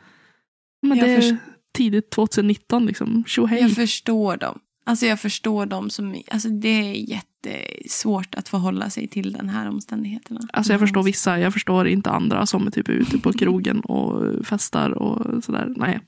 Men 0.82 0.98
Jag 0.98 1.08
det 1.08 1.14
är 1.14 1.38
tidigt 1.74 2.12
2019 2.12 2.86
liksom. 2.86 3.24
Tjohej. 3.28 3.62
Jag 3.62 3.76
förstår 3.76 4.38
dem. 4.38 4.60
Alltså 4.86 5.06
jag 5.06 5.20
förstår 5.20 5.66
dem 5.66 5.90
som, 5.90 6.22
alltså 6.32 6.50
det 6.50 6.70
är 6.70 6.94
jättesvårt 7.46 8.36
att 8.36 8.50
förhålla 8.50 8.90
sig 8.90 9.08
till 9.08 9.32
den 9.32 9.50
här 9.50 9.70
omständigheterna. 9.70 10.40
Alltså 10.54 10.74
jag 10.74 10.80
förstår 10.80 11.04
vissa, 11.04 11.40
jag 11.40 11.54
förstår 11.54 11.88
inte 11.88 12.10
andra 12.12 12.46
som 12.46 12.68
är 12.68 12.72
typ 12.72 12.90
ute 12.90 13.18
på 13.18 13.34
krogen 13.34 13.80
och 13.80 14.46
festar 14.46 14.92
och 14.92 15.44
sådär. 15.44 15.74
Nej. 15.76 16.00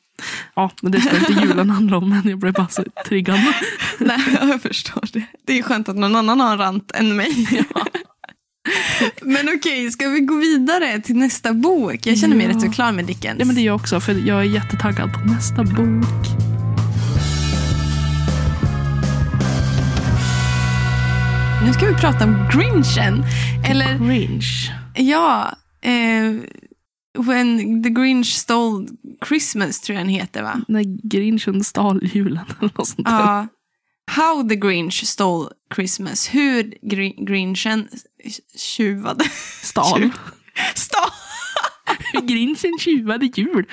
Ja, 0.56 0.72
men 0.82 0.92
det 0.92 1.02
ska 1.02 1.18
inte 1.18 1.34
julen 1.34 1.70
handla 1.70 1.98
om, 1.98 2.10
men 2.10 2.22
jag 2.30 2.40
blev 2.40 2.54
bara 2.54 2.68
så 2.68 2.84
triggad. 3.06 3.40
Nej, 4.00 4.20
jag 4.42 4.62
förstår 4.62 5.04
det. 5.14 5.26
Det 5.46 5.60
är 5.60 5.64
skönt 5.64 5.90
att 5.90 5.96
någon 5.96 6.16
annan 6.16 6.40
har 6.40 6.52
en 6.52 6.58
rant 6.58 6.92
än 6.92 7.16
mig. 7.16 7.48
Men 9.22 9.50
okej, 9.56 9.92
ska 9.92 10.10
vi 10.10 10.20
gå 10.20 10.36
vidare 10.36 11.02
till 11.02 11.16
nästa 11.16 11.54
bok? 11.54 12.08
Jag 12.08 12.18
känner 12.18 12.36
mig 12.36 12.46
Ja. 12.46 12.52
rätt 12.56 12.62
så 12.62 12.72
klar 12.72 12.92
med 12.92 13.06
Dickens. 13.06 13.40
Ja, 13.40 13.46
men 13.46 13.56
det 13.56 13.62
är 13.62 13.66
jag 13.66 13.76
också, 13.76 14.00
för 14.00 14.28
jag 14.28 14.40
är 14.40 14.44
jättetaggad 14.44 15.14
på 15.14 15.20
nästa 15.20 15.64
bok. 15.64 16.49
Nu 21.66 21.74
ska 21.74 21.86
vi 21.86 21.94
prata 21.96 22.24
om 22.24 22.48
Grinchen. 22.52 23.24
Eller, 23.70 23.98
Grinch. 23.98 24.72
ja, 24.96 25.56
eh, 25.82 26.34
When 27.26 27.84
the 27.84 27.90
Grinch 27.90 28.28
stole 28.36 28.88
Christmas 29.28 29.82
tror 29.82 29.98
jag 29.98 30.06
den 30.06 30.14
heter 30.14 30.44
va? 30.44 30.62
När 30.68 31.10
Grinchen 31.10 31.64
stal 31.64 32.00
julen 32.14 32.46
eller 32.60 32.72
något 32.78 32.88
sånt 32.88 33.08
där. 33.08 33.14
Ja. 33.20 33.48
How 34.12 34.50
the 34.50 34.56
Grinch 34.56 35.06
stole 35.06 35.50
Christmas. 35.76 36.28
Hur 36.34 36.64
Gr- 36.64 37.26
Grinchen 37.26 37.88
tjuvade. 38.58 39.24
Stal. 39.62 40.00
Tjuv. 40.02 40.12
Stal. 40.76 41.10
Grinchen 42.24 42.78
tjuvade 42.80 43.26
jul. 43.26 43.66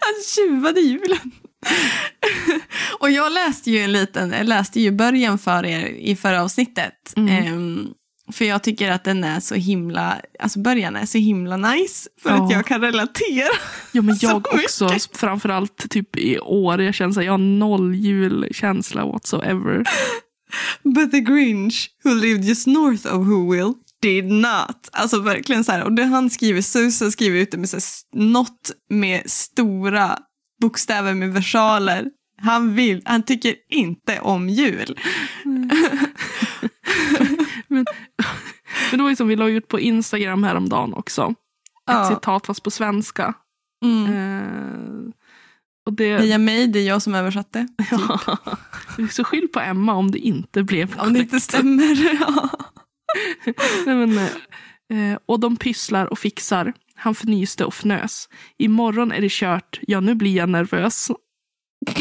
Han 0.00 0.14
tjuvade 0.34 0.80
julen. 0.80 1.32
och 2.98 3.10
jag 3.10 3.32
läste 3.32 3.70
ju 3.70 3.78
en 3.78 3.92
liten, 3.92 4.30
jag 4.32 4.46
läste 4.46 4.80
ju 4.80 4.90
början 4.90 5.38
för 5.38 5.66
er 5.66 5.86
i 5.86 6.16
förra 6.16 6.42
avsnittet. 6.42 7.12
Mm. 7.16 7.28
Ehm, 7.46 7.88
för 8.32 8.44
jag 8.44 8.62
tycker 8.62 8.90
att 8.90 9.04
den 9.04 9.24
är 9.24 9.40
så 9.40 9.54
himla, 9.54 10.20
alltså 10.38 10.58
början 10.58 10.96
är 10.96 11.06
så 11.06 11.18
himla 11.18 11.56
nice. 11.56 12.08
För 12.22 12.30
Ja. 12.30 12.44
att 12.46 12.52
jag 12.52 12.66
kan 12.66 12.80
relatera. 12.80 13.48
Ja, 13.92 14.02
men 14.02 14.16
jag 14.20 14.36
också. 14.36 14.84
mycket. 14.88 15.16
Framförallt 15.16 15.90
typ 15.90 16.16
i 16.18 16.38
år. 16.38 16.82
Jag 16.82 16.94
känner 16.94 17.18
att 17.18 17.24
jag 17.24 17.32
har 17.32 17.38
noll 17.38 17.94
julkänsla 17.94 19.04
whatsoever. 19.06 19.84
But 20.94 21.10
the 21.10 21.20
Grinch 21.20 21.90
who 22.04 22.14
lived 22.14 22.44
just 22.44 22.66
north 22.66 23.06
of 23.06 23.26
Whoville 23.26 23.74
did 24.02 24.24
not. 24.24 24.88
Alltså 24.92 25.20
verkligen 25.20 25.64
så 25.64 25.72
här. 25.72 25.82
Och 25.84 25.92
det 25.92 26.04
han 26.04 26.30
skriver, 26.30 26.62
Susan 26.62 27.12
skriver 27.12 27.38
ut 27.38 27.50
det 27.50 27.58
med 27.58 27.68
så 27.68 27.76
här, 27.76 27.82
något 28.32 28.70
med 28.90 29.22
stora 29.30 30.18
bokstäver 30.62 31.14
med 31.14 31.32
versaler. 31.32 32.06
Han 32.42 32.74
vill, 32.74 33.02
han 33.04 33.22
tycker 33.22 33.54
inte 33.68 34.20
om 34.20 34.48
jul. 34.48 34.98
Men, 37.68 37.84
men 38.90 38.98
det 38.98 39.02
var 39.02 39.10
ju 39.10 39.16
som 39.16 39.28
vi 39.28 39.36
la 39.36 39.48
ut 39.48 39.68
på 39.68 39.80
Instagram 39.80 40.44
häromdagen 40.44 40.94
också. 40.94 41.22
Ett 41.26 41.34
Ja. 41.86 42.08
citat 42.08 42.46
fast 42.46 42.62
på 42.62 42.70
svenska. 42.70 43.34
Mm. 43.84 44.12
Eh, 44.12 45.12
och 45.86 45.92
det, 45.92 46.18
Heja 46.18 46.38
mig, 46.38 46.66
det 46.66 46.78
är 46.78 46.86
jag 46.88 47.02
som 47.02 47.14
översatte. 47.14 47.68
ja, 47.90 48.20
så 49.10 49.24
skyll 49.24 49.48
på 49.48 49.60
Emma 49.60 49.94
om 49.94 50.10
det 50.10 50.18
inte 50.18 50.62
blev 50.62 50.94
Om 51.00 51.12
det 51.12 51.18
inte 51.18 51.30
korrekt. 51.30 51.44
stämmer. 51.44 52.14
Ja. 52.20 52.48
Nej, 53.86 53.94
men, 54.06 54.18
eh, 55.12 55.18
och 55.26 55.40
de 55.40 55.56
pysslar 55.56 56.06
och 56.06 56.18
fixar. 56.18 56.72
Han 57.02 57.14
fnyste 57.14 57.64
och 57.64 57.74
fnös. 57.74 58.28
Imorgon 58.58 59.12
är 59.12 59.20
det 59.20 59.30
kört. 59.32 59.78
Ja, 59.82 60.00
nu 60.00 60.14
blir 60.14 60.36
jag 60.36 60.48
nervös. 60.48 61.10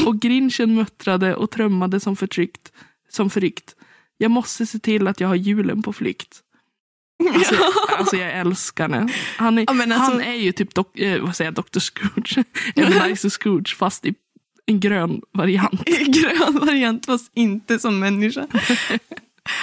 Och 0.05 0.19
grinchen 0.19 0.75
muttrade 0.75 1.35
och 1.35 1.51
trummade 1.51 1.99
som 1.99 2.15
förtryckt, 2.15 2.71
som 3.09 3.29
förryckt. 3.29 3.75
Jag 4.17 4.31
måste 4.31 4.65
se 4.65 4.79
till 4.79 5.07
att 5.07 5.19
jag 5.19 5.27
har 5.27 5.35
julen 5.35 5.81
på 5.81 5.93
flykt. 5.93 6.39
Alltså, 7.33 7.55
alltså 7.97 8.15
jag 8.15 8.31
älskar 8.33 8.87
det. 8.87 9.09
Han 9.37 9.57
är, 9.57 9.61
Ja, 9.67 9.73
alltså- 9.83 9.97
han 9.97 10.21
är 10.21 10.33
ju 10.33 10.51
typ 10.51 10.73
dok, 10.75 10.99
eh, 10.99 11.21
vad 11.21 11.35
säger 11.35 11.51
jag, 11.55 11.65
Dr. 11.65 11.79
Scrooge. 11.79 12.37
Ebenezer 12.75 13.29
Scrooge 13.41 13.75
fast 13.77 14.05
i 14.05 14.13
en 14.65 14.79
grön 14.79 15.21
variant. 15.33 15.85
Grön 16.07 16.59
variant 16.61 17.05
fast 17.05 17.31
inte 17.33 17.79
som 17.79 17.99
människa. 17.99 18.47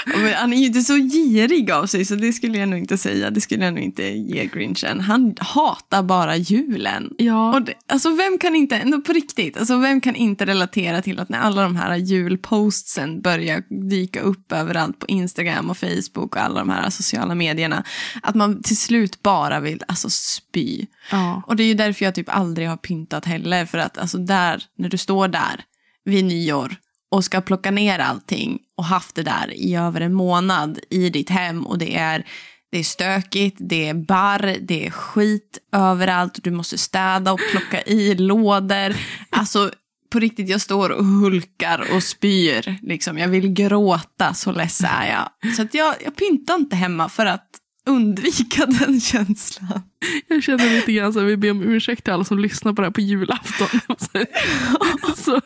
Men 0.07 0.35
han 0.35 0.53
är 0.53 0.57
ju 0.57 0.66
inte 0.66 0.81
så 0.81 0.97
girig 0.97 1.70
av 1.70 1.87
sig 1.87 2.05
så 2.05 2.14
det 2.14 2.33
skulle 2.33 2.59
jag 2.59 2.68
nog 2.68 2.79
inte 2.79 2.99
säga. 2.99 3.31
Det 3.31 3.41
skulle 3.41 3.64
jag 3.64 3.74
nog 3.74 3.83
inte 3.83 4.03
ge 4.03 4.47
Grinchen. 4.47 5.01
Han 5.01 5.35
hatar 5.39 6.03
bara 6.03 6.37
julen. 6.37 7.14
Ja, 7.18 7.55
Och 7.55 7.62
det, 7.62 7.74
alltså 7.89 8.11
vem 8.14 8.39
kan 8.39 8.57
inte, 8.57 8.76
ändå 8.76 9.01
på 9.01 9.12
riktigt, 9.12 9.57
alltså 9.57 9.79
vem 9.79 10.01
kan 10.01 10.14
inte 10.14 10.47
relatera 10.47 11.03
till 11.03 11.18
att 11.18 11.29
när 11.29 11.39
alla 11.39 11.62
de 11.62 11.76
här 11.76 11.97
julpostsen 11.97 13.20
börjar 13.20 13.89
dyka 13.91 14.20
upp 14.20 14.53
överallt 14.53 14.99
på 14.99 15.07
Instagram 15.07 15.70
och 15.70 15.76
Facebook 15.79 16.37
och 16.37 16.43
alla 16.43 16.59
de 16.61 16.70
här 16.70 16.91
sociala 16.91 17.35
medierna, 17.35 17.85
att 18.22 18.35
man 18.35 18.62
till 18.62 18.76
slut 18.79 19.22
bara 19.22 19.61
vill 19.61 19.83
alltså 19.89 20.11
spy. 20.11 20.87
ja. 21.11 21.43
Och 21.47 21.57
det 21.57 21.62
är 21.62 21.68
ju 21.68 21.74
därför 21.74 22.05
jag 22.05 22.14
typ 22.14 22.29
aldrig 22.29 22.68
har 22.68 22.76
pyntat 22.76 23.24
heller, 23.24 23.66
för 23.66 23.79
att 23.79 23.99
alltså 23.99 24.18
där, 24.18 24.62
när 24.79 24.89
du 24.89 24.99
står 24.99 25.29
där 25.29 25.64
vid 26.05 26.24
nyår 26.24 26.76
och 27.11 27.25
ska 27.25 27.41
plocka 27.41 27.71
ner 27.71 27.99
allting 27.99 28.59
och 28.77 28.85
haft 28.85 29.15
det 29.15 29.23
där 29.23 29.53
i 29.55 29.75
över 29.75 30.01
en 30.01 30.15
månad 30.15 30.79
i 30.91 31.11
ditt 31.11 31.31
hem 31.31 31.67
och 31.67 31.79
det 31.79 31.97
är 31.97 32.27
det 32.71 32.79
är 32.79 32.85
stökigt, 32.85 33.57
det 33.61 33.89
är 33.89 33.95
barr, 33.95 34.57
det 34.61 34.87
är 34.87 34.91
skit 34.91 35.59
överallt. 35.73 36.37
och 36.37 36.43
Du 36.43 36.51
måste 36.51 36.79
städa 36.79 37.33
och 37.33 37.41
plocka 37.51 37.83
i 37.83 38.15
lådor. 38.15 38.97
Alltså 39.31 39.71
på 40.11 40.19
riktigt, 40.19 40.49
jag 40.49 40.61
står 40.61 40.91
och 40.91 41.05
hulkar 41.05 41.95
och 41.95 42.03
spyr. 42.03 42.79
Liksom. 42.83 43.19
Jag 43.19 43.29
vill 43.29 43.49
gråta, 43.49 44.35
så 44.35 44.53
ledsen 44.53 44.91
är 44.91 45.11
jag. 45.11 45.55
Så 45.57 45.63
att 45.63 45.75
jag, 45.75 45.95
jag 46.05 46.17
pyntar 46.17 46.55
inte 46.55 46.77
hemma 46.77 47.09
för 47.09 47.27
att 47.27 47.49
undvika 47.89 48.66
den 48.80 49.01
känslan. 49.01 49.82
Jag 50.28 50.43
känner 50.43 50.70
lite 50.76 50.93
grann 50.93 51.12
så 51.12 51.18
att 51.20 51.26
vi 51.26 51.36
ber 51.36 51.51
om 51.51 51.62
ursäkt 51.62 52.05
till 52.05 52.12
alla 52.12 52.24
som 52.24 52.39
lyssnar 52.39 52.72
på 52.72 52.82
det 52.82 52.86
här 52.86 52.93
på 52.93 53.01
julafton. 53.01 53.80
så, 55.16 55.41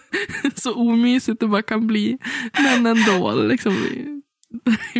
så 0.55 0.75
omysigt 0.75 1.41
det 1.41 1.47
bara 1.47 1.63
kan 1.63 1.87
bli. 1.87 2.19
Men 2.59 2.87
ändå, 2.87 3.35
liksom, 3.43 3.75
vi, 3.75 4.21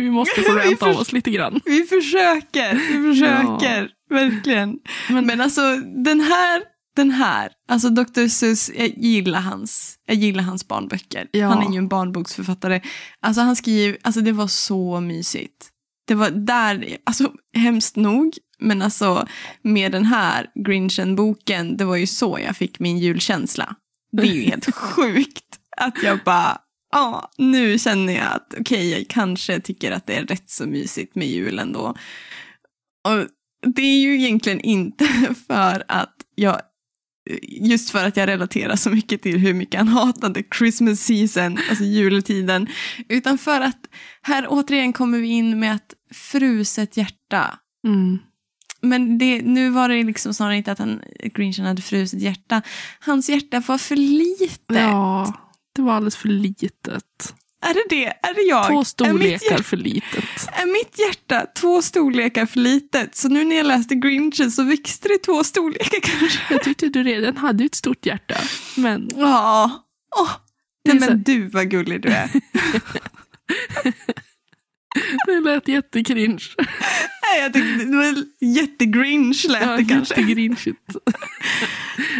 vi 0.01 0.09
måste 0.09 0.41
få 0.41 0.51
ränta 0.53 0.85
av 0.85 0.95
oss 0.97 1.11
lite 1.11 1.31
grann. 1.31 1.59
Vi 1.65 1.83
försöker, 1.83 2.73
vi 2.73 3.13
försöker, 3.13 3.89
verkligen. 4.09 4.77
Men- 5.09 5.25
Men, 5.25 5.41
alltså 5.41 5.61
den 6.05 6.21
här, 6.21 6.61
den 6.95 7.11
här, 7.11 7.49
alltså 7.67 7.89
Dr. 7.89 8.27
Seuss, 8.27 8.71
jag 8.77 8.87
gillar 8.97 9.39
hans, 9.41 9.95
jag 10.05 10.15
gillar 10.17 10.43
hans 10.43 10.67
barnböcker. 10.67 11.27
Ja. 11.31 11.47
Han 11.47 11.67
är 11.67 11.71
ju 11.71 11.77
en 11.77 11.87
barnboksförfattare. 11.87 12.81
Alltså 13.21 13.41
han 13.41 13.55
skriver, 13.55 13.97
alltså 14.01 14.21
det 14.21 14.31
var 14.31 14.47
så 14.47 14.99
mysigt. 14.99 15.69
Det 16.05 16.15
var 16.15 16.29
där, 16.29 16.97
alltså 17.03 17.31
hemskt 17.57 17.95
nog, 17.95 18.37
men 18.59 18.81
alltså 18.81 19.27
med 19.61 19.91
den 19.91 20.05
här 20.05 20.47
Grinchen-boken, 20.55 21.77
det 21.77 21.85
var 21.85 21.95
ju 21.95 22.07
så 22.07 22.39
jag 22.45 22.57
fick 22.57 22.79
min 22.79 22.97
julkänsla. 22.97 23.75
Det 24.11 24.23
är 24.23 24.33
ju 24.33 24.41
helt 24.41 24.75
sjukt 24.75 25.59
att 25.77 26.03
jag 26.03 26.19
bara, 26.25 26.57
ja, 26.91 27.31
nu 27.37 27.79
känner 27.79 28.13
jag 28.13 28.33
att 28.33 28.53
okej, 28.59 28.91
jag 28.91 29.07
kanske 29.07 29.59
tycker 29.59 29.91
att 29.91 30.07
det 30.07 30.15
är 30.15 30.25
rätt 30.25 30.49
så 30.49 30.67
mysigt 30.67 31.15
med 31.15 31.27
jul 31.27 31.59
ändå. 31.59 31.95
Och 33.07 33.27
det 33.75 33.81
är 33.81 34.01
ju 34.01 34.15
egentligen 34.15 34.59
inte 34.59 35.05
för 35.47 35.83
att 35.87 36.15
jag 36.35 36.61
Just 37.61 37.89
för 37.89 38.05
att 38.05 38.17
jag 38.17 38.27
relaterar 38.27 38.75
så 38.75 38.89
mycket 38.89 39.21
till 39.21 39.37
hur 39.37 39.53
mycket 39.53 39.77
han 39.77 39.87
hatade 39.87 40.43
Christmas 40.57 40.99
season, 40.99 41.57
alltså 41.69 41.83
juletiden. 41.83 42.67
Utan 43.09 43.37
för 43.37 43.61
att 43.61 43.79
här 44.23 44.45
återigen 44.49 44.93
kommer 44.93 45.17
vi 45.17 45.27
in 45.27 45.59
med 45.59 45.75
ett 45.75 45.93
fruset 46.11 46.97
hjärta. 46.97 47.59
Mm. 47.87 48.19
Men 48.81 49.17
det, 49.17 49.41
nu 49.41 49.69
var 49.69 49.89
det 49.89 50.03
liksom 50.03 50.33
snarare 50.33 50.57
inte 50.57 50.71
att 50.71 50.79
han, 50.79 51.01
Grinchen 51.33 51.65
hade 51.65 51.81
frusit 51.81 52.21
hjärta. 52.21 52.61
Hans 52.99 53.29
hjärta 53.29 53.63
var 53.67 53.77
för 53.77 53.95
litet. 53.95 54.61
Ja, 54.67 55.33
det 55.75 55.81
var 55.81 55.93
alldeles 55.93 56.15
för 56.15 56.29
litet. 56.29 57.33
Är 57.65 57.73
det 57.73 57.83
det? 57.89 58.05
Är 58.05 58.33
det 58.33 58.41
jag? 58.41 58.67
Två 58.67 58.83
storlekar 58.83 59.51
hjärta, 59.51 59.63
för 59.63 59.77
litet. 59.77 60.49
är 60.51 60.65
mitt 60.73 60.99
hjärta 60.99 61.45
två 61.55 61.81
storlekar 61.81 62.45
för 62.45 62.59
litet? 62.59 63.15
Så 63.15 63.29
nu 63.29 63.43
när 63.43 63.55
jag 63.55 63.65
läste 63.65 63.95
Grinchen 63.95 64.51
så 64.51 64.63
växte 64.63 65.07
det 65.07 65.17
två 65.17 65.43
storlekar 65.43 65.99
kanske? 66.19 66.39
Jag 66.53 66.63
tyckte 66.63 66.89
du 66.89 67.03
redan 67.03 67.37
hade 67.37 67.63
ett 67.63 67.75
stort 67.75 68.05
hjärta. 68.05 68.35
Men 68.75 69.09
Ja. 69.15 69.83
Är 70.89 70.93
Nej 70.93 71.09
men 71.09 71.23
du 71.23 71.47
vad 71.47 71.69
gullig 71.69 72.01
du 72.01 72.09
är. 72.09 72.29
det 75.27 75.39
lät 75.39 75.67
jättekringe. 75.67 76.37
Nej, 76.57 77.41
jag 77.41 77.53
tyckte 77.53 77.85
det 77.85 77.95
var 77.97 78.15
jättegrinch 78.41 79.45
lät 79.49 79.61
Ja, 79.61 79.77
det 79.77 79.85
kanske. 79.85 80.21
jättegrinchigt. 80.21 80.95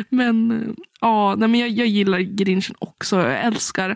men 0.10 0.52
eh, 0.52 0.68
ja, 1.02 1.36
nej, 1.38 1.48
men 1.50 1.60
jag, 1.60 1.70
jag 1.70 1.88
gillar 1.88 2.20
Grinchen 2.20 2.76
också. 2.80 3.16
Jag 3.16 3.40
älskar 3.44 3.96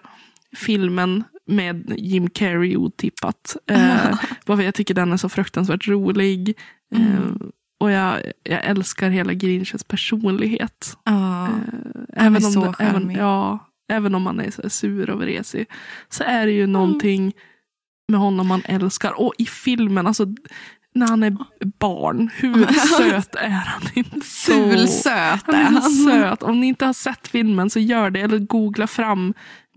filmen 0.57 1.23
med 1.47 1.93
Jim 1.97 2.29
Carrey 2.29 2.75
otippat. 2.77 3.55
Eh, 3.69 4.19
bara 4.45 4.57
för 4.57 4.63
jag 4.63 4.75
tycker 4.75 4.93
den 4.93 5.11
är 5.11 5.17
så 5.17 5.29
fruktansvärt 5.29 5.88
rolig. 5.88 6.49
Eh, 6.49 6.57
Mm. 7.01 7.51
och 7.79 7.91
jag, 7.91 8.21
jag 8.43 8.65
älskar 8.65 9.09
hela 9.09 9.33
Grinchens 9.33 9.83
personlighet. 9.83 10.97
Ja. 11.03 11.49
Även 12.13 12.35
är 12.43 12.45
om, 12.45 12.51
så 12.53 12.65
det, 12.79 12.83
även, 12.83 13.11
ja, 13.11 13.67
även 13.89 14.15
om 14.15 14.21
man 14.21 14.39
är 14.39 14.51
så 14.51 14.69
sur 14.69 15.09
och 15.09 15.19
vresig. 15.21 15.65
Så 16.09 16.23
är 16.23 16.45
det 16.45 16.51
ju 16.51 16.67
någonting 16.67 17.33
med 18.07 18.19
honom 18.19 18.47
man 18.47 18.61
älskar. 18.65 19.19
Och 19.21 19.33
i 19.38 19.45
filmen, 19.45 20.07
alltså 20.07 20.25
när 20.93 21.07
han 21.07 21.23
är 21.23 21.38
barn, 21.79 22.29
hur 22.35 22.65
söt 22.97 23.35
är 23.35 23.49
han 23.49 23.81
inte? 23.93 24.19
Han 25.45 25.77
är 25.77 25.81
så 25.81 26.09
han. 26.09 26.21
söt. 26.21 26.43
Om 26.43 26.59
ni 26.59 26.67
inte 26.67 26.85
har 26.85 26.93
sett 26.93 27.27
filmen 27.27 27.69
så 27.69 27.79
gör 27.79 28.09
det. 28.09 28.21
Eller 28.21 28.39
googla 28.39 28.88
fram 28.88 29.33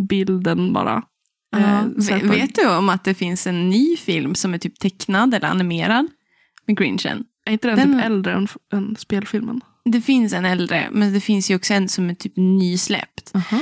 bilden 0.08 0.72
bara. 0.72 1.02
Ja. 1.50 1.58
Eh, 1.58 1.82
så 2.00 2.14
Ve- 2.14 2.14
att 2.14 2.22
man- 2.24 2.36
Vet 2.36 2.54
du 2.54 2.68
om 2.76 2.88
att 2.88 3.04
det 3.04 3.14
finns 3.14 3.46
en 3.46 3.68
ny 3.70 3.96
film 3.96 4.34
som 4.34 4.54
är 4.54 4.58
typ 4.58 4.78
tecknad 4.78 5.34
eller 5.34 5.48
animerad 5.48 6.06
med 6.66 6.76
Grinchen? 6.76 7.24
Är 7.46 7.52
inte 7.52 7.68
den, 7.68 7.76
Den- 7.78 7.92
typ 7.98 8.04
äldre 8.04 8.32
än, 8.32 8.48
än 8.72 8.96
spelfilmen? 8.98 9.60
Det 9.84 10.00
finns 10.00 10.32
en 10.32 10.44
äldre, 10.44 10.88
men 10.92 11.12
det 11.12 11.20
finns 11.20 11.50
ju 11.50 11.54
också 11.56 11.74
en 11.74 11.88
som 11.88 12.10
är 12.10 12.14
typ 12.14 12.32
nysläppt. 12.36 13.30
Aha. 13.34 13.60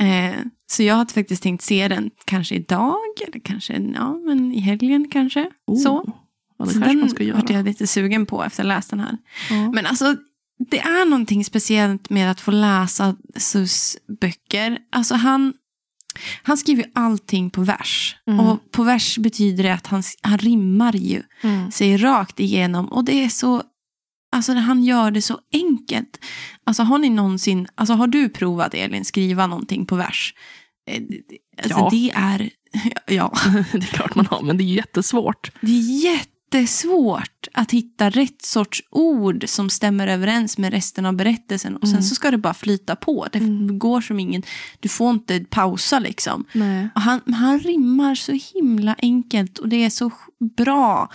Eh, 0.00 0.34
så 0.66 0.82
jag 0.82 0.94
hade 0.94 1.12
faktiskt 1.12 1.42
tänkt 1.42 1.62
se 1.64 1.88
den 1.88 2.10
kanske 2.24 2.54
idag, 2.54 2.96
eller 3.28 3.40
kanske 3.40 3.72
ja, 3.94 4.14
men 4.14 4.52
i 4.52 4.60
helgen 4.60 5.08
kanske. 5.12 5.50
Oh, 5.66 5.82
Så. 5.82 6.12
Ja, 6.58 6.66
så 6.66 6.78
den 6.78 7.32
vart 7.34 7.50
jag 7.50 7.64
lite 7.64 7.86
sugen 7.86 8.26
på 8.26 8.44
efter 8.44 8.62
att 8.62 8.66
ha 8.68 8.74
läst 8.76 8.90
den 8.90 9.00
här. 9.00 9.18
Ja. 9.50 9.70
Men 9.72 9.86
alltså, 9.86 10.16
det 10.70 10.78
är 10.78 11.04
någonting 11.04 11.44
speciellt 11.44 12.10
med 12.10 12.30
att 12.30 12.40
få 12.40 12.50
läsa 12.50 13.16
Sus 13.36 13.96
böcker. 14.20 14.78
Alltså 14.92 15.14
han, 15.14 15.52
han 16.42 16.56
skriver 16.56 16.84
allting 16.94 17.50
på 17.50 17.60
vers. 17.62 18.16
Mm. 18.26 18.40
Och 18.40 18.70
på 18.70 18.82
vers 18.82 19.18
betyder 19.18 19.62
det 19.64 19.74
att 19.74 19.86
han, 19.86 20.02
han 20.22 20.38
rimmar 20.38 20.92
ju 20.96 21.22
Mm. 21.42 21.70
sig 21.70 21.96
rakt 21.96 22.40
igenom. 22.40 22.86
Och 22.86 23.04
det 23.04 23.24
är 23.24 23.28
så, 23.28 23.62
alltså 24.36 24.52
han 24.52 24.84
gör 24.84 25.10
det 25.10 25.22
så 25.22 25.38
enkelt. 25.52 26.18
Alltså 26.64 26.82
har 26.82 26.98
ni 26.98 27.10
någonsin, 27.10 27.66
alltså 27.74 27.94
har 27.94 28.06
du 28.06 28.28
provat 28.28 28.74
Elin 28.74 29.04
skriva 29.04 29.46
någonting 29.46 29.86
på 29.86 29.96
vers? 29.96 30.34
Eh, 30.90 31.02
Alltså 31.62 31.78
Ja. 31.78 31.88
det 31.90 32.10
är, 32.14 32.50
ja. 33.06 33.32
det 33.72 33.78
är 33.78 33.80
klart 33.92 34.14
man 34.14 34.26
har, 34.26 34.42
men 34.42 34.56
det 34.58 34.64
är 34.64 34.74
jättesvårt. 34.74 35.50
Det 35.60 35.72
är 35.72 36.04
jättesvårt 36.04 37.48
att 37.54 37.70
hitta 37.72 38.10
rätt 38.10 38.42
sorts 38.42 38.82
ord 38.90 39.44
som 39.48 39.70
stämmer 39.70 40.06
överens 40.06 40.58
med 40.58 40.72
resten 40.72 41.06
av 41.06 41.16
berättelsen. 41.16 41.76
Och 41.76 41.88
sen 41.88 41.96
Mm. 41.96 42.02
så 42.02 42.14
ska 42.14 42.30
det 42.30 42.38
bara 42.38 42.54
flyta 42.54 42.96
på. 42.96 43.26
Det 43.32 43.38
Mm. 43.38 43.78
går 43.78 44.00
som 44.00 44.20
ingen, 44.20 44.42
du 44.80 44.88
får 44.88 45.10
inte 45.10 45.40
pausa 45.50 45.98
liksom. 45.98 46.44
Nej. 46.52 46.88
Och 46.94 47.00
han, 47.00 47.20
han 47.34 47.58
rimmar 47.60 48.14
så 48.14 48.32
himla 48.54 48.96
enkelt 49.02 49.58
och 49.58 49.68
det 49.68 49.84
är 49.84 49.90
så 49.90 50.10
bra. 50.56 51.10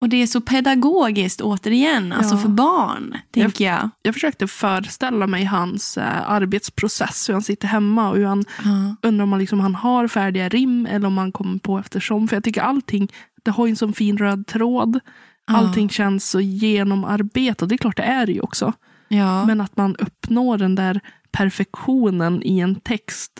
Och 0.00 0.08
det 0.08 0.22
är 0.22 0.26
så 0.26 0.40
pedagogiskt 0.40 1.40
återigen, 1.40 2.12
alltså 2.12 2.34
Ja. 2.34 2.38
för 2.40 2.48
barn, 2.48 3.16
tänker 3.30 3.64
jag. 3.64 3.90
Jag 4.02 4.14
försökte 4.14 4.46
föreställa 4.46 5.26
mig 5.26 5.44
hans 5.44 5.98
eh, 5.98 6.30
arbetsprocess, 6.30 7.28
hur 7.28 7.32
han 7.34 7.42
sitter 7.42 7.68
hemma 7.68 8.10
och 8.10 8.16
hur 8.16 8.24
han 8.26 8.44
Ja. 8.64 8.96
undrar 9.08 9.22
om 9.24 9.32
han, 9.32 9.40
liksom, 9.40 9.60
han 9.60 9.74
har 9.74 10.08
färdiga 10.08 10.48
rim 10.48 10.86
eller 10.86 11.06
om 11.06 11.18
han 11.18 11.32
kommer 11.32 11.58
på 11.58 11.78
eftersom. 11.78 12.28
För 12.28 12.36
jag 12.36 12.44
tycker 12.44 12.60
allting, 12.62 13.08
det 13.44 13.50
har 13.50 13.66
ju 13.66 13.70
en 13.70 13.76
sån 13.76 13.92
fin 13.92 14.18
röd 14.18 14.46
tråd. 14.46 15.00
Ja. 15.46 15.56
Allting 15.56 15.88
känns 15.88 16.30
så 16.30 16.40
genomarbetat. 16.40 17.68
Det 17.68 17.74
är 17.74 17.78
klart 17.78 17.96
det 17.96 18.02
är 18.02 18.26
det 18.26 18.32
ju 18.32 18.40
också. 18.40 18.72
Ja. 19.08 19.44
Men 19.46 19.60
att 19.60 19.76
man 19.76 19.96
uppnår 19.96 20.58
den 20.58 20.74
där 20.74 21.00
perfektionen 21.32 22.42
i 22.42 22.58
en 22.58 22.74
text. 22.74 23.32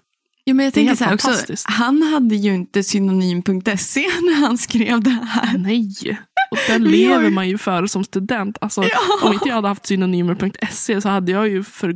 Jo, 0.47 0.55
men 0.57 0.65
jag 0.65 0.75
tänker 0.75 0.95
så 0.95 1.05
här 1.05 1.15
också, 1.15 1.31
han 1.65 2.03
hade 2.03 2.37
ju 2.37 2.55
inte 2.55 2.83
synonym.se 2.85 4.01
när 4.23 4.41
han 4.47 4.59
skrev 4.59 5.01
det 5.03 5.11
här. 5.11 5.59
Nej! 5.59 6.19
Och 6.51 6.59
den 6.69 6.85
lever 6.91 7.31
man 7.31 7.49
ju 7.49 7.59
för 7.59 7.87
som 7.87 8.05
student. 8.05 8.59
Alltså, 8.61 8.83
Ja. 8.83 9.27
Om 9.29 9.33
inte 9.33 9.49
jag 9.49 9.55
hade 9.55 9.69
haft 9.69 9.87
synonymer.se 9.87 11.01
så 11.01 11.09
hade 11.09 11.33
jag 11.33 11.49
ju 11.49 11.63
för 11.63 11.95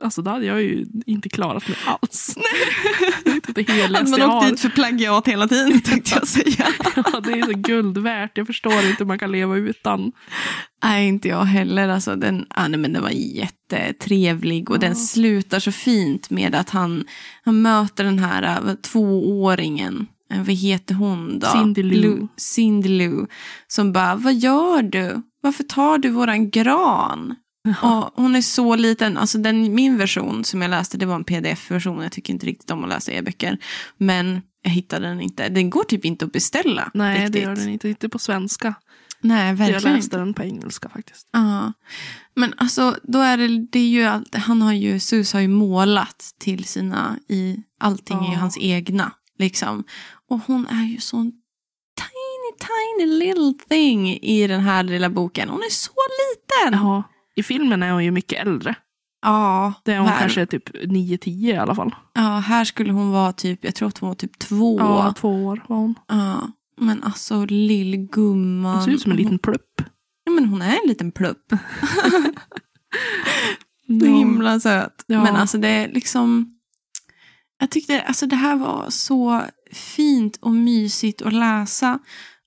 Alltså 0.00 0.22
då 0.22 0.30
hade 0.30 0.46
jag 0.46 0.62
ju 0.62 0.86
inte 1.06 1.28
klarat 1.28 1.68
mig 1.68 1.78
alls. 1.84 2.34
Det 3.24 3.30
är 3.30 3.34
inte 3.34 3.52
det 4.02 4.10
man 4.10 4.22
åkt 4.22 4.48
dit 4.48 4.60
för 4.60 4.68
plagiat 4.68 5.28
hela 5.28 5.48
tiden 5.48 5.80
tänkte 5.84 6.14
jag 6.14 6.28
säga. 6.28 6.66
Ja, 6.96 7.20
det 7.20 7.32
är 7.32 7.42
så 7.42 7.52
guld 7.52 7.98
värt. 7.98 8.38
Jag 8.38 8.46
förstår 8.46 8.72
inte 8.72 8.96
hur 8.98 9.06
man 9.06 9.18
kan 9.18 9.32
leva 9.32 9.56
utan. 9.56 10.12
Nej, 10.84 11.08
inte 11.08 11.28
jag 11.28 11.44
heller. 11.44 11.88
Alltså, 11.88 12.16
den, 12.16 12.46
ah, 12.50 12.68
nej, 12.68 12.80
men 12.80 12.92
den 12.92 13.02
var 13.02 13.10
jättetrevlig 13.10 14.70
och 14.70 14.78
den 14.78 14.96
slutar 14.96 15.60
så 15.60 15.72
fint 15.72 16.30
med 16.30 16.54
att 16.54 16.70
han, 16.70 17.04
han 17.44 17.62
möter 17.62 18.04
den 18.04 18.18
här 18.18 18.68
äh, 18.68 18.74
tvååringen. 18.74 20.06
Eh, 20.32 20.38
Vad 20.38 20.54
heter 20.54 20.94
hon 20.94 21.38
då? 21.38 21.46
Cindy 21.46 21.82
Lou. 21.82 22.28
Cindy 22.36 22.88
Lou. 22.88 23.26
Som 23.68 23.92
bara, 23.92 24.16
vad 24.16 24.34
gör 24.34 24.82
du? 24.82 25.22
Varför 25.40 25.64
tar 25.64 25.98
du 25.98 26.10
våran 26.10 26.50
gran? 26.50 27.34
Och 27.82 28.10
hon 28.22 28.36
är 28.36 28.40
så 28.42 28.76
liten. 28.76 29.16
Alltså 29.16 29.38
den, 29.38 29.74
min 29.74 29.96
version 29.98 30.44
som 30.44 30.62
jag 30.62 30.68
läste, 30.70 30.98
det 30.98 31.06
var 31.06 31.14
en 31.14 31.24
pdf-version. 31.24 32.02
Jag 32.02 32.12
tycker 32.12 32.32
inte 32.32 32.46
riktigt 32.46 32.70
om 32.70 32.82
att 32.84 32.88
läsa 32.90 33.12
e-böcker. 33.12 33.58
Men 33.98 34.40
jag 34.62 34.70
hittade 34.70 35.06
den 35.06 35.20
inte. 35.20 35.48
Den 35.48 35.70
går 35.70 35.84
typ 35.84 36.04
inte 36.04 36.24
att 36.24 36.32
beställa. 36.32 36.90
Nej, 36.94 37.14
riktigt. 37.18 37.32
det 37.32 37.38
gör 37.40 37.56
den 37.56 37.68
inte. 37.68 37.88
Inte 37.88 38.08
på 38.08 38.18
svenska. 38.18 38.74
Nej, 39.20 39.46
Jag 39.48 39.54
verkligen 39.54 39.82
läste 39.96 40.06
inte. 40.06 40.16
den 40.18 40.34
på 40.34 40.42
engelska 40.42 40.88
faktiskt. 40.88 41.28
Ja. 41.32 41.72
Men 42.34 42.54
alltså, 42.56 42.96
då 43.02 43.18
är 43.18 43.36
det, 43.36 43.66
det 43.72 43.78
är 43.78 43.88
ju 43.88 44.02
allt, 44.04 44.34
han 44.34 44.62
har 44.62 44.72
ju, 44.72 45.00
Sus 45.00 45.32
har 45.32 45.40
ju 45.40 45.48
målat 45.48 46.24
till 46.38 46.64
sina, 46.64 47.18
i, 47.28 47.56
allting 47.80 48.16
är 48.18 48.26
ju 48.28 48.32
Ja. 48.32 48.38
hans 48.38 48.58
egna. 48.60 49.12
Liksom. 49.38 49.84
Och 50.30 50.40
hon 50.46 50.66
är 50.66 50.84
ju 50.84 51.00
sån 51.00 51.32
tiny, 52.00 52.68
tiny 53.06 53.18
little 53.18 53.52
thing 53.68 54.08
i 54.12 54.46
den 54.46 54.60
här 54.60 54.82
lilla 54.82 55.10
boken. 55.10 55.48
Hon 55.48 55.60
är 55.60 55.70
så 55.70 55.90
liten. 55.92 56.80
Ja, 56.80 57.02
I 57.34 57.42
filmen 57.42 57.82
är 57.82 57.92
hon 57.92 58.04
ju 58.04 58.10
mycket 58.10 58.46
äldre. 58.46 58.74
Ja, 59.22 59.72
Det 59.84 59.92
är 59.92 59.98
hon 59.98 60.08
här, 60.08 60.18
kanske 60.20 60.46
typ 60.46 60.68
9-10 60.74 61.28
i 61.28 61.56
alla 61.56 61.74
fall. 61.74 61.94
ja, 62.14 62.20
här 62.38 62.64
skulle 62.64 62.92
hon 62.92 63.10
vara 63.10 63.32
typ, 63.32 63.64
jag 63.64 63.74
tror 63.74 63.88
att 63.88 63.98
hon 63.98 64.08
var 64.08 64.14
typ 64.14 64.38
två. 64.38 64.78
Ja, 64.78 65.14
två 65.16 65.44
år 65.46 65.64
var 65.66 65.76
hon. 65.76 65.94
Ja, 66.08 66.50
men 66.80 67.02
alltså 67.02 67.44
lillgumman. 67.44 68.74
Hon 68.74 68.82
ser 68.84 68.90
ut 68.90 69.00
som 69.02 69.10
en 69.12 69.18
liten 69.18 69.38
plupp. 69.38 69.82
Ja, 70.24 70.32
men 70.32 70.44
hon 70.44 70.62
är 70.62 70.70
en 70.82 70.88
liten 70.88 71.12
plupp. 71.12 71.52
Så 74.00 74.06
himla 74.06 74.60
söt. 74.60 75.04
Ja. 75.06 75.22
Men 75.22 75.36
alltså 75.36 75.58
det 75.58 75.68
är 75.68 75.88
liksom... 75.92 76.52
Jag 77.58 77.70
tyckte 77.70 78.02
alltså 78.02 78.26
det 78.26 78.36
här 78.36 78.56
var 78.56 78.86
så 78.90 79.42
fint 79.72 80.38
och 80.40 80.52
mysigt 80.52 81.22
att 81.22 81.32
läsa. 81.32 81.98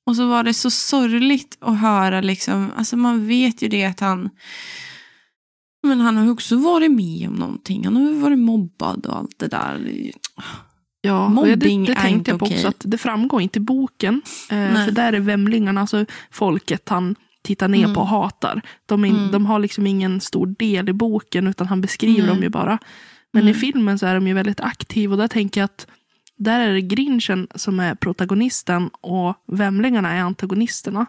Och 0.05 0.15
så 0.15 0.27
var 0.27 0.43
det 0.43 0.53
så 0.53 0.69
sorgligt 0.69 1.57
att 1.61 1.79
höra 1.79 2.21
liksom. 2.21 2.71
Alltså 2.75 2.97
man 2.97 3.27
vet 3.27 3.61
ju 3.61 3.67
det 3.67 3.85
att 3.85 3.99
han... 3.99 4.29
Men 5.83 5.99
han 6.01 6.17
har 6.17 6.23
ju 6.25 6.31
också 6.31 6.55
varit 6.57 6.91
med 6.91 7.27
om 7.29 7.35
någonting. 7.35 7.85
Han 7.85 7.95
har 7.95 8.03
ju 8.03 8.13
varit 8.19 8.39
mobbad 8.39 9.05
och 9.05 9.17
allt 9.17 9.39
det 9.39 9.47
där. 9.47 9.91
Ja, 11.01 11.29
Mobbing 11.29 11.85
det, 11.85 11.93
det 11.93 11.99
tänkte 12.01 12.31
jag 12.31 12.39
på 12.39 12.45
också. 12.45 12.55
okej. 12.57 12.67
Att 12.67 12.81
det 12.85 12.97
framgår 12.97 13.41
inte 13.41 13.59
i 13.59 13.61
boken. 13.61 14.21
Eh, 14.51 14.85
för 14.85 14.91
där 14.91 15.13
är 15.13 15.19
vämlingarna, 15.19 15.81
alltså 15.81 16.05
folket 16.31 16.89
han 16.89 17.15
tittar 17.43 17.67
ner 17.67 17.83
Mm. 17.83 17.93
på 17.93 18.01
och 18.01 18.07
hatar. 18.07 18.61
De, 18.85 19.05
är, 19.05 19.09
Mm. 19.09 19.31
de 19.31 19.45
har 19.45 19.59
liksom 19.59 19.87
ingen 19.87 20.21
stor 20.21 20.47
del 20.59 20.89
i 20.89 20.93
boken 20.93 21.47
utan 21.47 21.67
han 21.67 21.81
beskriver 21.81 22.19
Nej. 22.19 22.27
dem 22.27 22.43
ju 22.43 22.49
bara. 22.49 22.79
Men 23.33 23.43
i 23.43 23.49
Mm. 23.49 23.59
filmen 23.61 23.99
så 23.99 24.05
är 24.05 24.15
de 24.15 24.27
ju 24.27 24.33
väldigt 24.33 24.59
aktiva 24.59 25.11
och 25.13 25.17
där 25.17 25.27
tänker 25.27 25.61
jag 25.61 25.65
att 25.65 25.87
där 26.37 26.59
är 26.59 26.73
det 26.73 26.81
Grinchen 26.81 27.47
som 27.55 27.79
är 27.79 27.95
protagonisten 27.95 28.89
och 29.01 29.35
vämlingarna 29.47 30.11
är 30.11 30.21
antagonisterna. 30.21 31.05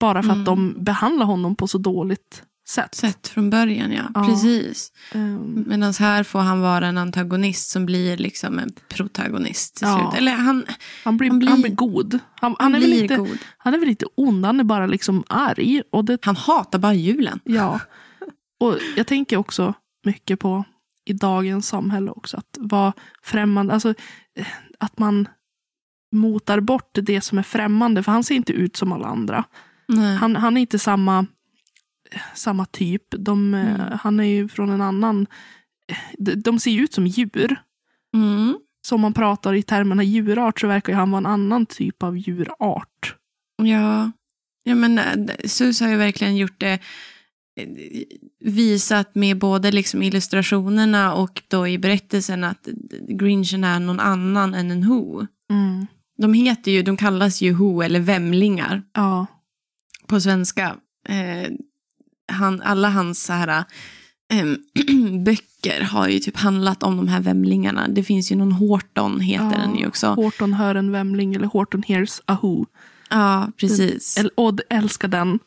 Bara 0.00 0.22
för 0.22 0.30
Mm. 0.30 0.40
att 0.40 0.46
de 0.46 0.74
behandlar 0.84 1.26
honom 1.26 1.56
på 1.56 1.66
så 1.68 1.78
dåligt 1.78 2.42
sätt. 2.68 2.94
Sett 2.94 3.28
från 3.28 3.50
början, 3.50 3.92
ja. 3.92 4.02
Ja. 4.14 4.26
Precis. 4.28 4.92
Ehm, 5.12 5.64
Medan 5.68 5.92
här 5.98 6.22
får 6.24 6.38
han 6.38 6.60
vara 6.60 6.86
en 6.86 6.98
antagonist 6.98 7.70
som 7.70 7.86
blir 7.86 8.16
liksom 8.16 8.58
en 8.58 8.72
protagonist 8.88 9.76
till 9.76 9.86
Ja. 9.88 9.98
slut. 10.10 10.18
Eller 10.20 10.32
han, 10.32 10.64
han, 11.04 11.16
blir, 11.16 11.30
Han 11.30 11.42
han, 11.48 11.60
blir- 11.60 11.62
blir, 11.68 11.76
god. 11.76 12.12
Han, 12.12 12.20
han, 12.40 12.56
han 12.58 12.74
är 12.74 12.78
blir 12.86 13.02
lite, 13.02 13.16
god. 13.16 13.38
han 13.58 13.74
är 13.74 13.78
väl 13.78 13.88
lite 13.88 14.06
ond, 14.14 14.46
han 14.46 14.60
är 14.60 14.64
bara 14.64 14.86
liksom 14.86 15.24
arg. 15.28 15.82
Och 15.92 16.04
det, 16.04 16.18
Han 16.24 16.36
hatar 16.36 16.78
bara 16.78 16.94
julen. 16.94 17.40
ja. 17.44 17.80
och 18.60 18.78
jag 18.96 19.06
tänker 19.06 19.36
också 19.36 19.74
mycket 20.04 20.38
på 20.40 20.64
i 21.04 21.12
dagens 21.12 21.68
samhälle 21.68 22.10
också. 22.10 22.36
Att 22.36 22.58
vara 22.60 22.92
främmande, 23.22 23.74
alltså 23.74 23.94
eh, 24.38 24.46
att 24.78 24.98
man 24.98 25.28
motar 26.12 26.60
bort 26.60 26.90
det 27.02 27.20
som 27.20 27.38
är 27.38 27.42
främmande. 27.42 28.02
För 28.02 28.12
han 28.12 28.24
ser 28.24 28.34
inte 28.34 28.52
ut 28.52 28.76
som 28.76 28.92
alla 28.92 29.06
andra. 29.06 29.44
Nej. 29.88 30.16
Han, 30.16 30.36
han 30.36 30.56
är 30.56 30.60
inte 30.60 30.78
samma, 30.78 31.26
samma 32.34 32.64
typ. 32.64 33.02
De, 33.10 33.54
eh, 33.54 33.74
Mm. 33.74 33.98
Han 34.02 34.20
är 34.20 34.24
ju 34.24 34.48
från 34.48 34.70
en 34.70 34.80
annan... 34.80 35.26
De, 36.18 36.34
de 36.34 36.58
ser 36.58 36.70
ju 36.70 36.82
ut 36.82 36.94
som 36.94 37.06
djur. 37.06 37.56
Mm. 38.14 38.58
Så 38.86 38.94
om 38.94 39.00
man 39.00 39.14
pratar 39.14 39.54
i 39.54 39.62
termerna 39.62 40.02
djurart 40.02 40.60
så 40.60 40.66
verkar 40.66 40.92
ju 40.92 40.96
han 40.96 41.10
vara 41.10 41.18
en 41.18 41.26
annan 41.26 41.66
typ 41.66 42.02
av 42.02 42.18
djurart. 42.18 43.16
Ja. 43.56 44.12
ja, 44.62 44.74
men 44.74 44.98
eh, 44.98 45.36
Sus 45.44 45.80
har 45.80 45.88
ju 45.88 45.96
verkligen 45.96 46.36
gjort 46.36 46.60
det 46.60 46.72
eh, 46.72 46.80
visat 48.44 49.14
med 49.14 49.38
både 49.38 49.72
liksom 49.72 50.02
illustrationerna 50.02 51.14
och 51.14 51.42
då 51.48 51.68
i 51.68 51.78
berättelsen 51.78 52.44
att 52.44 52.68
Grinchen 53.08 53.64
är 53.64 53.80
någon 53.80 54.00
annan 54.00 54.54
än 54.54 54.70
en 54.70 54.88
Who. 54.88 55.26
Mm. 55.50 55.86
De 56.18 56.34
heter 56.34 56.72
ju, 56.72 56.82
de 56.82 56.96
kallas 56.96 57.40
ju 57.42 57.52
Who 57.52 57.82
eller 57.82 58.00
Vämlingar 58.00 58.82
Ja. 58.94 59.26
på 60.06 60.20
svenska. 60.20 60.76
Eh, 61.08 61.52
han, 62.32 62.62
alla 62.62 62.88
hans 62.88 63.24
så 63.24 63.32
här, 63.32 63.64
ehm, 64.32 64.56
böcker 65.24 65.80
har 65.80 66.08
ju 66.08 66.18
typ 66.18 66.36
handlat 66.36 66.82
om 66.82 66.96
de 66.96 67.08
här 67.08 67.20
vämlingarna. 67.20 67.88
Det 67.88 68.02
finns 68.02 68.32
ju 68.32 68.36
någon 68.36 68.52
Horton 68.52 69.20
heter 69.20 69.44
Ja. 69.44 69.58
den 69.58 69.76
ju 69.78 69.86
också. 69.86 70.06
Horton 70.06 70.52
hör 70.52 70.74
en 70.74 70.92
vämling 70.92 71.34
eller 71.34 71.46
Horton 71.46 71.82
hears 71.86 72.20
a 72.26 72.38
who. 72.42 72.66
Ja, 73.10 73.52
precis. 73.56 74.18
Och 74.34 74.58
älskar 74.70 75.08
den. 75.08 75.38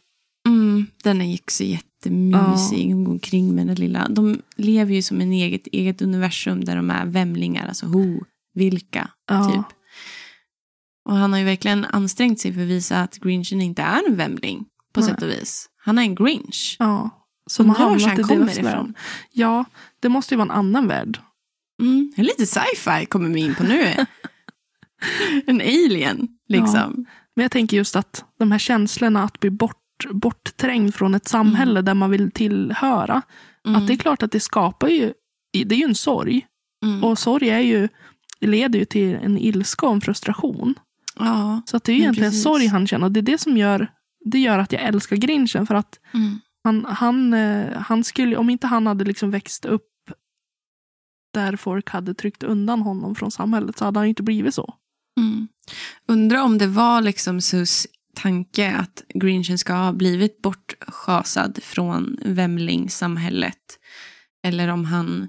Mm, 0.48 0.86
den 1.04 1.22
är 1.22 1.26
ju 1.26 1.38
också 1.44 1.64
jättemysig. 2.06 2.94
Hon 2.94 3.04
går 3.04 3.12
omkring 3.12 3.56
med 3.56 3.68
den 3.68 3.76
lilla. 3.76 4.08
De 4.10 4.42
lever 4.56 4.94
ju 4.94 5.02
som 5.02 5.22
en 5.22 5.32
eget, 5.32 5.68
eget 5.68 6.02
universum 6.02 6.64
där 6.64 6.76
de 6.76 6.90
är 6.92 7.06
vämlingar. 7.06 7.68
Alltså 7.68 7.86
who, 7.86 8.20
vilka, 8.54 9.10
Ja. 9.28 9.52
typ. 9.52 9.78
Och 11.06 11.16
han 11.16 11.32
har 11.32 11.40
ju 11.40 11.46
verkligen 11.46 11.86
ansträngt 11.86 12.40
sig 12.40 12.54
för 12.54 12.62
att 12.62 12.68
visa 12.68 13.02
att 13.02 13.18
Grinchen 13.18 13.62
inte 13.62 13.82
är 13.82 14.08
en 14.08 14.16
vämling. 14.16 14.66
På 14.94 15.00
Nej. 15.00 15.10
sätt 15.10 15.22
och 15.22 15.30
vis. 15.30 15.70
Han 15.78 15.98
är 15.98 16.02
en 16.02 16.16
Grinch. 16.16 16.76
Ja. 16.80 17.10
Som 17.50 17.70
har 17.70 17.76
hamnat 17.76 18.02
han 18.02 18.20
i 18.20 18.24
kommer 18.24 18.46
deras 18.46 18.58
ifrån. 18.58 18.72
värld. 18.86 18.94
Ja, 19.32 19.66
det 20.00 20.10
måste 20.10 20.34
ju 20.34 20.38
vara 20.38 20.46
en 20.46 20.52
annan 20.60 20.88
värld. 20.88 21.20
Mm, 21.82 22.12
lite 22.18 22.46
sci-fi 22.46 23.06
kommer 23.06 23.30
vi 23.30 23.40
in 23.40 23.56
på 23.56 23.64
nu. 23.64 23.84
en 25.48 25.62
alien, 25.62 26.28
liksom. 26.48 27.06
Men 27.36 27.42
jag 27.44 27.52
tänker 27.52 27.78
just 27.78 27.96
att 27.96 28.26
de 28.40 28.52
här 28.52 28.60
känslorna 28.60 29.24
att 29.24 29.40
bli 29.40 29.50
bort, 29.50 29.78
bortträngd 30.12 30.96
från 30.96 31.16
ett 31.16 31.28
samhälle 31.28 31.82
där 31.82 31.94
man 31.94 32.12
vill 32.12 32.32
tillhöra. 32.32 33.22
Mm. 33.68 33.76
Att 33.82 33.88
det 33.88 33.94
är 33.94 33.98
klart 33.98 34.24
att 34.24 34.32
det 34.32 34.40
skapar 34.40 34.88
ju, 34.88 35.14
det 35.66 35.76
är 35.76 35.80
ju 35.80 35.86
en 35.86 35.96
sorg. 35.96 36.46
Mm. 36.86 37.04
Och 37.04 37.20
sorg 37.20 37.50
är 37.50 37.60
ju, 37.60 37.88
leder 38.40 38.80
ju 38.80 38.86
till 38.86 39.16
en 39.16 39.38
ilska 39.38 39.86
och 39.86 39.94
en 39.94 40.02
frustration. 40.02 40.76
Ja. 41.16 41.62
Så 41.66 41.78
att 41.78 41.84
det 41.84 41.92
är 41.92 41.96
egentligen 41.96 42.32
precis. 42.32 42.44
sorg 42.44 42.68
han 42.68 42.88
känner. 42.88 43.06
Och 43.06 43.12
det 43.12 43.20
är 43.20 43.22
det 43.22 43.38
som 43.38 43.58
gör, 43.58 43.92
det 44.26 44.40
gör 44.40 44.60
att 44.60 44.72
jag 44.72 44.82
älskar 44.82 45.16
Grinchen. 45.16 45.68
För 45.68 45.76
att 45.76 46.00
Mm. 46.14 46.40
han, 46.64 46.86
han, 46.86 47.34
eh, 47.34 47.78
han 47.78 48.04
skulle, 48.04 48.38
om 48.38 48.50
inte 48.50 48.68
han 48.68 48.88
hade 48.88 49.06
liksom 49.06 49.32
växt 49.32 49.66
upp 49.66 49.84
där 51.34 51.56
folk 51.56 51.90
hade 51.90 52.14
tryckt 52.14 52.44
undan 52.44 52.82
honom 52.82 53.16
från 53.16 53.32
samhället 53.32 53.78
så 53.78 53.86
hade 53.86 54.00
han 54.00 54.06
ju 54.06 54.10
inte 54.10 54.24
blivit 54.24 54.54
så. 54.56 54.74
Mm. 55.20 55.48
Undrar 56.08 56.42
om 56.42 56.58
det 56.58 56.68
var 56.68 57.02
liksom 57.02 57.42
Sus 57.42 57.88
tanke 58.18 58.76
att 58.76 59.04
Grinchen 59.14 59.58
ska 59.58 59.74
ha 59.74 59.92
blivit 59.94 60.42
bortschasad 60.42 61.60
från 61.64 62.18
vämlingssamhället. 62.26 63.80
Eller 64.44 64.68
om 64.68 64.86
han, 64.86 65.28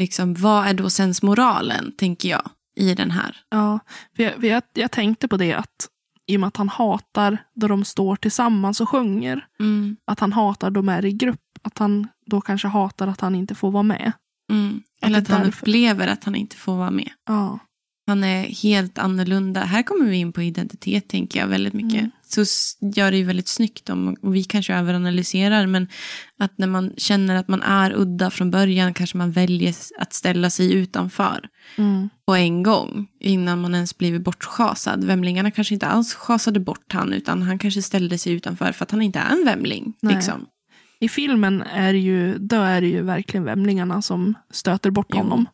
liksom, 0.00 0.34
vad 0.34 0.66
är 0.66 0.74
då 0.74 0.90
sensmoralen, 0.90 1.92
tänker 1.96 2.28
jag, 2.28 2.50
i 2.76 2.94
den 2.94 3.10
här. 3.10 3.36
Ja, 3.50 3.78
för 4.16 4.22
jag, 4.22 4.34
för 4.34 4.46
jag, 4.46 4.62
jag 4.74 4.90
tänkte 4.90 5.28
på 5.28 5.36
det 5.36 5.52
att 5.52 5.88
i 6.26 6.36
och 6.36 6.40
med 6.40 6.48
att 6.48 6.56
han 6.56 6.68
hatar 6.68 7.38
då 7.54 7.68
de 7.68 7.84
står 7.84 8.16
tillsammans 8.16 8.80
och 8.80 8.88
sjunger, 8.88 9.46
Mm. 9.60 9.96
att 10.06 10.20
han 10.20 10.32
hatar 10.32 10.70
de 10.70 10.88
är 10.88 11.04
i 11.04 11.12
grupp, 11.12 11.40
att 11.62 11.78
han 11.78 12.08
då 12.26 12.40
kanske 12.40 12.68
hatar 12.68 13.06
att 13.06 13.20
han 13.20 13.34
inte 13.34 13.54
får 13.54 13.70
vara 13.70 13.82
med. 13.82 14.12
Mm. 14.52 14.82
Eller 15.02 15.18
Att 15.18 15.22
att 15.24 15.28
han 15.30 15.44
därför. 15.44 15.62
upplever 15.66 16.06
att 16.08 16.24
han 16.24 16.34
inte 16.34 16.56
får 16.56 16.76
vara 16.76 16.90
med. 16.90 17.10
Ja, 17.26 17.58
Han 18.06 18.24
är 18.24 18.42
helt 18.62 18.98
annorlunda. 18.98 19.60
Här 19.64 19.82
kommer 19.82 20.06
vi 20.10 20.16
in 20.16 20.32
på 20.32 20.42
identitet, 20.42 21.08
tänker 21.08 21.40
jag, 21.40 21.46
väldigt 21.46 21.72
mycket. 21.72 22.00
Mm. 22.00 22.10
så 22.28 22.44
gör 22.94 23.10
det 23.10 23.16
ju 23.16 23.24
väldigt 23.24 23.48
snyggt 23.48 23.90
om, 23.90 24.16
och 24.22 24.34
vi 24.34 24.44
kanske 24.44 24.74
överanalyserar, 24.74 25.66
men 25.66 25.88
att 26.38 26.58
när 26.58 26.66
man 26.66 26.92
känner 26.96 27.34
att 27.36 27.48
man 27.48 27.62
är 27.62 27.92
udda 27.96 28.30
från 28.30 28.50
början 28.50 28.94
kanske 28.94 29.16
man 29.18 29.30
väljer 29.32 29.74
att 29.98 30.12
ställa 30.12 30.50
sig 30.50 30.72
utanför 30.72 31.48
Mm. 31.78 32.08
på 32.26 32.34
en 32.34 32.62
gång 32.62 33.06
innan 33.20 33.60
man 33.60 33.74
ens 33.74 33.98
blivit 33.98 34.22
bortschasad. 34.22 35.04
Vämlingarna 35.04 35.50
kanske 35.50 35.74
inte 35.74 35.86
alls 35.86 36.14
schasade 36.14 36.60
bort 36.60 36.92
han 36.92 37.12
utan 37.12 37.42
han 37.42 37.58
kanske 37.58 37.82
ställde 37.82 38.18
sig 38.18 38.32
utanför 38.32 38.72
för 38.72 38.84
att 38.84 38.90
han 38.90 39.02
inte 39.02 39.18
är 39.18 39.30
en 39.32 39.44
vämling. 39.44 39.94
Liksom. 40.02 40.46
I 41.00 41.08
filmen 41.08 41.62
är 41.62 41.92
det 41.92 41.98
ju, 41.98 42.38
då 42.38 42.56
är 42.56 42.80
det 42.80 42.86
ju 42.86 43.02
verkligen 43.02 43.44
vämlingarna 43.44 44.02
som 44.02 44.34
stöter 44.52 44.90
bort 44.90 45.06
Jo, 45.10 45.18
honom. 45.18 45.46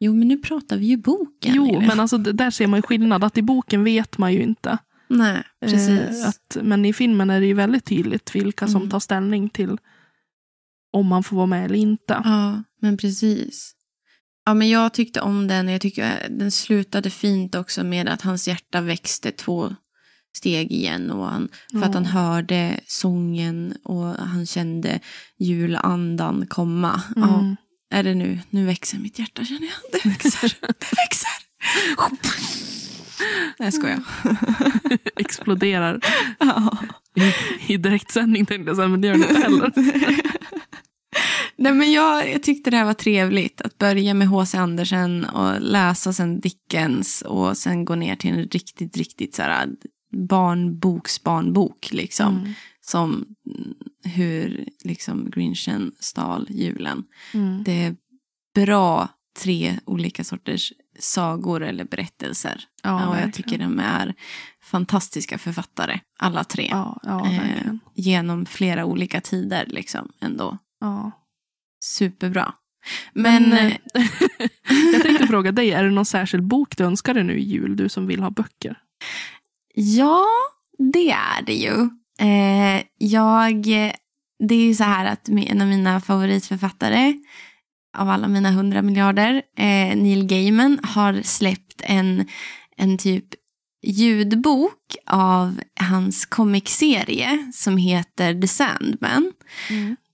Jo, 0.00 0.14
men 0.14 0.28
nu 0.28 0.36
pratar 0.38 0.76
vi 0.76 0.86
ju 0.86 0.96
boken. 0.96 1.54
Jo, 1.54 1.68
Elin. 1.68 1.86
men 1.86 2.00
alltså, 2.00 2.18
där 2.18 2.50
ser 2.50 2.66
man 2.66 2.78
ju 2.78 2.82
skillnad. 2.82 3.24
Att 3.24 3.38
i 3.38 3.42
boken 3.42 3.84
vet 3.84 4.18
man 4.18 4.32
ju 4.32 4.42
inte. 4.42 4.78
Nej, 5.08 5.42
precis. 5.60 5.88
Eh, 6.22 6.28
att, 6.28 6.56
men 6.62 6.84
i 6.84 6.92
filmen 6.92 7.30
är 7.30 7.40
det 7.40 7.46
ju 7.46 7.54
väldigt 7.54 7.84
tydligt 7.84 8.34
vilka 8.34 8.66
som 8.66 8.76
Mm. 8.76 8.90
tar 8.90 9.00
ställning 9.00 9.48
till 9.48 9.78
om 10.92 11.06
man 11.06 11.22
får 11.24 11.36
vara 11.36 11.46
med 11.46 11.64
eller 11.64 11.78
inte. 11.78 12.20
Ja, 12.24 12.62
men 12.80 12.96
precis. 12.96 13.74
Ja, 14.46 14.54
men 14.54 14.68
jag 14.68 14.94
tyckte 14.94 15.20
om 15.20 15.46
den. 15.48 15.68
Jag 15.68 15.80
tycker 15.80 16.28
den 16.30 16.50
slutade 16.50 17.10
fint 17.10 17.54
också 17.54 17.84
med 17.84 18.08
att 18.08 18.22
hans 18.22 18.48
hjärta 18.48 18.80
växte 18.80 19.30
två 19.30 19.74
steg 20.36 20.72
igen. 20.72 21.10
Och 21.10 21.26
han, 21.26 21.48
för 21.72 21.82
att 21.82 21.94
han 21.94 22.04
Ja. 22.04 22.10
hörde 22.10 22.80
sången 22.86 23.74
och 23.84 24.04
han 24.04 24.46
kände 24.46 25.00
julandan 25.38 26.46
komma. 26.46 27.02
Ja, 27.16 27.38
Mm. 27.40 27.56
Är 27.90 28.02
det 28.02 28.14
nu? 28.14 28.40
Nu 28.50 28.64
växer 28.66 28.98
mitt 28.98 29.18
hjärta 29.18 29.44
känner 29.44 29.66
jag. 29.66 30.02
Det 30.02 30.08
växer. 30.08 30.54
Det 30.60 30.92
växer. 30.96 31.30
Nej, 33.58 33.66
jag 33.66 33.74
skojar. 33.74 34.02
Exploderar 35.16 36.00
Ja. 36.38 36.78
i, 37.14 37.32
i 37.72 37.76
direktsändning 37.76 38.46
tänkte 38.46 38.70
jag 38.70 38.76
säga, 38.76 38.88
men 38.88 39.00
det 39.00 39.08
gör 39.08 39.14
det 39.14 39.28
inte 39.28 39.40
heller. 39.40 39.72
Nej, 41.56 41.72
men 41.72 41.92
jag, 41.92 42.32
jag 42.32 42.42
tyckte 42.42 42.70
det 42.70 42.76
här 42.76 42.84
var 42.84 42.94
trevligt. 42.94 43.60
Att 43.60 43.78
börja 43.78 44.14
med 44.14 44.28
H.C. 44.28 44.58
Andersen 44.58 45.24
och 45.24 45.60
läsa 45.60 46.12
sen 46.12 46.40
Dickens 46.40 47.22
och 47.22 47.56
sen 47.56 47.84
gå 47.84 47.94
ner 47.94 48.16
till 48.16 48.30
en 48.30 48.42
riktigt, 48.48 48.96
riktigt 48.96 49.34
så 49.34 49.42
här, 49.42 49.68
barnboks 50.28 51.22
barnbok. 51.22 51.88
Liksom. 51.92 52.36
Mm. 52.38 52.54
Som 52.88 53.26
mm, 53.46 53.74
hur 54.04 54.68
liksom, 54.84 55.30
Grinchen 55.30 55.92
stal 56.00 56.46
julen. 56.50 57.04
Mm. 57.34 57.62
Det 57.64 57.84
är 57.84 57.96
bra 58.54 59.08
tre 59.38 59.78
olika 59.84 60.24
sorters 60.24 60.72
sagor 60.98 61.62
eller 61.62 61.84
berättelser. 61.84 62.64
Ja, 62.82 63.08
och 63.08 63.16
jag 63.16 63.32
tycker 63.32 63.58
de 63.58 63.78
är 63.78 64.14
fantastiska 64.62 65.38
författare, 65.38 66.00
alla 66.18 66.44
tre. 66.44 66.68
Ja, 66.70 67.00
ja 67.02 67.26
Eh, 67.32 67.72
genom 67.94 68.46
flera 68.46 68.84
olika 68.84 69.20
tider 69.20 69.66
liksom 69.66 70.12
ändå. 70.20 70.58
Ja. 70.80 71.10
Superbra. 71.80 72.54
Men, 73.12 73.42
Men, 73.42 73.66
eh, 73.66 73.76
jag 74.92 75.02
tänkte 75.02 75.26
fråga 75.26 75.52
dig, 75.52 75.70
är 75.72 75.84
det 75.84 75.90
någon 75.90 76.06
särskild 76.06 76.44
bok 76.44 76.76
du 76.76 76.84
önskar 76.84 77.14
dig 77.14 77.24
nu 77.24 77.38
i 77.38 77.42
jul, 77.42 77.76
du 77.76 77.88
som 77.88 78.06
vill 78.06 78.20
ha 78.20 78.30
böcker? 78.30 78.78
ja, 79.74 80.26
det 80.92 81.10
är 81.10 81.42
det 81.42 81.54
ju. 81.54 81.88
Eh, 82.20 82.84
jag, 82.98 83.62
det 84.38 84.54
är 84.54 84.64
ju 84.64 84.74
så 84.74 84.84
här 84.84 85.06
att 85.06 85.28
en 85.28 85.60
av 85.60 85.68
mina 85.68 86.00
favoritförfattare 86.00 87.14
av 87.96 88.08
alla 88.10 88.28
mina 88.28 88.50
hundra 88.50 88.82
miljarder, 88.82 89.42
eh, 89.56 89.96
Neil 89.96 90.26
Gaiman, 90.26 90.78
har 90.82 91.22
släppt 91.22 91.82
en, 91.84 92.26
en 92.76 92.98
typ 92.98 93.24
ljudbok 93.82 94.96
av 95.06 95.60
hans 95.80 96.26
comicserie 96.26 97.52
som 97.54 97.76
heter 97.76 98.40
The 98.40 98.48
Sandman. 98.48 99.32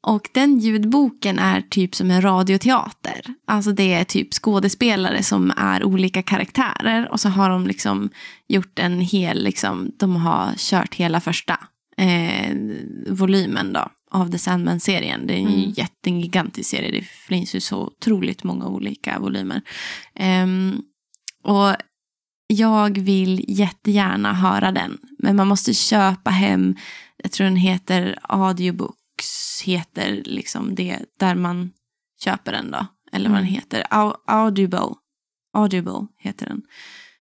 Och 0.07 0.29
den 0.35 0.59
ljudboken 0.59 1.39
är 1.39 1.61
typ 1.61 1.95
som 1.95 2.11
en 2.11 2.23
radioteater. 2.23 3.21
Alltså 3.47 3.73
det 3.73 3.95
är 3.95 4.05
typ 4.05 4.35
skådespelare 4.35 5.23
som 5.23 5.53
är 5.57 5.85
olika 5.85 6.23
karaktärer. 6.23 7.13
Och 7.13 7.21
så 7.21 7.29
har 7.29 7.51
de 7.51 7.67
liksom 7.67 8.11
gjort 8.49 8.79
en 8.79 9.01
hel, 9.01 9.45
liksom, 9.45 9.91
de 9.97 10.17
har 10.17 10.55
kört 10.57 10.95
hela 10.95 11.21
första 11.21 11.59
eh, 11.97 12.57
volymen 13.09 13.73
då. 13.73 13.89
Av 14.11 14.31
The 14.31 14.39
Sandman-serien. 14.39 15.27
Det 15.27 15.35
är 15.35 15.39
en 15.39 15.47
Mm. 15.47 15.71
jätte, 15.71 16.11
en 16.11 16.21
gigantisk 16.21 16.71
serie. 16.71 16.91
Det 16.91 17.05
finns 17.07 17.55
ju 17.55 17.61
så 17.61 17.79
otroligt 17.87 18.45
många 18.45 18.67
olika 18.67 19.19
volymer. 19.19 19.63
Ehm, 20.15 20.83
och 21.43 21.75
jag 22.47 22.99
vill 22.99 23.45
jättegärna 23.49 24.33
höra 24.35 24.73
den. 24.73 24.99
Men 25.19 25.37
man 25.37 25.49
måste 25.49 25.75
köpa 25.75 26.31
hem, 26.31 26.77
jag 27.17 27.33
tror 27.33 27.45
den 27.45 27.57
heter 27.57 28.19
Audiobooks, 28.23 29.63
heter 29.65 30.23
liksom 30.25 30.75
det, 30.75 30.99
där 31.19 31.35
man 31.35 31.71
köper 32.25 32.53
den 32.53 32.71
då. 32.71 32.87
Eller 33.13 33.29
vad 33.31 33.39
den 33.39 33.45
Mm. 33.47 33.55
heter. 33.55 33.83
Au- 33.91 34.17
Audible. 34.27 34.95
Audible 35.57 36.07
heter 36.19 36.47
den. 36.47 36.63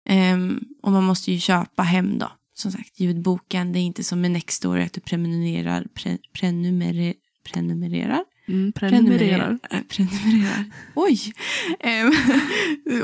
Ehm, 0.10 0.60
och 0.84 0.92
man 0.92 1.04
måste 1.04 1.32
ju 1.32 1.40
köpa 1.40 1.84
hem 1.84 2.18
då. 2.20 2.32
Som 2.54 2.72
sagt, 2.72 3.00
ljudboken. 3.00 3.74
Det 3.74 3.80
är 3.80 3.82
inte 3.82 4.04
som 4.04 4.22
med 4.22 4.32
Nextory 4.32 4.84
att 4.84 4.94
du 4.94 5.02
prenumererar. 5.02 5.88
Pre, 5.94 6.18
prenumerer, 6.34 7.14
prenumererar? 7.44 8.24
Mm, 8.48 8.72
prenumererar. 8.72 9.60
Äh, 9.70 9.80
prenumererar. 9.90 10.66
Oj! 10.96 11.34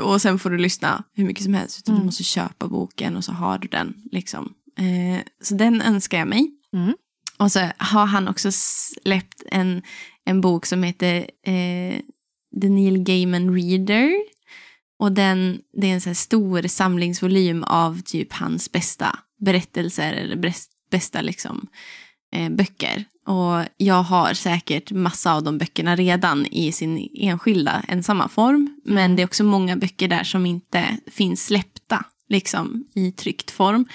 Och 0.00 0.22
sen 0.22 0.38
får 0.38 0.50
du 0.50 0.58
lyssna 0.58 1.04
hur 1.14 1.24
mycket 1.24 1.44
som 1.44 1.54
helst. 1.54 1.78
Utan 1.78 1.94
Mm. 1.94 2.02
Du 2.02 2.06
måste 2.06 2.24
köpa 2.24 2.68
boken 2.68 3.16
och 3.16 3.24
så 3.24 3.32
har 3.32 3.58
du 3.58 3.68
den. 3.68 3.94
Liksom. 4.12 4.54
Eh, 4.78 5.20
så 5.42 5.54
den 5.54 5.82
önskar 5.82 6.18
jag 6.18 6.28
mig. 6.28 6.50
Mm. 6.72 6.94
Och 7.38 7.52
så 7.52 7.70
har 7.78 8.06
han 8.06 8.28
också 8.28 8.52
släppt 8.52 9.42
en, 9.46 9.82
en 10.24 10.40
bok 10.40 10.66
som 10.66 10.82
heter 10.82 11.16
eh, 11.46 12.00
The 12.60 12.68
Neil 12.68 12.98
Gaiman 12.98 13.54
Reader. 13.54 14.14
Och 14.98 15.12
den, 15.12 15.60
det 15.72 15.90
är 15.90 15.94
en 15.94 16.00
så 16.00 16.14
stor 16.14 16.68
samlingsvolym 16.68 17.64
av 17.64 18.00
typ 18.00 18.32
hans 18.32 18.72
bästa 18.72 19.18
berättelser 19.38 20.12
eller 20.12 20.36
bäst, 20.36 20.70
bästa 20.90 21.20
liksom, 21.22 21.66
eh, 22.34 22.50
böcker. 22.50 23.04
Och 23.26 23.64
jag 23.76 24.02
har 24.02 24.34
säkert 24.34 24.90
massa 24.90 25.34
av 25.34 25.42
de 25.42 25.58
böckerna 25.58 25.96
redan 25.96 26.46
i 26.46 26.72
sin 26.72 27.08
enskilda 27.14 27.84
ensamma 27.88 28.28
form. 28.28 28.80
Men 28.84 29.16
det 29.16 29.22
är 29.22 29.26
också 29.26 29.44
många 29.44 29.76
böcker 29.76 30.08
där 30.08 30.24
som 30.24 30.46
inte 30.46 30.84
finns 31.06 31.46
släppta 31.46 32.04
liksom, 32.28 32.84
i 32.94 33.12
tryckt 33.12 33.50
form. 33.50 33.86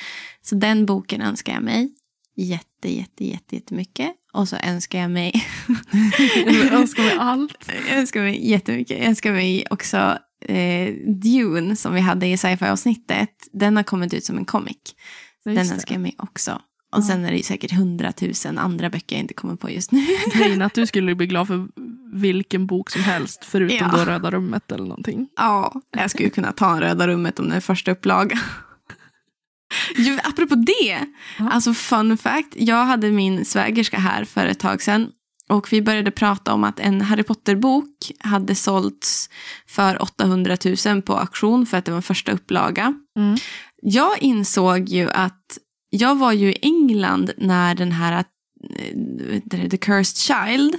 Så 0.42 0.56
den 0.56 0.86
boken 0.86 1.22
önskar 1.22 1.54
jag 1.54 1.64
mig 1.64 1.92
jätte, 2.36 2.94
jätte, 2.94 3.26
jätte, 3.26 3.56
jättemycket. 3.56 4.12
Och 4.34 4.50
så 4.50 4.56
önskar 4.56 5.00
jag 5.00 5.12
mig, 5.12 5.46
Jag 6.46 6.74
önskar 6.74 7.04
mig 7.04 7.16
allt. 7.20 7.72
jag 7.90 7.98
önskar 7.98 8.22
mig 8.22 8.50
jättemycket, 8.50 8.98
jag 8.98 9.08
önskar 9.08 9.32
mig 9.32 9.66
också 9.70 10.18
eh, 10.46 10.94
Dune 11.24 11.76
som 11.76 11.94
vi 11.94 12.02
hade 12.02 12.28
i 12.28 12.38
sci-fi-avsnittet. 12.38 13.30
Den 13.54 13.76
har 13.76 13.84
kommit 13.84 14.14
ut 14.14 14.26
som 14.26 14.38
en 14.38 14.46
comic. 14.46 14.78
Den 15.46 15.58
önskar 15.58 15.96
jag 15.96 16.02
mig 16.02 16.16
också. 16.18 16.62
Och 16.96 17.04
sen 17.04 17.26
är 17.26 17.32
det 17.32 17.38
ju 17.38 17.44
säkert 17.44 17.72
hundratusen 17.72 18.58
andra 18.58 18.90
böcker 18.90 19.16
jag 19.16 19.24
inte 19.24 19.34
kommer 19.34 19.56
på 19.56 19.70
just 19.70 19.92
nu. 19.92 20.06
Grejen 20.34 20.62
att 20.62 20.74
du 20.74 20.86
skulle 20.86 21.16
bli 21.16 21.28
glad 21.28 21.48
för 21.48 21.68
vilken 22.14 22.68
bok 22.68 22.90
som 22.90 23.02
helst, 23.04 23.46
förutom 23.46 23.78
Ja. 23.78 23.98
då 23.98 24.06
Röda 24.06 24.32
rummet 24.32 24.72
eller 24.72 24.84
någonting. 24.86 25.28
Ja, 25.36 25.82
jag 25.98 26.12
skulle 26.12 26.30
kunna 26.30 26.52
ta 26.52 26.72
en 26.74 26.80
Röda 26.82 27.08
rummet 27.08 27.40
om 27.40 27.48
den 27.48 27.58
är 27.58 27.62
första 27.62 27.92
upplaga. 27.92 28.40
Jo, 29.98 30.18
apropå 30.24 30.56
det, 30.56 31.00
Ja. 31.40 31.50
alltså 31.52 31.74
fun 31.74 32.18
fact. 32.18 32.48
Jag 32.56 32.86
hade 32.86 33.12
min 33.12 33.46
svägerska 33.46 33.98
här 34.00 34.26
för 34.26 34.46
ett 34.46 34.60
tag 34.60 34.82
sedan. 34.82 35.10
Och 35.50 35.74
vi 35.74 35.82
började 35.82 36.12
prata 36.12 36.54
om 36.54 36.64
att 36.64 36.80
en 36.80 37.02
Harry 37.02 37.24
Potter-bok 37.24 38.12
hade 38.20 38.56
sålts 38.56 39.30
för 39.68 40.02
800 40.02 40.58
000 40.86 41.02
på 41.02 41.14
auktion 41.18 41.66
för 41.66 41.78
att 41.78 41.86
det 41.86 41.92
var 41.92 41.98
en 41.98 42.02
första 42.04 42.32
upplaga. 42.32 42.94
Mm. 43.20 43.38
Jag 43.86 44.22
insåg 44.22 44.90
ju 44.90 45.10
att 45.10 45.58
jag 45.90 46.16
var 46.16 46.32
ju 46.32 46.52
i 46.52 46.58
England 46.62 47.32
när 47.38 47.76
den 47.76 47.92
här 47.92 48.26
eh, 48.78 49.70
The 49.70 49.78
Cursed 49.78 50.18
Child, 50.18 50.76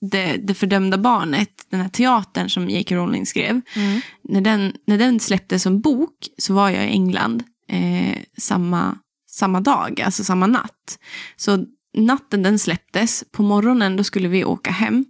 det, 0.00 0.36
det 0.36 0.54
fördömda 0.54 0.98
barnet, 0.98 1.66
den 1.70 1.80
här 1.80 1.88
teatern 1.88 2.50
som 2.50 2.70
J.K. 2.70 2.94
Rowling 2.94 3.26
skrev. 3.26 3.60
Mm. 3.76 4.00
När 4.22 4.40
den, 4.40 4.72
när 4.86 4.98
den 4.98 5.20
släpptes 5.20 5.62
som 5.62 5.80
bok 5.80 6.28
så 6.38 6.54
var 6.54 6.70
jag 6.70 6.84
i 6.84 6.88
England 6.88 7.44
eh, 7.68 8.18
samma, 8.38 8.98
samma 9.30 9.60
dag, 9.60 10.00
alltså 10.00 10.24
samma 10.24 10.46
natt. 10.46 10.98
Så 11.36 11.64
natten 11.96 12.42
den 12.42 12.58
släpptes, 12.58 13.24
på 13.32 13.42
morgonen 13.42 13.96
då 13.96 14.04
skulle 14.04 14.28
vi 14.28 14.44
åka 14.44 14.70
hem. 14.70 15.04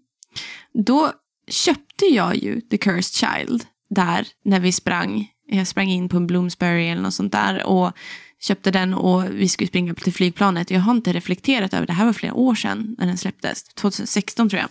Då 0.84 1.12
köpte 1.49 2.05
jag 2.05 2.36
ju 2.36 2.61
The 2.61 2.78
Cursed 2.78 3.14
Child 3.14 3.64
där 3.90 4.26
när 4.44 4.61
vi 4.61 4.72
sprang. 4.72 5.28
Jag 5.49 5.66
sprang 5.66 5.88
in 5.88 6.09
på 6.09 6.16
en 6.16 6.26
Bloomsbury 6.26 6.88
eller 6.88 7.03
något 7.03 7.14
sånt 7.14 7.32
där 7.32 7.66
och 7.66 7.92
köpte 8.40 8.70
den 8.70 8.94
och 8.94 9.24
vi 9.30 9.49
skulle 9.49 9.68
springa 9.68 9.94
till 9.94 10.12
flygplanet. 10.12 10.70
Jag 10.70 10.80
har 10.80 10.92
inte 10.92 11.12
reflekterat 11.12 11.74
över 11.74 11.86
det 11.86 11.92
här 11.92 12.05
var 12.05 12.12
flera 12.12 12.34
år 12.34 12.55
sedan 12.55 12.96
när 12.99 13.07
den 13.07 13.18
släpptes. 13.18 13.64
2016 13.64 14.51
tror 14.51 14.61
jag. 14.61 14.70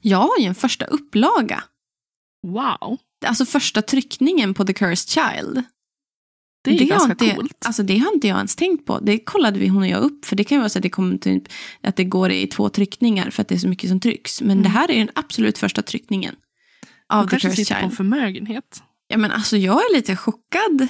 Jag 0.00 0.18
har 0.18 0.38
ju 0.38 0.46
en 0.46 0.54
första 0.54 0.84
upplaga. 0.84 1.64
Wow, 2.42 2.98
Alltså 3.26 3.44
första 3.44 3.82
tryckningen 3.82 4.54
på 4.54 4.64
The 4.64 4.72
Cursed 4.72 5.08
Child. 5.08 5.62
Det 6.64 6.70
är 6.70 6.80
har 6.80 6.86
ganska 6.86 7.12
inte, 7.12 7.34
coolt. 7.34 7.64
Alltså 7.66 7.82
det 7.82 7.98
har 7.98 8.14
inte 8.14 8.28
jag 8.28 8.36
ens 8.36 8.56
tänkt 8.56 8.86
på. 8.86 8.98
Det 9.00 9.18
kollade 9.18 9.58
vi 9.58 9.68
hon 9.68 9.82
och 9.82 9.88
jag 9.88 10.02
upp. 10.02 10.24
För 10.24 10.36
det 10.36 10.44
kan 10.44 10.56
ju 10.56 10.60
vara 10.60 10.68
så 10.68 10.78
att 10.78 10.82
det, 10.82 10.90
kommer 10.90 11.18
typ, 11.18 11.42
att 11.80 11.96
det 11.96 12.04
går 12.04 12.30
i 12.30 12.46
två 12.46 12.68
tryckningar 12.68 13.30
för 13.30 13.42
att 13.42 13.48
det 13.48 13.54
är 13.54 13.58
så 13.58 13.68
mycket 13.68 13.90
som 13.90 14.00
trycks. 14.00 14.42
Men 14.42 14.62
det 14.62 14.68
här 14.68 14.90
är 14.90 14.98
den 14.98 15.10
absolut 15.14 15.58
första 15.58 15.82
tryckningen. 15.82 16.36
Av 17.08 17.24
The 17.24 17.30
kanske 17.30 17.48
Cursed 17.48 17.66
sitter 17.66 17.80
på 17.80 17.84
en 17.84 17.90
Child. 17.90 17.96
förmögenhet. 17.96 18.82
Ja, 19.08 19.18
men 19.18 19.30
alltså 19.32 19.56
jag 19.56 19.74
är 19.76 19.94
lite 19.96 20.16
chockad. 20.16 20.88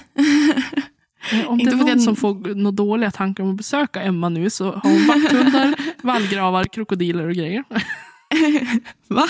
Eh, 1.33 1.49
Om 1.49 1.59
det 1.59 1.63
Inte 1.65 1.75
är 1.75 1.79
någon 1.79 2.01
som 2.01 2.17
får 2.17 2.55
några 2.55 2.71
dåliga 2.71 3.11
tankar 3.11 3.45
om 3.45 3.51
att 3.51 3.57
besöka 3.57 4.03
Emma 4.03 4.29
nu 4.29 4.51
så 4.51 4.65
har 4.73 4.81
hon 4.91 5.07
vakthundar, 5.07 5.75
vallgravar, 6.03 6.65
krokodiler 6.65 7.27
och 7.27 7.35
grejer. 7.35 7.65
Va? 9.09 9.29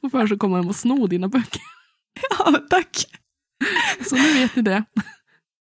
och 0.00 0.10
för 0.10 0.26
så 0.26 0.38
kommer 0.38 0.56
de 0.56 0.70
att 0.70 0.76
sno 0.76 1.06
dina 1.06 1.28
böcker. 1.28 1.60
ja, 2.38 2.60
tack. 2.70 3.06
Så 4.08 4.16
nu 4.16 4.32
vet 4.32 4.56
ni 4.56 4.62
det. 4.62 4.84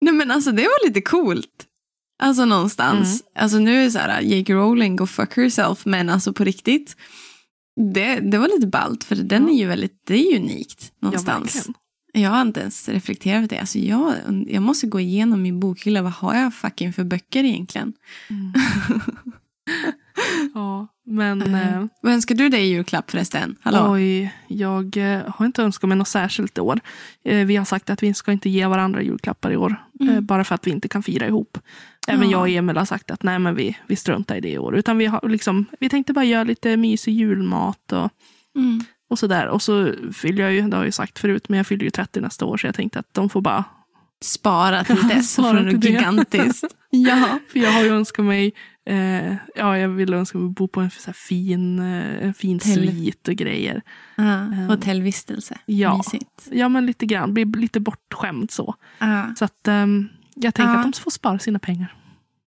Nej 0.01 0.13
men 0.13 0.31
alltså 0.31 0.51
det 0.51 0.63
var 0.63 0.87
lite 0.87 1.01
coolt. 1.01 1.65
Alltså 2.23 2.45
någonstans. 2.45 3.23
Alltså 3.35 3.57
nu 3.57 3.79
är 3.79 3.83
det 3.83 3.91
så 3.91 3.99
här, 3.99 4.21
J.K. 4.21 4.53
Rowling 4.53 4.95
go 4.95 5.05
fuck 5.07 5.37
herself, 5.37 5.85
men 5.85 6.09
alltså 6.09 6.33
på 6.33 6.43
riktigt. 6.43 6.95
Det, 7.75 8.19
det 8.19 8.37
var 8.37 8.47
lite 8.47 8.67
ballt, 8.67 9.03
för 9.03 9.15
den 9.15 9.43
Ja. 9.47 9.49
är 9.53 9.57
ju 9.57 9.65
väldigt, 9.65 10.01
det 10.07 10.13
är 10.13 10.31
ju 10.31 10.37
unikt 10.39 10.91
Ja, 10.99 11.05
någonstans. 11.05 11.55
verkligen. 11.55 11.73
jag 12.23 12.29
har 12.29 12.41
inte 12.41 12.59
ens 12.59 12.89
reflekterat 12.89 13.37
över 13.37 13.47
det. 13.47 13.59
Alltså 13.59 13.79
jag, 13.79 14.13
jag 14.47 14.63
måste 14.63 14.87
gå 14.87 14.99
igenom 14.99 15.41
min 15.41 15.59
bokhylla. 15.59 16.01
Vad 16.01 16.11
har 16.11 16.35
jag 16.35 16.53
fucking 16.53 16.93
för 16.93 17.03
böcker 17.03 17.43
egentligen? 17.43 17.93
Ja, 20.53 20.87
men 21.05 21.41
Mm. 21.41 21.55
eh, 21.81 21.85
Vad 22.01 22.13
önskar 22.13 22.35
du 22.35 22.49
dig 22.49 22.63
i 22.63 22.67
julklapp 22.67 23.11
förresten? 23.11 23.55
Hallå? 23.61 23.91
oj, 23.93 24.33
jag 24.47 24.97
eh, 24.97 25.21
har 25.27 25.45
inte 25.45 25.63
önskat 25.63 25.87
mig 25.87 25.97
något 25.97 26.07
särskilt 26.07 26.57
i 26.57 26.61
år. 26.61 26.79
Eh, 27.23 27.45
vi 27.45 27.55
har 27.55 27.65
sagt 27.65 27.89
att 27.89 28.03
vi 28.03 28.13
ska 28.13 28.31
inte 28.31 28.49
ge 28.49 28.67
varandra 28.67 29.01
julklappar 29.01 29.51
i 29.51 29.57
år. 29.57 29.75
Eh, 30.09 30.19
bara 30.21 30.43
för 30.43 30.55
att 30.55 30.67
vi 30.67 30.71
inte 30.71 30.87
kan 30.87 31.03
fira 31.03 31.27
ihop. 31.27 31.57
Även. 32.07 32.29
Ja. 32.29 32.31
jag 32.31 32.41
och 32.41 32.49
Emil 32.49 32.77
har 32.77 32.85
sagt 32.85 33.11
att 33.11 33.23
nej, 33.23 33.39
men 33.39 33.55
vi, 33.55 33.77
vi 33.87 33.95
struntar 33.95 34.35
i 34.35 34.41
det 34.41 34.49
i 34.51 34.57
år. 34.57 34.75
Utan 34.75 34.97
vi, 34.97 35.05
har, 35.05 35.29
liksom, 35.29 35.65
vi 35.79 35.89
tänkte 35.89 36.13
bara 36.13 36.25
göra 36.25 36.43
lite 36.43 36.77
mysig 36.77 37.13
julmat 37.13 37.91
och, 37.91 38.09
Mm. 38.55 38.83
och 39.09 39.19
sådär. 39.19 39.47
Och 39.47 39.61
så 39.61 39.93
fyller 40.13 40.43
jag 40.43 40.53
ju, 40.53 40.61
det 40.61 40.75
har 40.75 40.83
jag 40.83 40.85
ju 40.85 40.91
sagt 40.91 41.19
förut, 41.19 41.49
men 41.49 41.57
jag 41.57 41.67
fyller 41.67 41.83
ju 41.83 41.89
30 41.89 42.21
nästa 42.21 42.45
år. 42.45 42.57
Så 42.57 42.67
jag 42.67 42.75
tänkte 42.75 42.99
att 42.99 43.13
de 43.13 43.29
får 43.29 43.41
bara 43.41 43.63
Spara 44.23 44.83
till 44.83 45.07
dess 45.07 45.31
Spara 45.33 45.57
till 45.63 45.73
något 45.75 45.83
gigantiskt. 45.83 46.75
ja. 46.89 47.39
För 47.51 47.59
jag 47.59 47.71
har 47.71 47.83
ju 47.83 47.89
önskat 47.89 48.25
mig, 48.25 48.53
eh, 48.89 49.35
ja 49.55 49.77
jag 49.77 49.89
vill 49.89 50.13
önska 50.13 50.37
mig 50.37 50.47
att 50.47 50.55
bo 50.55 50.67
på 50.67 50.81
en 50.81 50.89
så 50.91 51.13
fin, 51.13 51.79
eh, 51.79 52.25
en 52.27 52.33
fin 52.33 52.53
Hotell. 52.53 52.87
svit 52.89 53.27
och 53.27 53.33
grejer. 53.35 53.81
ja. 54.15 54.39
Hotellvistelse. 54.69 55.57
Ja. 55.65 55.97
Mysigt. 55.97 56.47
Ja 56.51 56.69
men 56.69 56.85
lite 56.85 57.05
grann, 57.05 57.33
bli 57.33 57.45
lite 57.45 57.79
bortskämd 57.79 58.51
så. 58.51 58.75
Ja. 58.99 59.33
Så 59.37 59.45
att 59.45 59.67
ehm, 59.67 60.09
jag 60.35 60.53
tänker 60.55 60.73
Ja. 60.73 60.77
att 60.79 60.91
de 60.93 61.01
får 61.01 61.11
spara 61.11 61.39
sina 61.39 61.59
pengar. 61.59 61.95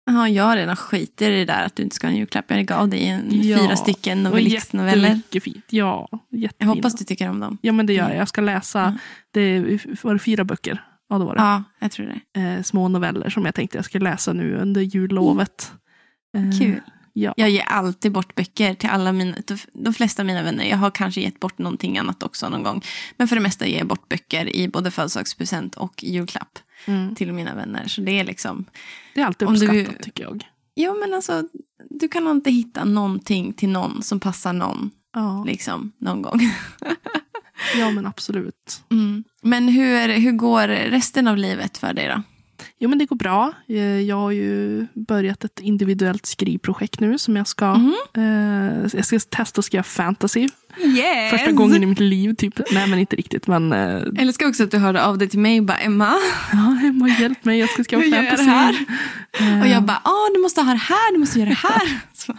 Ja, 0.05 0.29
jag 0.29 0.43
har 0.43 0.55
redan 0.55 0.75
skiter 0.75 1.31
i 1.31 1.35
det 1.39 1.45
där 1.45 1.65
att 1.65 1.75
du 1.75 1.83
inte 1.83 1.95
ska 1.95 2.07
ha 2.07 2.11
en 2.11 2.17
julklapp. 2.17 2.45
Jag 2.51 2.65
gav 2.65 2.89
dig 2.89 3.05
en, 3.07 3.41
Ja. 3.41 3.57
fyra 3.57 3.75
stycken 3.75 4.23
novellistnoveller. 4.23 5.07
jättemycket 5.07 5.43
fint. 5.43 5.65
Ja, 5.69 6.07
jättefina. 6.31 6.69
Jag 6.69 6.75
hoppas 6.75 6.95
du 6.95 7.05
tycker 7.05 7.29
om 7.29 7.39
dem. 7.39 7.57
Ja 7.61 7.71
men 7.73 7.85
det 7.85 7.93
gör 7.93 8.09
jag. 8.09 8.17
Jag 8.17 8.27
ska 8.27 8.41
läsa, 8.41 8.81
Mm. 8.81 8.97
det 9.31 9.59
var 10.03 10.13
det 10.13 10.19
fyra 10.19 10.43
böcker? 10.43 10.83
Ja 11.09 11.17
det 11.17 11.25
var 11.25 11.35
det. 11.35 11.41
Ja, 11.41 11.63
jag 11.79 11.91
tror 11.91 12.19
det. 12.33 12.41
Eh, 12.41 12.63
små 12.63 12.87
noveller 12.87 13.29
som 13.29 13.45
jag 13.45 13.55
tänkte 13.55 13.77
jag 13.77 13.85
skulle 13.85 14.09
läsa 14.09 14.33
nu 14.33 14.55
under 14.55 14.81
jullovet. 14.81 15.71
Eh, 16.37 16.59
Kul. 16.59 16.81
Ja. 17.13 17.33
Jag 17.37 17.49
ger 17.49 17.61
alltid 17.63 18.11
bort 18.11 18.35
böcker 18.35 18.73
till 18.73 18.89
alla 18.89 19.11
mina, 19.11 19.35
de 19.73 19.93
flesta 19.93 20.21
av 20.21 20.25
mina 20.25 20.43
vänner. 20.43 20.63
Jag 20.69 20.77
har 20.77 20.91
kanske 20.91 21.21
gett 21.21 21.39
bort 21.39 21.57
någonting 21.57 21.97
annat 21.97 22.23
också 22.23 22.49
någon 22.49 22.63
gång. 22.63 22.81
Men 23.17 23.27
för 23.27 23.35
det 23.35 23.41
mesta 23.41 23.67
ger 23.67 23.77
jag 23.77 23.87
bort 23.87 24.09
böcker 24.09 24.55
i 24.55 24.67
både 24.67 24.91
födelsedagspresent 24.91 25.75
och 25.75 26.03
julklapp 26.03 26.59
Mm. 26.87 27.15
till 27.15 27.33
mina 27.33 27.55
vänner. 27.55 27.87
Så 27.87 28.01
det 28.01 28.19
är 28.19 28.23
liksom, 28.23 28.65
Det 29.15 29.21
är 29.21 29.25
alltid 29.25 29.47
Om 29.47 29.53
du- 29.53 29.67
uppskattat 29.81 30.03
tycker 30.03 30.23
jag. 30.23 30.43
ja 30.73 30.93
men 30.93 31.13
alltså, 31.13 31.43
du 31.89 32.07
kan 32.07 32.27
inte 32.27 32.51
hitta 32.51 32.85
någonting 32.85 33.53
till 33.53 33.69
någon 33.69 34.03
som 34.03 34.19
passar 34.19 34.53
någon, 34.53 34.91
Ja, 35.13 35.43
liksom, 35.47 35.91
någon 35.97 36.21
gång. 36.21 36.39
ja 37.79 37.91
men 37.91 38.05
absolut. 38.05 38.83
Mm. 38.91 39.23
Men 39.41 39.67
hur, 39.69 40.13
hur 40.19 40.31
går 40.31 40.67
resten 40.67 41.27
av 41.27 41.37
livet 41.37 41.77
för 41.77 41.93
dig 41.93 42.07
då? 42.07 42.21
Jo 42.79 42.89
men 42.89 42.99
det 42.99 43.05
går 43.05 43.15
bra. 43.15 43.53
Eh, 43.69 43.75
Jag 44.01 44.15
har 44.15 44.31
ju 44.31 44.85
börjat 44.93 45.43
ett 45.43 45.59
individuellt 45.59 46.25
skrivprojekt 46.25 46.99
nu 46.99 47.17
som 47.17 47.35
jag 47.35 47.47
ska, 47.47 47.73
Mhm. 47.73 47.93
eh, 48.17 48.23
jag 48.93 49.05
ska 49.05 49.19
testa 49.19 49.59
att 49.59 49.65
skriva 49.65 49.83
fantasy. 49.83 50.47
Yes! 50.83 51.31
Första 51.31 51.51
gången 51.51 51.83
i 51.83 51.85
mitt 51.85 51.99
liv 51.99 52.33
typ. 52.33 52.59
Nej 52.73 52.87
men 52.89 52.99
inte 52.99 53.15
riktigt 53.15 53.47
men 53.47 53.73
eh, 53.73 53.79
Jag 53.89 54.21
älskar 54.21 54.47
också 54.47 54.63
att 54.63 54.71
du 54.71 54.77
hörde 54.77 55.03
av 55.05 55.17
dig 55.17 55.27
till 55.29 55.39
mig 55.39 55.59
och 55.59 55.65
bara 55.65 55.77
Emma. 55.77 56.13
ja, 56.51 56.79
Emma 56.87 57.07
hjälp 57.09 57.45
mig 57.45 57.59
jag 57.59 57.69
ska 57.69 57.83
skriva 57.83 58.01
Hur 58.03 58.09
gör 58.09 58.17
jag 58.23 58.25
det 58.25 58.37
fantasy. 58.37 58.85
här? 59.39 59.55
Eh, 59.57 59.61
Och 59.61 59.67
jag 59.67 59.83
bara, 59.83 60.01
ah, 60.03 60.29
du 60.35 60.41
måste 60.41 60.61
ha 60.61 60.71
det 60.71 60.77
här, 60.79 61.13
du 61.13 61.19
måste 61.19 61.39
göra 61.39 61.49
det 61.49 61.55
här. 61.67 61.99
Så, 62.13 62.37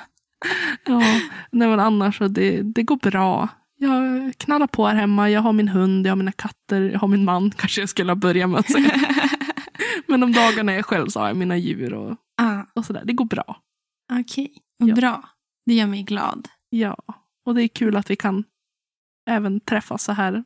Ja, 0.86 1.02
nej 1.52 1.68
men 1.68 1.80
annars 1.80 2.18
så 2.18 2.28
det, 2.28 2.60
det 2.62 2.82
går 2.82 2.96
bra. 2.96 3.48
Jag 3.80 4.32
knallar 4.38 4.66
på 4.66 4.86
här 4.86 4.94
hemma, 4.94 5.30
jag 5.30 5.40
har 5.40 5.52
min 5.52 5.68
hund, 5.68 6.06
jag 6.06 6.10
har 6.10 6.16
mina 6.16 6.32
katter, 6.32 6.80
jag 6.92 6.98
har 6.98 7.08
min 7.08 7.24
man. 7.24 7.50
Kanske 7.50 7.80
jag 7.80 7.88
skulle 7.88 8.10
ha 8.10 8.16
börjat 8.16 8.50
med 8.50 8.60
att 8.60 8.70
säga. 8.72 8.90
men 10.06 10.22
om 10.22 10.32
dagarna 10.32 10.72
är 10.72 10.76
jag 10.76 10.84
själv 10.86 11.08
så 11.08 11.20
har 11.20 11.26
jag 11.28 11.36
mina 11.36 11.56
djur 11.56 11.94
och, 11.94 12.16
ah, 12.42 12.62
och 12.74 12.84
sådär. 12.84 13.02
Det 13.04 13.12
går 13.12 13.24
bra. 13.24 13.62
Okej, 14.20 14.52
Ja. 14.78 14.94
bra. 14.94 15.28
Det 15.66 15.74
gör 15.74 15.86
mig 15.86 16.02
glad. 16.02 16.48
Ja, 16.70 16.96
och 17.46 17.54
det 17.54 17.62
är 17.62 17.68
kul 17.68 17.96
att 17.96 18.10
vi 18.10 18.16
kan 18.16 18.44
även 19.30 19.60
träffas 19.60 20.04
så 20.04 20.12
här 20.12 20.44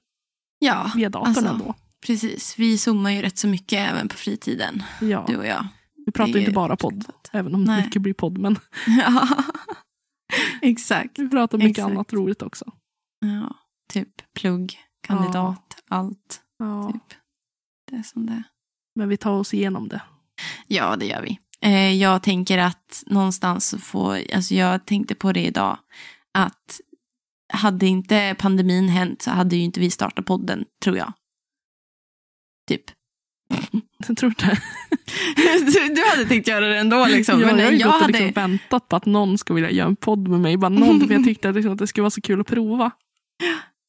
Ja, 0.59 0.93
via 0.97 1.09
datorn 1.09 1.29
alltså, 1.29 1.47
ändå. 1.47 1.75
precis. 2.07 2.59
Vi 2.59 2.79
zoomar 2.79 3.11
ju 3.11 3.23
rätt 3.23 3.39
så 3.39 3.49
mycket 3.49 3.91
även 3.91 4.09
på 4.09 4.15
fritiden, 4.17 4.83
Ja, 5.01 5.25
du 5.29 5.37
och 5.37 5.47
jag. 5.47 5.67
vi 6.07 6.13
pratar 6.13 6.33
det 6.33 6.39
är 6.39 6.41
inte 6.41 6.51
ju 6.51 6.55
bara 6.55 6.77
podd, 6.77 7.05
även 7.33 7.55
om 7.55 7.65
Nej. 7.65 7.85
mycket 7.85 8.03
blir 8.03 8.15
podd. 8.15 8.39
Men 8.39 8.59
Ja, 8.87 9.29
exakt. 10.63 11.19
vi 11.19 11.29
pratar 11.31 11.59
mycket 11.59 11.71
Exakt. 11.71 11.91
annat 11.91 12.13
roligt 12.13 12.43
också. 12.43 12.73
Ja, 13.21 13.57
typ 13.89 14.33
plugg, 14.35 14.79
kandidat, 15.03 15.83
allt. 15.89 16.43
Ja, 16.59 16.93
Typ. 16.93 17.19
Det 17.91 17.97
är 17.97 18.03
som 18.03 18.27
det 18.27 18.33
är. 18.33 18.43
Men 18.95 19.09
vi 19.09 19.17
tar 19.17 19.33
oss 19.33 19.55
igenom 19.55 19.89
det. 19.89 20.03
Ja, 20.67 20.97
det 20.97 21.07
gör 21.07 21.23
vi. 21.23 21.39
Eh, 21.61 21.95
jag 21.95 22.23
tänker 22.23 22.59
att 22.59 23.03
någonstans 23.07 23.75
får, 23.83 24.19
alltså 24.35 24.55
jag 24.55 24.87
tänkte 24.87 25.15
på 25.15 25.33
det 25.33 25.47
idag, 25.47 25.79
att 26.35 26.81
hade 27.53 27.87
inte 27.87 28.37
pandemin 28.39 28.89
hänt 28.89 29.23
så 29.23 29.31
hade 29.31 29.57
ju 29.57 29.63
inte 29.63 29.81
vi 29.81 29.91
startat 29.91 30.27
podden, 30.27 30.65
tror 30.83 30.97
jag. 30.97 31.13
Typ. 32.69 32.85
Jag 34.09 34.17
tror 34.17 34.31
inte. 34.31 34.47
du, 35.37 35.95
du 35.95 36.05
hade 36.11 36.25
tänkt 36.29 36.49
göra 36.49 36.67
det 36.67 36.79
ändå 36.79 37.07
liksom. 37.07 37.41
Ja, 37.41 37.47
men 37.47 37.59
jag 37.59 37.75
jag 37.75 37.89
hade... 37.89 38.07
liksom 38.07 38.33
väntat 38.33 38.89
på 38.89 38.97
att 38.97 39.07
någon 39.07 39.39
ska 39.39 39.55
vilja 39.55 39.71
göra 39.71 39.89
en 39.89 39.97
podd 39.97 40.29
med 40.29 40.41
mig. 40.41 40.57
Bara 40.57 40.69
någon, 40.69 41.01
för 41.01 41.15
jag 41.15 41.25
tyckte 41.25 41.49
att, 41.49 41.55
liksom, 41.55 41.73
att 41.73 41.79
det 41.79 41.87
skulle 41.87 42.03
vara 42.03 42.11
så 42.11 42.21
kul 42.21 42.41
att 42.41 42.47
prova. 42.47 42.91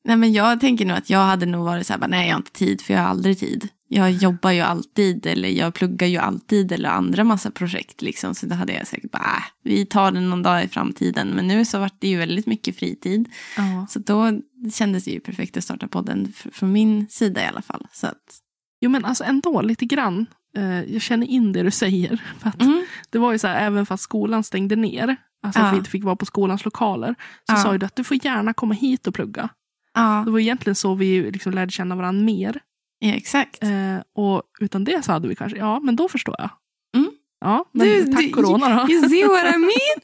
Nej, 0.04 0.18
men 0.18 0.34
jag 0.34 0.60
tänker 0.60 0.86
nog 0.86 0.97
att 0.97 1.10
jag 1.10 1.20
hade 1.20 1.45
nog 1.45 1.66
varit 1.66 1.88
så 1.88 1.93
här, 1.93 1.99
bara, 1.99 2.08
nej 2.08 2.28
jag 2.28 2.34
har 2.34 2.39
inte 2.39 2.51
tid 2.51 2.82
för 2.82 2.93
jag 2.93 3.01
har 3.01 3.08
aldrig 3.08 3.39
tid. 3.39 3.70
Jag 3.96 4.12
jobbar 4.12 4.52
ju 4.52 4.60
alltid 4.62 5.26
eller 5.26 5.50
jag 5.50 5.74
pluggar 5.74 6.08
ju 6.08 6.18
alltid 6.18 6.72
eller 6.72 6.89
andra 6.89 7.24
massa 7.24 7.52
projekt 7.52 8.02
liksom. 8.02 8.36
Så 8.36 8.46
då 8.46 8.56
hade 8.56 8.74
jag 8.74 8.88
säkert 8.88 9.12
bara, 9.12 9.24
äh, 9.24 9.44
vi 9.64 9.86
tar 9.86 10.12
det 10.12 10.20
någon 10.20 10.44
dag 10.44 10.64
i 10.64 10.68
framtiden. 10.68 11.28
Men 11.28 11.48
nu 11.48 11.66
så 11.66 11.80
vart 11.80 11.96
det 12.00 12.08
ju 12.08 12.18
väldigt 12.18 12.46
mycket 12.48 12.76
fritid. 12.80 13.30
Ja. 13.58 13.88
Så 13.89 14.00
då 14.00 14.39
kändes 14.74 15.04
det 15.06 15.12
ju 15.12 15.20
perfekt 15.20 15.58
att 15.58 15.64
starta 15.64 15.88
podden 15.88 16.34
från 16.52 16.72
min 16.72 17.08
sida 17.10 17.44
i 17.44 17.48
alla 17.48 17.62
fall. 17.62 17.88
Så 17.94 18.08
att, 18.08 18.39
Jo 18.82 18.89
men 18.89 19.06
alltså 19.06 19.24
ändå 19.24 19.62
lite 19.62 19.86
grann. 19.86 20.26
Eh, 20.58 20.82
jag 20.94 21.02
känner 21.02 21.28
in 21.28 21.52
det 21.54 21.64
du 21.64 21.72
säger. 21.72 22.22
För 22.39 22.50
att 22.50 22.62
mm, 22.62 22.86
Det 23.10 23.18
var 23.20 23.32
ju 23.32 23.39
så 23.39 23.48
här, 23.48 23.66
även 23.66 23.86
fast 23.86 24.04
skolan 24.04 24.44
stängde 24.44 24.76
ner, 24.76 25.16
alltså 25.44 25.60
Ja. 25.62 25.66
att 25.68 25.74
vi 25.74 25.78
inte 25.78 25.89
fick 25.89 26.04
vara 26.04 26.16
på 26.16 26.26
skolans 26.26 26.66
lokaler, 26.66 27.16
så 27.48 27.54
Ja. 27.54 27.58
sa 27.58 27.72
ju 27.72 27.78
du 27.78 27.86
att 27.86 27.96
du 27.96 28.04
får 28.04 28.26
gärna 28.26 28.54
komma 28.54 28.74
hit 28.74 29.08
och 29.08 29.14
plugga. 29.16 29.50
ja, 29.94 30.24
Det 30.26 30.32
var 30.32 30.39
egentligen 30.39 30.76
så 30.76 30.96
vi 30.96 31.32
liksom 31.32 31.54
lärde 31.54 31.72
känna 31.72 31.96
varandra 31.96 32.24
mer. 32.26 32.60
Ja, 33.08 33.14
exakt. 33.14 33.64
Eh, 33.64 33.97
och 34.16 34.43
utan 34.60 34.84
det 34.84 35.06
så 35.06 35.12
hade 35.12 35.28
vi 35.28 35.36
kanske, 35.36 35.58
ja 35.58 35.80
men 35.80 35.95
då 35.95 36.10
förstår 36.10 36.36
jag. 36.38 36.49
Mm. 36.97 37.12
Ja, 37.39 37.66
men 37.72 37.88
Du, 37.88 38.06
tack 38.06 38.22
du- 38.22 38.30
corona 38.30 38.70
då. 38.86 38.91
You 38.93 39.10
see 39.10 39.28
what 39.28 39.56
I 39.56 39.58
mean? 39.58 39.99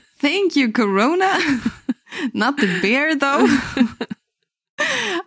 Thank 0.20 0.56
you 0.56 0.72
corona. 0.72 1.24
Not 2.32 2.58
the 2.58 2.66
bear 2.66 3.14
though. 3.18 3.50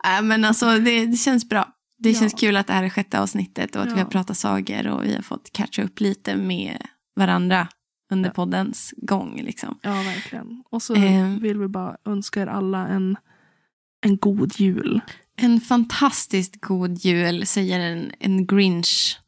äh, 0.05 0.21
men 0.23 0.45
alltså 0.45 0.65
det, 0.79 1.05
det 1.05 1.17
känns 1.17 1.49
bra. 1.49 1.67
Det 1.97 2.09
Ja. 2.11 2.19
känns 2.19 2.33
kul 2.33 2.57
att 2.57 2.67
det 2.67 2.73
här 2.73 2.83
är 2.83 2.89
sjätte 2.89 3.19
avsnittet 3.21 3.75
och 3.75 3.81
att 3.81 3.87
vi 3.87 3.91
Ja. 3.91 3.97
har 3.97 4.05
pratat 4.05 4.37
sagor 4.37 4.87
och 4.87 5.05
vi 5.05 5.15
har 5.15 5.21
fått 5.21 5.51
catcha 5.53 5.83
upp 5.83 5.99
lite 5.99 6.35
med 6.35 6.77
varandra 7.15 7.67
under 8.11 8.29
Ja. 8.29 8.33
poddens 8.33 8.93
gång. 8.97 9.41
Liksom. 9.43 9.79
Ja, 9.81 9.93
verkligen. 9.93 10.63
Och 10.71 10.81
så 10.81 10.95
Eh. 10.95 11.29
vill 11.41 11.59
vi 11.59 11.67
bara 11.67 11.97
önska 12.05 12.41
er 12.41 12.47
alla 12.47 12.87
en, 12.87 13.17
en 14.05 14.17
god 14.17 14.59
jul. 14.59 15.01
En 15.41 15.61
fantastiskt 15.61 16.61
god 16.61 16.97
jul 16.97 17.45
säger 17.45 17.79
en, 17.79 18.11
en 18.19 18.45
grinch 18.47 19.19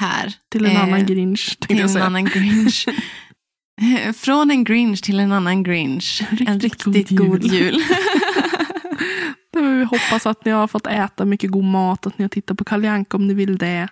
här. 0.00 0.34
Till 0.48 0.64
en 0.66 0.70
Eh, 0.72 0.82
annan 0.82 1.06
grinch, 1.06 1.58
till 1.60 1.80
en 1.80 1.88
säga. 1.88 2.04
annan 2.04 2.24
grinch. 2.24 2.86
Från 4.16 4.50
en 4.50 4.64
grinch 4.64 5.02
till 5.02 5.20
en 5.20 5.32
annan 5.32 5.62
grinch. 5.62 6.22
en 6.46 6.60
Riktigt 6.60 6.82
god 6.84 6.94
riktigt 6.94 7.18
god 7.18 7.44
jul. 7.44 7.54
jul. 7.74 7.82
Vi 9.56 9.84
hoppas 9.84 10.26
att 10.26 10.44
ni 10.44 10.50
har 10.50 10.66
fått 10.68 10.86
äta 10.86 11.24
mycket 11.24 11.50
god 11.50 11.64
mat, 11.64 12.06
att 12.06 12.18
ni 12.18 12.22
har 12.24 12.28
tittat 12.28 12.58
på 12.58 12.64
Kalle 12.64 13.04
om 13.10 13.26
ni 13.28 13.34
vill 13.34 13.58
det. 13.58 13.88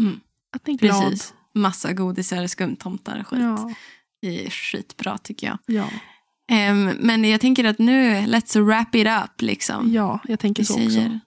Mm. 0.00 0.20
Att 0.56 0.66
ni 0.66 0.74
är 0.74 0.78
glada. 0.78 1.10
Precis. 1.10 1.34
Massa 1.54 1.92
godisar, 1.92 2.46
skumtomtar 2.46 3.20
och 3.20 3.26
skit. 3.28 3.40
Ja, 3.40 3.70
Det 4.22 4.46
är 4.46 4.50
skitbra 4.50 5.18
tycker 5.18 5.46
jag. 5.46 5.58
ja, 5.66 5.88
Ehm, 6.50 6.84
men 6.84 7.24
jag 7.24 7.40
tänker 7.40 7.64
att 7.64 7.78
nu, 7.78 8.14
let's 8.14 8.60
wrap 8.64 8.94
it 8.94 9.06
up 9.06 9.42
liksom. 9.42 9.92
ja, 9.92 10.20
jag 10.24 10.40
tänker 10.40 10.62
Vi 10.62 10.66
så 10.66 10.74
säger 10.74 11.06
också. 11.06 11.18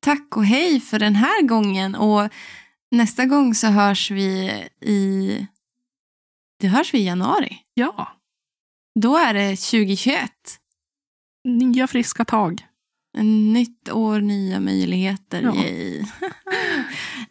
tack 0.00 0.36
och 0.36 0.44
hej 0.46 0.80
för 0.80 0.98
den 0.98 1.14
här 1.14 1.42
gången. 1.42 1.94
Och 1.94 2.28
nästa 2.90 3.26
gång 3.26 3.54
så 3.54 3.66
hörs 3.66 4.10
vi 4.10 4.30
i... 4.80 5.46
Det 6.60 6.68
hörs 6.68 6.94
vi 6.94 6.98
i 6.98 7.04
januari. 7.04 7.58
Ja, 7.74 8.08
Då 9.00 9.16
är 9.16 9.34
det 9.34 9.56
2021. 9.56 10.30
nya 11.48 11.86
friska 11.86 12.24
tag. 12.24 12.66
Nytt 13.22 13.88
år, 13.92 14.20
nya 14.20 14.60
möjligheter. 14.60 15.42
Ja. 15.42 15.54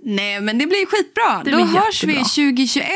Nej, 0.05 0.41
men 0.41 0.57
det 0.57 0.65
blir 0.67 0.85
skitbra. 0.85 1.43
Det 1.43 1.51
Då 1.51 1.57
blir 1.57 1.65
hörs 1.65 2.03
vi 2.03 2.07
jättebra. 2.13 2.53
2021. 2.53 2.87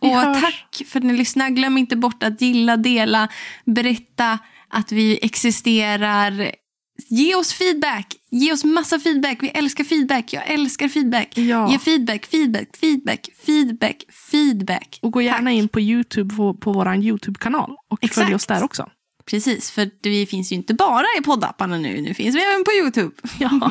Vi 0.00 0.08
och 0.08 0.14
hörs. 0.14 0.40
tack 0.42 0.82
för 0.86 0.98
att 0.98 1.04
ni 1.04 1.12
lyssnar. 1.16 1.50
Glöm 1.50 1.78
inte 1.78 1.96
bort 1.96 2.22
att 2.22 2.40
gilla, 2.40 2.76
dela, 2.76 3.28
berätta 3.64 4.38
att 4.68 4.92
vi 4.92 5.18
existerar. 5.22 6.54
Ge 7.08 7.34
oss 7.34 7.52
feedback. 7.52 8.06
Ge 8.30 8.52
oss 8.52 8.64
massa 8.64 8.98
feedback. 8.98 9.38
Vi 9.42 9.48
älskar 9.48 9.84
feedback. 9.84 10.32
Jag 10.32 10.50
älskar 10.50 10.88
feedback. 10.88 11.38
Ja. 11.38 11.70
Ge 11.72 11.78
feedback, 11.78 12.26
feedback, 12.26 12.76
feedback, 12.76 13.28
feedback, 13.46 13.96
feedback. 14.30 14.98
Och 15.02 15.12
gå 15.12 15.22
gärna 15.22 15.50
Tack. 15.50 15.52
in 15.54 15.68
på 15.68 15.80
YouTube, 15.80 16.34
på, 16.34 16.54
på 16.54 16.72
vår 16.72 16.94
YouTube-kanal. 16.96 17.76
Och 17.90 18.04
Exakt. 18.04 18.24
följ 18.24 18.34
oss 18.34 18.46
där 18.46 18.64
också. 18.64 18.88
Precis, 19.30 19.70
för 19.70 19.90
vi 20.02 20.26
finns 20.26 20.52
ju 20.52 20.56
inte 20.56 20.74
bara 20.74 21.04
i 21.18 21.22
poddapparna 21.22 21.78
nu. 21.78 22.00
Nu 22.00 22.14
finns 22.14 22.36
vi 22.36 22.44
även 22.44 22.64
på 22.64 22.72
YouTube. 22.72 23.14
Ja, 23.38 23.70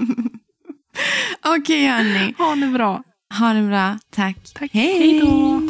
Okej, 1.58 1.88
hörni. 1.88 2.34
ha 2.38 2.56
det 2.56 2.68
bra. 2.68 3.04
Ha 3.40 3.54
det 3.54 3.68
bra. 3.68 4.00
Tack. 4.12 4.38
Tack. 4.54 4.70
Hej. 4.74 5.00
Hej 5.00 5.20
då. 5.20 5.62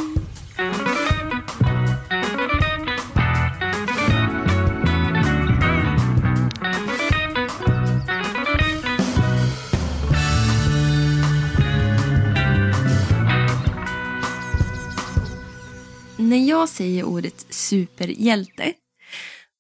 När 16.17 16.49
jag 16.49 16.69
säger 16.69 17.03
ordet 17.03 17.45
superhjälte, 17.49 18.73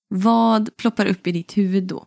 vad 0.09 0.77
ploppar 0.77 1.05
upp 1.05 1.27
i 1.27 1.31
ditt 1.31 1.57
huvud 1.57 1.83
då? 1.83 2.05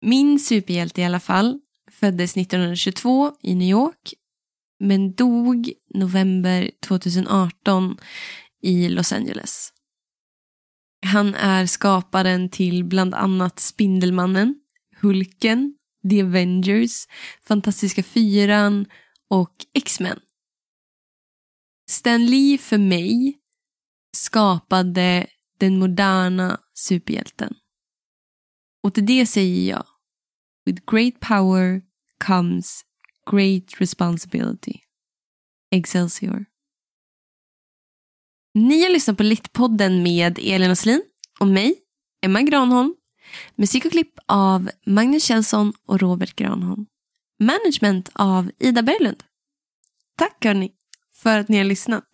Min 0.00 0.40
superhjälte 0.40 1.00
i 1.00 1.04
alla 1.04 1.20
fall 1.20 1.60
föddes 1.90 2.36
1922 2.36 3.32
i 3.40 3.54
New 3.54 3.68
York 3.68 4.14
men 4.80 5.14
dog 5.14 5.72
november 5.94 6.70
2018 6.80 7.98
i 8.62 8.88
Los 8.88 9.12
Angeles. 9.12 9.72
Han 11.06 11.34
är 11.34 11.66
skaparen 11.66 12.48
till 12.48 12.84
bland 12.84 13.14
annat 13.14 13.60
Spindelmannen, 13.60 14.54
Hulken, 15.00 15.74
The 16.10 16.22
Avengers, 16.22 17.06
Fantastiska 17.42 18.02
Fyran 18.02 18.86
och 19.30 19.54
X-Men. 19.74 20.20
Stan 21.90 22.26
Lee 22.26 22.58
för 22.58 22.78
mig 22.78 23.38
skapade 24.16 25.26
den 25.64 25.78
moderna 25.78 26.60
superhjälten. 26.74 27.54
Och 28.82 28.94
till 28.94 29.06
det 29.06 29.26
säger 29.26 29.70
jag 29.70 29.86
With 30.66 30.82
great 30.86 31.20
power 31.20 31.82
comes 32.26 32.84
great 33.30 33.80
responsibility. 33.80 34.80
Excelsior. 35.70 36.44
Ni 38.54 38.82
har 38.82 38.90
lyssnat 38.90 39.16
på 39.16 39.22
Littpodden 39.22 40.02
med 40.02 40.38
Elin 40.42 40.70
Åslin 40.70 41.02
och 41.40 41.46
mig, 41.46 41.74
Emma 42.24 42.42
Granholm. 42.42 42.94
Musik 43.54 43.84
och 43.84 43.92
klipp 43.92 44.18
av 44.26 44.70
Magnus 44.86 45.24
Kjellson 45.24 45.72
och 45.86 46.00
Robert 46.00 46.36
Granholm. 46.36 46.86
Management 47.40 48.10
av 48.14 48.50
Ida 48.58 48.82
Berglund. 48.82 49.24
Tack 50.16 50.44
hörni 50.44 50.72
för 51.12 51.38
att 51.38 51.48
ni 51.48 51.58
har 51.58 51.64
lyssnat. 51.64 52.04